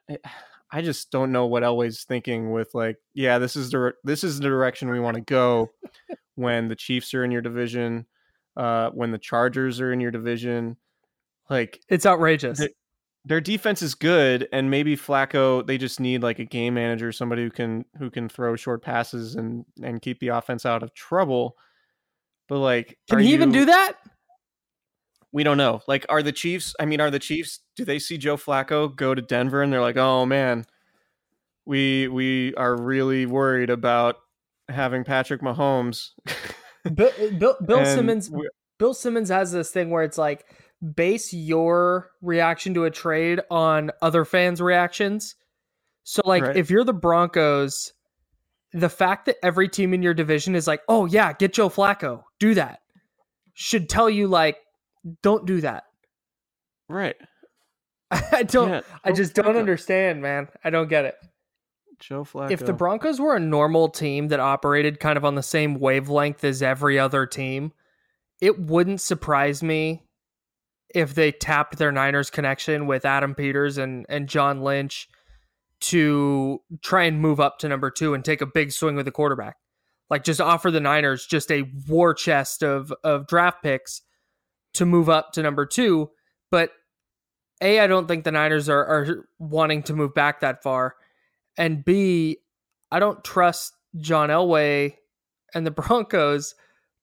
I- 0.10 0.82
just 0.82 1.10
don't 1.10 1.32
know 1.32 1.46
what 1.46 1.64
Elway's 1.64 2.04
thinking 2.04 2.52
with 2.52 2.76
like, 2.76 2.98
yeah, 3.14 3.40
this 3.40 3.56
is 3.56 3.72
the 3.72 3.94
this 4.04 4.24
is 4.24 4.40
the 4.40 4.48
direction 4.50 4.90
we 4.90 5.00
want 5.00 5.16
to 5.16 5.22
go 5.22 5.72
when 6.36 6.68
the 6.68 6.76
Chiefs 6.76 7.14
are 7.14 7.24
in 7.24 7.32
your 7.32 7.42
division, 7.42 8.06
uh, 8.58 8.90
when 8.90 9.12
the 9.12 9.18
Chargers 9.18 9.80
are 9.80 9.94
in 9.94 10.02
your 10.02 10.12
division. 10.12 10.76
Like 11.50 11.80
It's 11.88 12.06
outrageous. 12.06 12.60
The- 12.60 12.74
their 13.26 13.42
defense 13.42 13.82
is 13.82 13.96
good, 13.96 14.48
and 14.52 14.70
maybe 14.70 14.96
Flacco 14.96 15.66
they 15.66 15.78
just 15.78 16.00
need 16.00 16.24
like 16.24 16.40
a 16.40 16.46
game 16.46 16.76
manager, 16.76 17.12
somebody 17.12 17.44
who 17.44 17.52
can 17.52 17.86
who 17.98 18.10
can 18.10 18.30
throw 18.30 18.56
short 18.56 18.82
passes 18.82 19.36
and 19.36 19.66
and 19.84 20.02
keep 20.02 20.20
the 20.20 20.30
offense 20.30 20.66
out 20.66 20.84
of 20.84 20.94
trouble. 20.94 21.58
But 22.48 22.60
like, 22.60 22.98
Can 23.10 23.20
he 23.20 23.34
even 23.34 23.52
do 23.52 23.66
that? 23.66 23.94
we 25.36 25.44
don't 25.44 25.58
know. 25.58 25.82
Like, 25.86 26.06
are 26.08 26.24
the 26.24 26.32
Chiefs? 26.32 26.74
I 26.80 26.86
mean, 26.86 27.02
are 27.02 27.12
the 27.12 27.20
Chiefs? 27.20 27.60
Do 27.76 27.84
they 27.84 28.00
see 28.00 28.18
Joe 28.18 28.38
Flacco 28.38 28.96
go 28.96 29.14
to 29.14 29.22
Denver 29.22 29.62
and 29.62 29.72
they're 29.72 29.82
like, 29.82 29.98
oh 29.98 30.26
man, 30.26 30.66
we 31.66 32.08
we 32.08 32.54
are 32.56 32.82
really 32.82 33.26
worried 33.26 33.70
about 33.70 34.16
having 34.70 35.04
Patrick 35.04 35.42
Mahomes. 35.42 36.12
Bill, 36.94 37.12
Bill, 37.38 37.58
Bill 37.66 37.86
Simmons 37.96 38.32
Bill 38.80 38.94
Simmons 38.94 39.28
has 39.28 39.52
this 39.52 39.72
thing 39.72 39.90
where 39.90 40.04
it's 40.04 40.18
like 40.18 40.46
base 40.96 41.34
your 41.34 42.12
reaction 42.22 42.74
to 42.74 42.86
a 42.86 42.92
trade 42.92 43.42
on 43.50 43.92
other 44.02 44.26
fans' 44.26 44.62
reactions. 44.62 45.36
So 46.04 46.22
like 46.26 46.44
Right. 46.44 46.58
if 46.58 46.70
you're 46.70 46.84
the 46.84 46.94
Broncos, 46.94 47.94
the 48.74 48.90
fact 48.90 49.26
that 49.26 49.38
every 49.44 49.70
team 49.70 49.94
in 49.94 50.04
your 50.04 50.14
division 50.14 50.56
is 50.56 50.68
like, 50.68 50.82
"Oh 50.88 51.06
yeah, 51.06 51.34
get 51.34 51.54
Joe 51.54 51.70
Flacco. 51.70 52.24
Do 52.40 52.54
that." 52.56 52.80
should 53.58 53.88
tell 53.90 54.10
you 54.10 54.28
like 54.28 54.58
don't 55.24 55.46
do 55.46 55.62
that. 55.62 55.86
right. 56.90 57.16
I 58.12 58.44
don't 58.44 58.70
Yeah, 58.70 58.82
I 59.04 59.12
just 59.12 59.34
don't 59.34 59.56
understand, 59.58 60.22
man. 60.22 60.48
I 60.64 60.70
don't 60.70 60.90
get 60.90 61.06
it. 61.06 61.16
Joe 62.00 62.24
Flacco. 62.24 62.52
If 62.52 62.66
the 62.66 62.74
Broncos 62.74 63.20
were 63.20 63.36
a 63.36 63.40
normal 63.40 63.90
team 63.90 64.28
that 64.28 64.40
operated 64.40 65.00
kind 65.00 65.18
of 65.18 65.26
on 65.26 65.36
the 65.36 65.42
same 65.42 65.80
wavelength 65.80 66.44
as 66.44 66.62
every 66.62 67.00
other 67.00 67.26
team, 67.26 67.72
it 68.42 68.60
wouldn't 68.60 69.02
surprise 69.02 69.64
me 69.64 70.04
if 70.96 71.14
they 71.14 71.32
tapped 71.32 71.78
their 71.78 71.92
Niners 71.92 72.30
connection 72.30 72.88
with 72.88 73.04
Adam 73.04 73.36
Peters 73.36 73.78
and, 73.78 74.06
and 74.08 74.30
John 74.30 74.62
Lynch 74.62 75.10
to 75.82 76.62
try 76.82 77.04
and 77.04 77.20
move 77.20 77.42
up 77.42 77.60
to 77.60 77.68
number 77.68 77.92
two 77.92 78.14
and 78.14 78.24
take 78.24 78.40
a 78.40 78.46
big 78.46 78.72
swing 78.72 78.96
with 78.96 79.06
the 79.06 79.12
quarterback. 79.12 79.58
Like 80.10 80.24
just 80.24 80.40
offer 80.40 80.72
the 80.72 80.80
Niners 80.80 81.26
just 81.26 81.52
a 81.52 81.70
war 81.88 82.14
chest 82.14 82.64
of 82.64 82.94
of 83.04 83.28
draft 83.28 83.62
picks 83.62 84.04
to 84.76 84.86
move 84.86 85.10
up 85.10 85.34
to 85.34 85.44
number 85.44 85.66
two. 85.66 86.12
But 86.50 86.72
A, 87.62 87.82
I 87.82 87.88
don't 87.88 88.08
think 88.08 88.24
the 88.24 88.32
Niners 88.32 88.70
are, 88.70 88.86
are 88.86 89.28
wanting 89.38 89.84
to 89.84 89.94
move 89.94 90.14
back 90.14 90.40
that 90.40 90.64
far. 90.64 90.96
And 91.58 91.84
B, 91.84 92.38
I 92.90 93.00
don't 93.00 93.24
trust 93.24 93.74
John 93.98 94.30
Elway 94.30 94.96
and 95.54 95.68
the 95.68 95.72
Broncos 95.72 96.56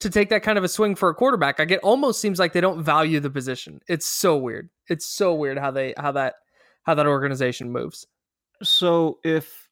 to 0.03 0.11
take 0.11 0.29
that 0.31 0.43
kind 0.43 0.59
of 0.59 0.65
a 0.65 0.69
swing 0.69 0.95
for 0.95 1.09
a 1.09 1.15
quarterback. 1.15 1.59
Like 1.59 1.71
it 1.71 1.81
almost 1.81 2.21
seems 2.21 2.39
like 2.39 2.53
they 2.53 2.61
don't 2.61 2.83
value 2.83 3.21
the 3.21 3.31
position. 3.31 3.81
It's 3.89 4.07
so 4.07 4.37
weird. 4.37 4.69
It's 4.89 5.07
so 5.07 5.35
weird 5.35 5.59
how 5.59 5.71
they 5.71 5.95
how 5.97 6.13
that 6.13 6.35
how 6.85 6.95
that 6.95 7.07
organization 7.07 7.71
moves. 7.71 8.07
So 8.63 9.19
if 9.25 9.69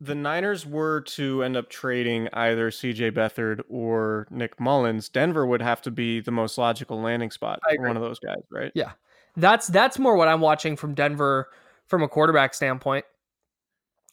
the 0.00 0.14
Niners 0.14 0.64
were 0.64 1.00
to 1.00 1.42
end 1.42 1.56
up 1.56 1.68
trading 1.68 2.28
either 2.32 2.70
CJ 2.70 3.12
Beathard 3.12 3.62
or 3.68 4.28
Nick 4.30 4.60
Mullens, 4.60 5.08
Denver 5.08 5.46
would 5.46 5.62
have 5.62 5.82
to 5.82 5.90
be 5.90 6.20
the 6.20 6.30
most 6.30 6.56
logical 6.56 7.00
landing 7.00 7.30
spot 7.30 7.60
for 7.76 7.86
one 7.86 7.96
of 7.96 8.02
those 8.02 8.20
guys, 8.20 8.42
right? 8.50 8.70
Yeah. 8.74 8.92
That's 9.36 9.68
that's 9.68 9.98
more 9.98 10.16
what 10.16 10.28
I'm 10.28 10.40
watching 10.40 10.76
from 10.76 10.94
Denver 10.94 11.48
from 11.86 12.02
a 12.02 12.08
quarterback 12.08 12.54
standpoint. 12.54 13.04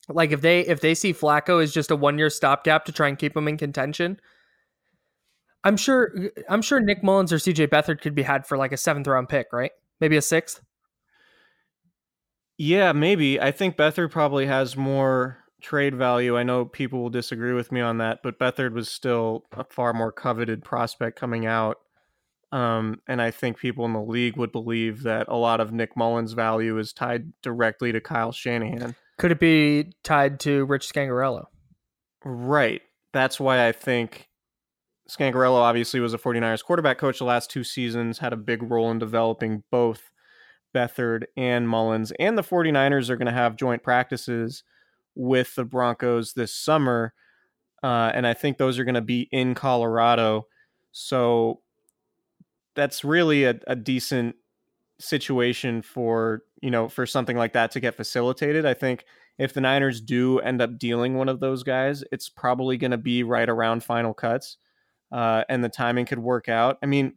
Like 0.08 0.32
if 0.32 0.42
they 0.42 0.62
if 0.62 0.82
they 0.82 0.94
see 0.94 1.14
Flacco 1.14 1.62
as 1.62 1.74
just 1.74 1.92
a 1.92 1.96
one 1.96 2.18
year 2.18 2.30
stopgap 2.30 2.86
to 2.86 2.92
try 2.92 3.08
and 3.08 3.18
keep 3.18 3.36
him 3.36 3.48
in 3.48 3.58
contention, 3.58 4.20
I'm 5.66 5.78
sure 5.78 6.14
I'm 6.48 6.62
sure 6.62 6.80
Nick 6.80 7.04
Mullens 7.04 7.34
or 7.34 7.38
CJ 7.38 7.68
Beathard 7.68 8.00
could 8.00 8.16
be 8.16 8.22
had 8.22 8.46
for 8.46 8.56
like 8.58 8.72
a 8.72 8.78
seventh 8.78 9.08
round 9.08 9.28
pick, 9.28 9.48
right? 9.52 9.72
Maybe 10.00 10.16
a 10.16 10.22
sixth. 10.22 10.62
Yeah, 12.58 12.94
maybe. 12.94 13.42
I 13.42 13.52
think 13.52 13.76
Beathard 13.76 14.12
probably 14.12 14.46
has 14.46 14.78
more 14.78 15.40
trade 15.62 15.96
value. 15.96 16.38
I 16.38 16.44
know 16.44 16.66
people 16.66 17.02
will 17.02 17.10
disagree 17.10 17.54
with 17.54 17.72
me 17.72 17.82
on 17.82 17.98
that, 17.98 18.20
but 18.24 18.40
Beathard 18.40 18.74
was 18.74 18.90
still 18.90 19.44
a 19.52 19.66
far 19.66 19.92
more 19.92 20.12
coveted 20.12 20.64
prospect 20.64 21.20
coming 21.20 21.46
out. 21.48 21.80
Um, 22.52 23.02
and 23.08 23.22
I 23.22 23.32
think 23.32 23.58
people 23.58 23.84
in 23.86 23.94
the 23.94 24.02
league 24.02 24.38
would 24.38 24.52
believe 24.52 25.04
that 25.04 25.28
a 25.28 25.36
lot 25.36 25.60
of 25.60 25.74
Nick 25.74 25.98
Mullens' 25.98 26.34
value 26.34 26.78
is 26.78 26.94
tied 26.94 27.34
directly 27.42 27.92
to 27.92 28.00
Kyle 28.00 28.32
Shanahan. 28.32 28.96
Could 29.18 29.32
it 29.32 29.40
be 29.40 29.92
tied 30.04 30.40
to 30.42 30.64
Rich 30.66 30.94
Scangarello? 30.94 31.46
Right. 32.24 32.82
That's 33.12 33.40
why 33.40 33.68
I 33.68 33.72
think 33.72 34.30
Scangarello 35.10 35.60
obviously 35.60 36.00
was 36.00 36.14
a 36.14 36.18
49ers 36.18 36.64
quarterback 36.64 36.98
coach 36.98 37.20
the 37.20 37.26
last 37.26 37.52
two 37.52 37.64
seasons, 37.64 38.20
had 38.20 38.34
a 38.34 38.38
big 38.38 38.64
role 38.64 38.90
in 38.90 39.00
developing 39.00 39.64
both 39.72 40.12
Beathard 40.74 41.26
and 41.38 41.68
Mullens. 41.70 42.12
And 42.20 42.38
the 42.38 42.44
49ers 42.44 43.10
are 43.10 43.16
going 43.16 43.28
to 43.28 43.32
have 43.32 43.56
joint 43.56 43.84
practices 43.84 44.64
with 45.16 45.56
the 45.56 45.64
Broncos 45.64 46.34
this 46.34 46.54
summer. 46.54 47.14
Uh, 47.84 48.12
and 48.14 48.26
I 48.26 48.34
think 48.34 48.58
those 48.58 48.80
are 48.80 48.84
going 48.84 48.96
to 48.96 49.02
be 49.02 49.30
in 49.32 49.54
Colorado. 49.54 50.48
So 50.92 51.62
that's 52.76 53.04
really 53.04 53.46
a, 53.46 53.60
a 53.68 53.76
decent 53.76 54.36
situation 55.00 55.82
for, 55.82 56.44
you 56.62 56.72
know, 56.72 56.90
for 56.90 57.06
something 57.06 57.38
like 57.38 57.54
that 57.54 57.72
to 57.72 57.80
get 57.80 57.96
facilitated. 57.96 58.66
I 58.66 58.74
think 58.74 59.06
if 59.38 59.54
the 59.54 59.62
Niners 59.62 60.02
do 60.02 60.40
end 60.40 60.62
up 60.62 60.78
dealing 60.80 61.16
one 61.16 61.30
of 61.30 61.40
those 61.40 61.64
guys, 61.64 62.04
it's 62.12 62.30
probably 62.30 62.78
going 62.78 62.92
to 62.92 62.98
be 62.98 63.24
right 63.24 63.50
around 63.50 63.84
final 63.84 64.14
cuts. 64.14 64.58
Uh, 65.16 65.46
and 65.48 65.64
the 65.64 65.70
timing 65.70 66.06
could 66.06 66.20
work 66.20 66.50
out. 66.50 66.78
I 66.84 66.88
mean, 66.88 67.14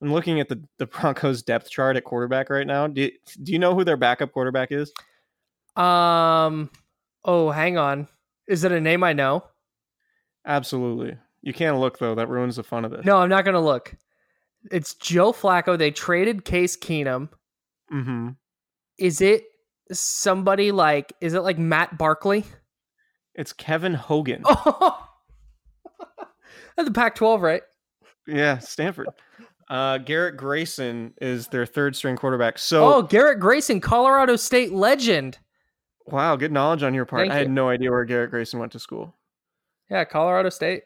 I'm 0.00 0.10
looking 0.10 0.40
at 0.40 0.48
the, 0.48 0.64
the 0.78 0.86
Broncos 0.86 1.42
depth 1.42 1.68
chart 1.68 1.98
at 1.98 2.04
quarterback 2.04 2.48
right 2.48 2.66
now. 2.66 2.86
Do, 2.86 3.10
do 3.42 3.52
you 3.52 3.58
know 3.58 3.74
who 3.74 3.84
their 3.84 3.98
backup 3.98 4.32
quarterback 4.32 4.72
is? 4.72 4.90
Um 5.76 6.70
oh, 7.24 7.50
hang 7.50 7.76
on. 7.76 8.08
Is 8.48 8.64
it 8.64 8.72
a 8.72 8.80
name 8.80 9.04
I 9.04 9.12
know? 9.12 9.44
Absolutely. 10.46 11.18
You 11.42 11.52
can't 11.52 11.78
look 11.78 11.98
though. 11.98 12.14
That 12.14 12.30
ruins 12.30 12.56
the 12.56 12.64
fun 12.64 12.86
of 12.86 12.92
this. 12.92 13.04
No, 13.04 13.18
I'm 13.18 13.28
not 13.28 13.44
gonna 13.44 13.60
look. 13.60 13.94
It's 14.72 14.94
Joe 14.94 15.32
Flacco. 15.32 15.76
They 15.76 15.90
traded 15.90 16.46
Case 16.46 16.78
Keenum. 16.78 17.28
Mm-hmm. 17.92 18.30
Is 18.96 19.20
it 19.20 19.44
somebody 19.92 20.72
like 20.72 21.12
is 21.20 21.34
it 21.34 21.42
like 21.42 21.58
Matt 21.58 21.98
Barkley? 21.98 22.44
It's 23.34 23.52
Kevin 23.52 23.92
Hogan. 23.92 24.44
Oh 24.50 25.07
The 26.84 26.90
Pac 26.92 27.14
twelve, 27.16 27.42
right? 27.42 27.62
Yeah, 28.26 28.58
Stanford. 28.58 29.08
Uh, 29.68 29.98
Garrett 29.98 30.36
Grayson 30.36 31.12
is 31.20 31.48
their 31.48 31.66
third 31.66 31.94
string 31.96 32.16
quarterback. 32.16 32.58
So, 32.58 32.94
Oh, 32.94 33.02
Garrett 33.02 33.38
Grayson, 33.40 33.80
Colorado 33.80 34.36
State 34.36 34.72
legend. 34.72 35.38
wow, 36.06 36.36
good 36.36 36.52
knowledge 36.52 36.82
on 36.82 36.94
your 36.94 37.04
part. 37.04 37.22
Thank 37.22 37.32
I 37.32 37.36
had 37.36 37.48
you. 37.48 37.52
no 37.52 37.68
idea 37.68 37.90
where 37.90 38.04
Garrett 38.04 38.30
Grayson 38.30 38.58
went 38.60 38.72
to 38.72 38.78
school. 38.78 39.14
Yeah, 39.90 40.04
Colorado 40.04 40.48
State. 40.48 40.84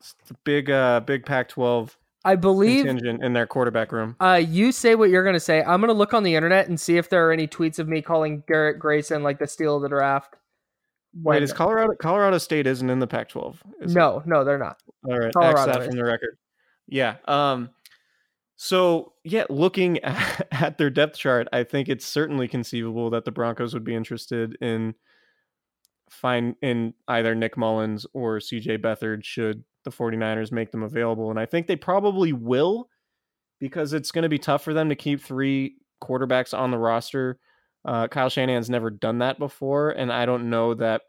It's 0.00 0.14
the 0.28 0.34
big, 0.44 0.70
uh, 0.70 1.00
big 1.00 1.24
Pac-12 1.26 1.96
I 2.24 2.36
believe 2.36 2.84
contingent 2.86 3.22
in 3.22 3.32
their 3.32 3.46
quarterback 3.46 3.92
room. 3.92 4.16
uh, 4.20 4.40
you 4.46 4.72
say 4.72 4.94
what 4.94 5.10
you're 5.10 5.22
going 5.24 5.34
to 5.34 5.40
say. 5.40 5.62
I'm 5.62 5.80
going 5.80 5.88
to 5.88 5.94
look 5.94 6.12
on 6.14 6.22
the 6.22 6.34
internet 6.34 6.68
and 6.68 6.78
see 6.80 6.96
if 6.98 7.08
there 7.10 7.26
are 7.28 7.32
any 7.32 7.46
tweets 7.46 7.78
of 7.78 7.88
me 7.88 8.00
calling 8.02 8.42
Garrett 8.46 8.78
Grayson 8.78 9.22
like 9.22 9.38
the 9.38 9.46
steal 9.46 9.76
of 9.76 9.82
the 9.82 9.88
draft. 9.88 10.34
Wait, 11.22 11.42
is 11.42 11.52
Colorado 11.52 11.94
Colorado 11.98 12.38
State 12.38 12.66
isn't 12.66 12.90
in 12.90 12.98
the 12.98 13.06
Pac-12? 13.06 13.56
is 13.80 13.92
it? 13.92 13.98
no, 13.98 14.22
no, 14.26 14.44
they're 14.44 14.58
not. 14.58 14.82
All 15.08 15.18
right, 15.18 15.32
Colorado 15.32 15.60
X 15.60 15.78
that 15.78 15.86
from 15.86 15.96
the 15.96 16.04
record. 16.04 16.38
Yeah. 16.86 17.16
Um. 17.26 17.70
So 18.56 19.12
yeah, 19.24 19.44
looking 19.48 19.98
at, 19.98 20.46
at 20.52 20.78
their 20.78 20.90
depth 20.90 21.16
chart, 21.16 21.48
I 21.52 21.64
think 21.64 21.88
it's 21.88 22.06
certainly 22.06 22.48
conceivable 22.48 23.10
that 23.10 23.24
the 23.24 23.32
Broncos 23.32 23.74
would 23.74 23.84
be 23.84 23.94
interested 23.94 24.56
in 24.60 24.94
find 26.10 26.54
in 26.62 26.94
either 27.08 27.34
Nick 27.34 27.56
Mullens 27.56 28.06
or 28.12 28.38
CJ 28.38 28.78
Beathard 28.78 29.24
should 29.24 29.64
the 29.84 29.90
49ers 29.90 30.52
make 30.52 30.70
them 30.72 30.82
available. 30.82 31.30
And 31.30 31.38
I 31.38 31.46
think 31.46 31.66
they 31.66 31.76
probably 31.76 32.32
will 32.32 32.88
because 33.60 33.92
it's 33.92 34.12
going 34.12 34.24
to 34.24 34.28
be 34.28 34.38
tough 34.38 34.62
for 34.62 34.74
them 34.74 34.88
to 34.88 34.96
keep 34.96 35.20
three 35.20 35.76
quarterbacks 36.02 36.56
on 36.56 36.70
the 36.70 36.78
roster. 36.78 37.38
Uh, 37.86 38.08
Kyle 38.08 38.28
Shanahan's 38.28 38.68
never 38.68 38.90
done 38.90 39.18
that 39.18 39.38
before, 39.38 39.90
and 39.90 40.12
I 40.12 40.26
don't 40.26 40.50
know 40.50 40.74
that 40.74 41.02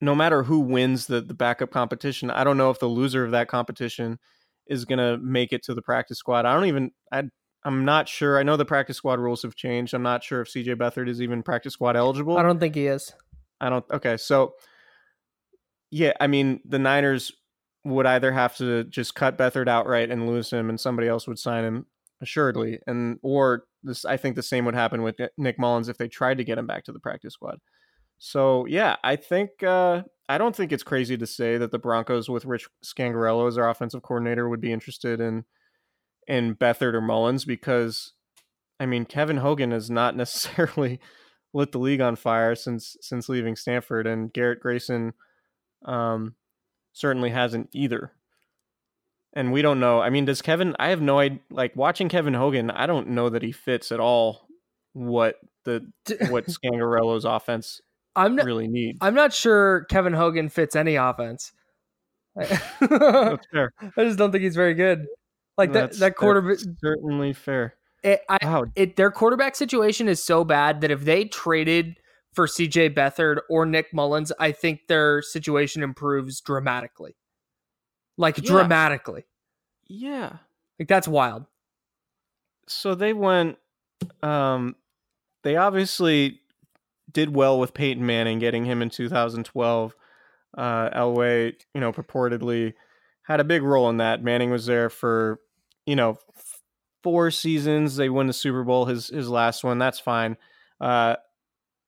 no 0.00 0.14
matter 0.14 0.42
who 0.42 0.60
wins 0.60 1.06
the, 1.06 1.22
the 1.22 1.32
backup 1.32 1.70
competition, 1.70 2.30
I 2.30 2.44
don't 2.44 2.58
know 2.58 2.68
if 2.68 2.78
the 2.78 2.86
loser 2.86 3.24
of 3.24 3.30
that 3.30 3.48
competition 3.48 4.18
is 4.66 4.84
going 4.84 4.98
to 4.98 5.16
make 5.16 5.54
it 5.54 5.62
to 5.64 5.74
the 5.74 5.80
practice 5.80 6.18
squad. 6.18 6.44
I 6.44 6.52
don't 6.52 6.66
even, 6.66 6.90
I, 7.10 7.22
I'm 7.64 7.86
not 7.86 8.08
sure. 8.08 8.38
I 8.38 8.42
know 8.42 8.58
the 8.58 8.66
practice 8.66 8.98
squad 8.98 9.18
rules 9.18 9.42
have 9.42 9.54
changed. 9.54 9.94
I'm 9.94 10.02
not 10.02 10.22
sure 10.22 10.42
if 10.42 10.48
CJ 10.48 10.76
Beathard 10.76 11.08
is 11.08 11.22
even 11.22 11.42
practice 11.42 11.72
squad 11.72 11.96
eligible. 11.96 12.36
I 12.36 12.42
don't 12.42 12.60
think 12.60 12.74
he 12.74 12.86
is. 12.86 13.14
I 13.58 13.70
don't. 13.70 13.84
Okay, 13.90 14.18
so 14.18 14.54
yeah, 15.90 16.12
I 16.20 16.26
mean 16.26 16.60
the 16.66 16.78
Niners 16.78 17.32
would 17.84 18.04
either 18.04 18.32
have 18.32 18.56
to 18.56 18.84
just 18.84 19.14
cut 19.14 19.38
Beathard 19.38 19.68
outright 19.68 20.10
and 20.10 20.28
lose 20.28 20.50
him, 20.50 20.68
and 20.68 20.78
somebody 20.78 21.08
else 21.08 21.26
would 21.26 21.38
sign 21.38 21.64
him 21.64 21.86
assuredly, 22.24 22.80
and 22.86 23.18
or 23.22 23.64
this. 23.82 24.04
I 24.04 24.16
think 24.16 24.34
the 24.34 24.42
same 24.42 24.64
would 24.64 24.74
happen 24.74 25.02
with 25.02 25.16
Nick 25.38 25.58
Mullens 25.58 25.88
if 25.88 25.98
they 25.98 26.08
tried 26.08 26.38
to 26.38 26.44
get 26.44 26.58
him 26.58 26.66
back 26.66 26.84
to 26.84 26.92
the 26.92 26.98
practice 26.98 27.34
squad. 27.34 27.60
So 28.18 28.66
yeah, 28.66 28.96
I 29.04 29.16
think 29.16 29.62
uh, 29.62 30.02
I 30.28 30.38
don't 30.38 30.56
think 30.56 30.72
it's 30.72 30.82
crazy 30.82 31.16
to 31.16 31.26
say 31.26 31.58
that 31.58 31.70
the 31.70 31.78
Broncos 31.78 32.28
with 32.28 32.44
Rich 32.44 32.68
Scangarello 32.84 33.48
as 33.48 33.56
their 33.56 33.68
offensive 33.68 34.02
coordinator 34.02 34.48
would 34.48 34.60
be 34.60 34.72
interested 34.72 35.20
in 35.20 35.44
in 36.26 36.54
Beathard 36.54 36.94
or 36.94 37.02
Mullens 37.02 37.44
because 37.44 38.12
I 38.80 38.86
mean 38.86 39.04
Kevin 39.04 39.38
Hogan 39.38 39.72
has 39.72 39.90
not 39.90 40.16
necessarily 40.16 41.00
lit 41.52 41.72
the 41.72 41.78
league 41.78 42.00
on 42.00 42.16
fire 42.16 42.54
since 42.54 42.96
since 43.00 43.28
leaving 43.28 43.56
Stanford, 43.56 44.06
and 44.06 44.32
Garrett 44.32 44.60
Grayson 44.60 45.12
um, 45.84 46.34
certainly 46.92 47.30
hasn't 47.30 47.68
either. 47.72 48.12
And 49.36 49.52
we 49.52 49.62
don't 49.62 49.80
know. 49.80 50.00
I 50.00 50.10
mean, 50.10 50.24
does 50.24 50.40
Kevin? 50.40 50.76
I 50.78 50.88
have 50.90 51.02
no 51.02 51.18
idea. 51.18 51.40
Like 51.50 51.74
watching 51.76 52.08
Kevin 52.08 52.34
Hogan, 52.34 52.70
I 52.70 52.86
don't 52.86 53.08
know 53.08 53.28
that 53.28 53.42
he 53.42 53.50
fits 53.52 53.90
at 53.92 53.98
all. 54.00 54.46
What 54.92 55.36
the 55.64 55.84
what 56.30 56.46
Scangarello's 56.48 57.24
offense 57.24 57.80
I'm 58.14 58.36
not, 58.36 58.46
really 58.46 58.68
needs. 58.68 58.98
I'm 59.00 59.14
not 59.14 59.32
sure 59.32 59.86
Kevin 59.90 60.12
Hogan 60.12 60.48
fits 60.48 60.76
any 60.76 60.94
offense. 60.94 61.52
I 62.38 62.44
That's 62.80 63.46
fair. 63.52 63.72
I 63.96 64.04
just 64.04 64.18
don't 64.18 64.30
think 64.30 64.44
he's 64.44 64.54
very 64.56 64.74
good. 64.74 65.06
Like 65.58 65.72
that 65.72 65.80
That's- 65.80 65.98
that 66.00 66.16
quarterback. 66.16 66.58
certainly 66.80 67.32
fair. 67.32 67.74
It, 68.04 68.20
I, 68.28 68.38
Wow. 68.42 68.66
it 68.76 68.96
their 68.96 69.10
quarterback 69.10 69.56
situation 69.56 70.08
is 70.08 70.22
so 70.22 70.44
bad 70.44 70.80
that 70.82 70.90
if 70.92 71.04
they 71.04 71.24
traded 71.24 71.96
for 72.34 72.46
CJ 72.46 72.94
Beathard 72.94 73.38
or 73.48 73.64
Nick 73.66 73.92
Mullens, 73.94 74.30
I 74.38 74.52
think 74.52 74.80
their 74.88 75.22
situation 75.22 75.82
improves 75.82 76.40
dramatically. 76.40 77.16
Like 78.16 78.38
Yeah. 78.38 78.44
dramatically. 78.50 79.24
Yeah. 79.86 80.38
Like 80.78 80.88
that's 80.88 81.08
wild. 81.08 81.44
so 82.66 82.94
they 82.94 83.12
went 83.12 83.58
um 84.22 84.74
they 85.42 85.56
obviously 85.56 86.40
did 87.12 87.34
well 87.34 87.58
with 87.60 87.74
Peyton 87.74 88.04
Manning 88.06 88.38
getting 88.38 88.64
him 88.64 88.80
in 88.82 88.88
2012 88.90 89.94
uh 90.56 90.90
Elway 90.90 91.54
you 91.74 91.80
know 91.80 91.92
purportedly 91.92 92.72
had 93.22 93.40
a 93.40 93.44
big 93.44 93.62
role 93.62 93.88
in 93.90 93.98
that 93.98 94.22
Manning 94.22 94.50
was 94.50 94.66
there 94.66 94.88
for 94.90 95.40
you 95.86 95.96
know 95.96 96.18
four 97.02 97.30
seasons 97.30 97.96
they 97.96 98.08
won 98.08 98.26
the 98.26 98.32
Super 98.32 98.64
Bowl 98.64 98.86
his 98.86 99.08
his 99.08 99.28
last 99.28 99.62
one 99.64 99.78
that's 99.78 100.00
fine 100.00 100.36
uh 100.80 101.16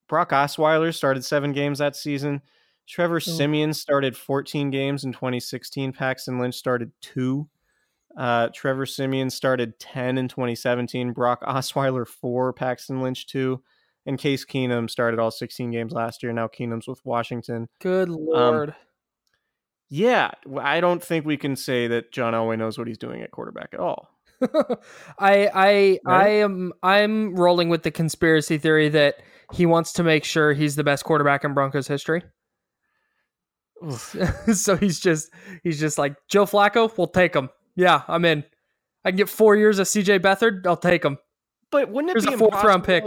Brock 0.08 0.30
Osweiler 0.30 0.94
started 0.94 1.24
7 1.24 1.52
games 1.52 1.78
that 1.78 1.96
season 1.96 2.42
Trevor 2.88 3.20
Siemian 3.20 3.74
started 3.74 4.16
14 4.16 4.70
games 4.70 5.04
in 5.04 5.12
2016 5.12 5.92
Paxton 5.92 6.38
Lynch 6.38 6.54
started 6.54 6.92
2 7.02 7.48
uh, 8.16 8.48
Trevor 8.54 8.86
Siemian 8.86 9.30
started 9.30 9.78
10 9.78 10.16
in 10.18 10.28
2017, 10.28 11.12
Brock 11.12 11.42
Osweiler 11.46 12.06
4, 12.06 12.52
Paxton 12.54 13.02
Lynch 13.02 13.26
2, 13.26 13.62
and 14.06 14.18
Case 14.18 14.44
Keenum 14.44 14.88
started 14.88 15.20
all 15.20 15.30
16 15.30 15.70
games 15.70 15.92
last 15.92 16.22
year. 16.22 16.32
Now 16.32 16.48
Keenum's 16.48 16.88
with 16.88 17.04
Washington. 17.04 17.68
Good 17.80 18.08
lord. 18.08 18.70
Um, 18.70 18.74
yeah, 19.88 20.32
I 20.60 20.80
don't 20.80 21.02
think 21.02 21.26
we 21.26 21.36
can 21.36 21.54
say 21.54 21.86
that 21.88 22.10
John 22.10 22.32
Elway 22.32 22.58
knows 22.58 22.76
what 22.76 22.88
he's 22.88 22.98
doing 22.98 23.22
at 23.22 23.30
quarterback 23.30 23.68
at 23.72 23.78
all. 23.80 24.08
I 25.18 25.48
I 25.54 25.98
Right? 26.04 26.26
I 26.26 26.28
am 26.28 26.72
I'm 26.82 27.36
rolling 27.36 27.68
with 27.68 27.84
the 27.84 27.92
conspiracy 27.92 28.58
theory 28.58 28.88
that 28.90 29.22
he 29.52 29.64
wants 29.64 29.92
to 29.94 30.02
make 30.02 30.24
sure 30.24 30.52
he's 30.52 30.74
the 30.74 30.84
best 30.84 31.04
quarterback 31.04 31.44
in 31.44 31.54
Broncos 31.54 31.86
history. 31.86 32.22
so 34.52 34.76
he's 34.76 35.00
just 35.00 35.30
he's 35.62 35.78
just 35.78 35.98
like 35.98 36.16
Joe 36.28 36.44
Flacco, 36.46 36.96
we'll 36.96 37.06
take 37.06 37.34
him. 37.34 37.50
Yeah, 37.74 38.02
I'm 38.08 38.24
in. 38.24 38.44
I 39.04 39.10
can 39.10 39.16
get 39.16 39.28
four 39.28 39.54
years 39.54 39.78
of 39.78 39.86
CJ 39.86 40.20
Beathard, 40.20 40.66
I'll 40.66 40.76
take 40.76 41.04
him. 41.04 41.18
But 41.70 41.90
wouldn't 41.90 42.10
it 42.10 42.14
Here's 42.14 42.26
be 42.26 42.34
a 42.34 42.38
fourth 42.38 42.62
round 42.64 42.84
pick. 42.84 43.04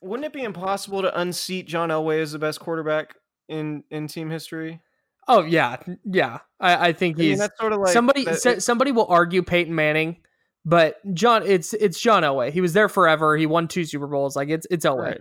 Wouldn't 0.00 0.24
it 0.24 0.32
be 0.32 0.42
impossible 0.42 1.02
to 1.02 1.20
unseat 1.20 1.66
John 1.66 1.88
Elway 1.88 2.20
as 2.20 2.32
the 2.32 2.38
best 2.38 2.60
quarterback 2.60 3.14
in 3.48 3.82
in 3.90 4.06
team 4.06 4.30
history? 4.30 4.80
Oh 5.28 5.42
yeah, 5.42 5.76
yeah. 6.04 6.38
I, 6.60 6.88
I 6.88 6.92
think 6.92 7.16
I 7.16 7.20
mean, 7.20 7.28
he's 7.30 7.38
that's 7.38 7.58
sort 7.58 7.72
of 7.72 7.80
like 7.80 7.92
somebody. 7.92 8.24
that- 8.24 8.62
somebody 8.62 8.92
will 8.92 9.06
argue 9.06 9.42
Peyton 9.42 9.74
Manning, 9.74 10.18
but 10.64 10.96
John, 11.14 11.42
it's 11.44 11.74
it's 11.74 12.00
John 12.00 12.22
Elway. 12.22 12.52
He 12.52 12.60
was 12.60 12.72
there 12.74 12.88
forever. 12.88 13.36
He 13.36 13.46
won 13.46 13.66
two 13.66 13.84
Super 13.84 14.06
Bowls. 14.06 14.36
Like 14.36 14.48
it's 14.48 14.66
it's 14.70 14.84
Elway. 14.84 14.98
Right. 14.98 15.20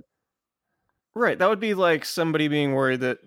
Right. 1.15 1.39
That 1.39 1.49
would 1.49 1.61
be 1.61 1.73
like 1.73 2.05
somebody 2.05 2.47
being 2.47 2.73
worried 2.73 2.99
that 2.99 3.19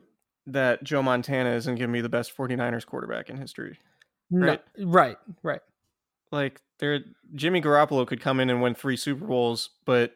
that 0.53 0.83
Joe 0.85 1.03
Montana 1.03 1.51
isn't 1.51 1.75
giving 1.77 1.93
me 1.93 2.01
the 2.01 2.09
best 2.09 2.37
49ers 2.37 2.85
quarterback 2.87 3.31
in 3.31 3.37
history. 3.37 3.79
No- 4.31 4.47
Right. 4.47 4.61
right, 4.79 5.17
right. 5.43 5.61
Like 6.31 6.61
there 6.79 7.01
Jimmy 7.35 7.63
Garoppolo 7.63 8.07
could 8.07 8.21
come 8.21 8.41
in 8.41 8.51
and 8.51 8.61
win 8.61 8.75
3 8.75 8.97
Super 8.97 9.25
Bowls, 9.27 9.71
but 9.87 10.13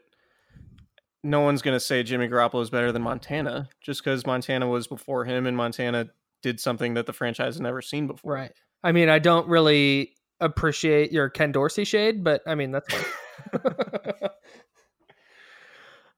no 1.25 1.41
one's 1.41 1.63
going 1.63 1.75
to 1.77 1.81
say 1.81 2.03
Jimmy 2.03 2.29
Garoppolo 2.29 2.61
is 2.63 2.69
better 2.71 2.93
than 2.93 3.01
Montana 3.03 3.69
just 3.81 4.05
cuz 4.05 4.27
Montana 4.27 4.67
was 4.69 4.87
before 4.87 5.25
him 5.25 5.47
and 5.47 5.57
Montana 5.57 6.09
did 6.43 6.61
something 6.61 6.95
that 6.95 7.07
the 7.07 7.13
franchise 7.13 7.55
has 7.55 7.61
never 7.61 7.81
seen 7.81 8.07
before. 8.07 8.35
Right. 8.35 8.53
I 8.85 8.93
mean, 8.93 9.09
I 9.09 9.19
don't 9.21 9.47
really 9.49 10.15
appreciate 10.41 11.13
your 11.13 11.31
Ken 11.31 11.53
Dorsey 11.53 11.85
shade, 11.85 12.23
but 12.25 12.43
I 12.47 12.55
mean 12.57 12.73
that's 12.73 12.93
fine. 12.93 13.63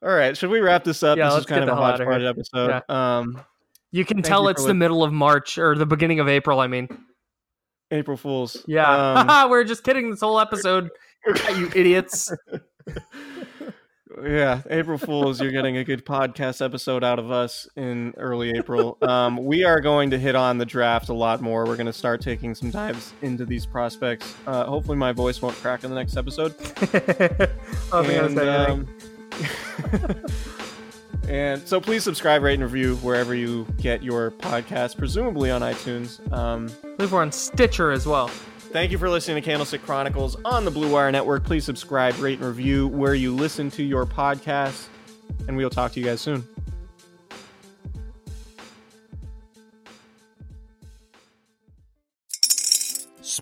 All 0.03 0.11
right, 0.15 0.37
should 0.37 0.51
we 0.51 0.61
wrap 0.61 0.85
this 0.85 1.03
up? 1.03 1.17
Yeah, 1.17 1.31
this 1.31 1.41
is 1.41 1.47
kind 1.47 1.63
of 1.63 1.69
a 1.69 1.73
the 1.73 1.77
hell 1.77 1.85
outta 1.85 2.05
hodgepodge 2.05 2.23
episode. 2.25 2.91
Um 2.91 3.43
you 3.95 4.05
can 4.05 4.17
Thank 4.17 4.27
tell 4.27 4.43
you 4.43 4.49
it's 4.49 4.63
the 4.63 4.69
li- 4.69 4.75
middle 4.75 5.05
of 5.05 5.13
March 5.13 5.57
or 5.57 5.77
the 5.77 5.87
beginning 5.87 6.19
of 6.19 6.27
April. 6.29 6.59
I 6.59 6.67
mean, 6.67 6.89
April 7.93 8.17
Fools. 8.17 8.65
yeah. 8.67 9.45
Um, 9.45 9.51
We're 9.51 9.63
just 9.63 9.85
kidding. 9.85 10.11
This 10.11 10.21
whole 10.21 10.41
episode, 10.41 10.91
you 11.57 11.71
idiots. 11.75 12.33
Yeah, 14.23 14.63
April 14.71 14.97
Fools, 14.97 15.41
you're 15.41 15.51
getting 15.51 15.79
a 15.79 15.83
good 15.83 16.07
podcast 16.07 16.65
episode 16.65 17.03
out 17.03 17.19
of 17.19 17.33
us 17.33 17.67
in 17.75 18.15
early 18.17 18.51
April. 18.57 18.97
Um, 19.03 19.45
we 19.45 19.65
are 19.65 19.81
going 19.81 20.11
to 20.11 20.19
hit 20.21 20.37
on 20.37 20.57
the 20.57 20.65
draft 20.65 21.09
a 21.09 21.13
lot 21.13 21.41
more. 21.41 21.65
We're 21.67 21.75
going 21.75 21.87
to 21.87 21.93
start 21.93 22.21
taking 22.21 22.55
some 22.55 22.71
dives 22.71 23.13
into 23.23 23.45
these 23.45 23.67
prospects. 23.67 24.33
Uh, 24.47 24.67
hopefully, 24.67 24.97
my 24.97 25.11
voice 25.11 25.43
won't 25.43 25.57
crack 25.57 25.83
in 25.83 25.91
the 25.91 25.97
next 25.97 26.17
episode. 26.17 26.55
Oh, 27.91 28.05
and, 28.05 28.39
um, 28.39 28.87
and 31.29 31.67
so, 31.67 31.81
please 31.81 32.05
subscribe, 32.05 32.43
rate, 32.43 32.55
and 32.55 32.63
review 32.63 32.97
wherever 32.97 33.35
you 33.35 33.67
get 33.81 34.03
your 34.03 34.31
podcast, 34.33 34.99
presumably 34.99 35.51
on 35.51 35.63
iTunes. 35.63 36.21
Um, 36.33 36.71
I 36.83 36.97
believe 36.97 37.13
we're 37.13 37.23
on 37.23 37.33
Stitcher 37.33 37.93
as 37.93 38.07
well. 38.07 38.29
Thank 38.29 38.91
you 38.91 38.99
for 38.99 39.09
listening 39.09 39.41
to 39.41 39.49
Candlestick 39.49 39.83
Chronicles 39.83 40.37
on 40.45 40.65
the 40.65 40.71
Blue 40.71 40.91
Wire 40.91 41.13
Network. 41.13 41.45
Please 41.45 41.65
subscribe, 41.65 42.19
rate, 42.19 42.41
and 42.41 42.49
review 42.49 42.89
where 42.89 43.15
you 43.15 43.35
listen 43.35 43.71
to 43.71 43.83
your 43.83 44.05
podcasts, 44.05 44.89
and 45.47 45.57
we'll 45.57 45.71
talk 45.71 45.93
to 45.93 46.01
you 46.01 46.07
guys 46.07 46.21
soon. 46.21 46.47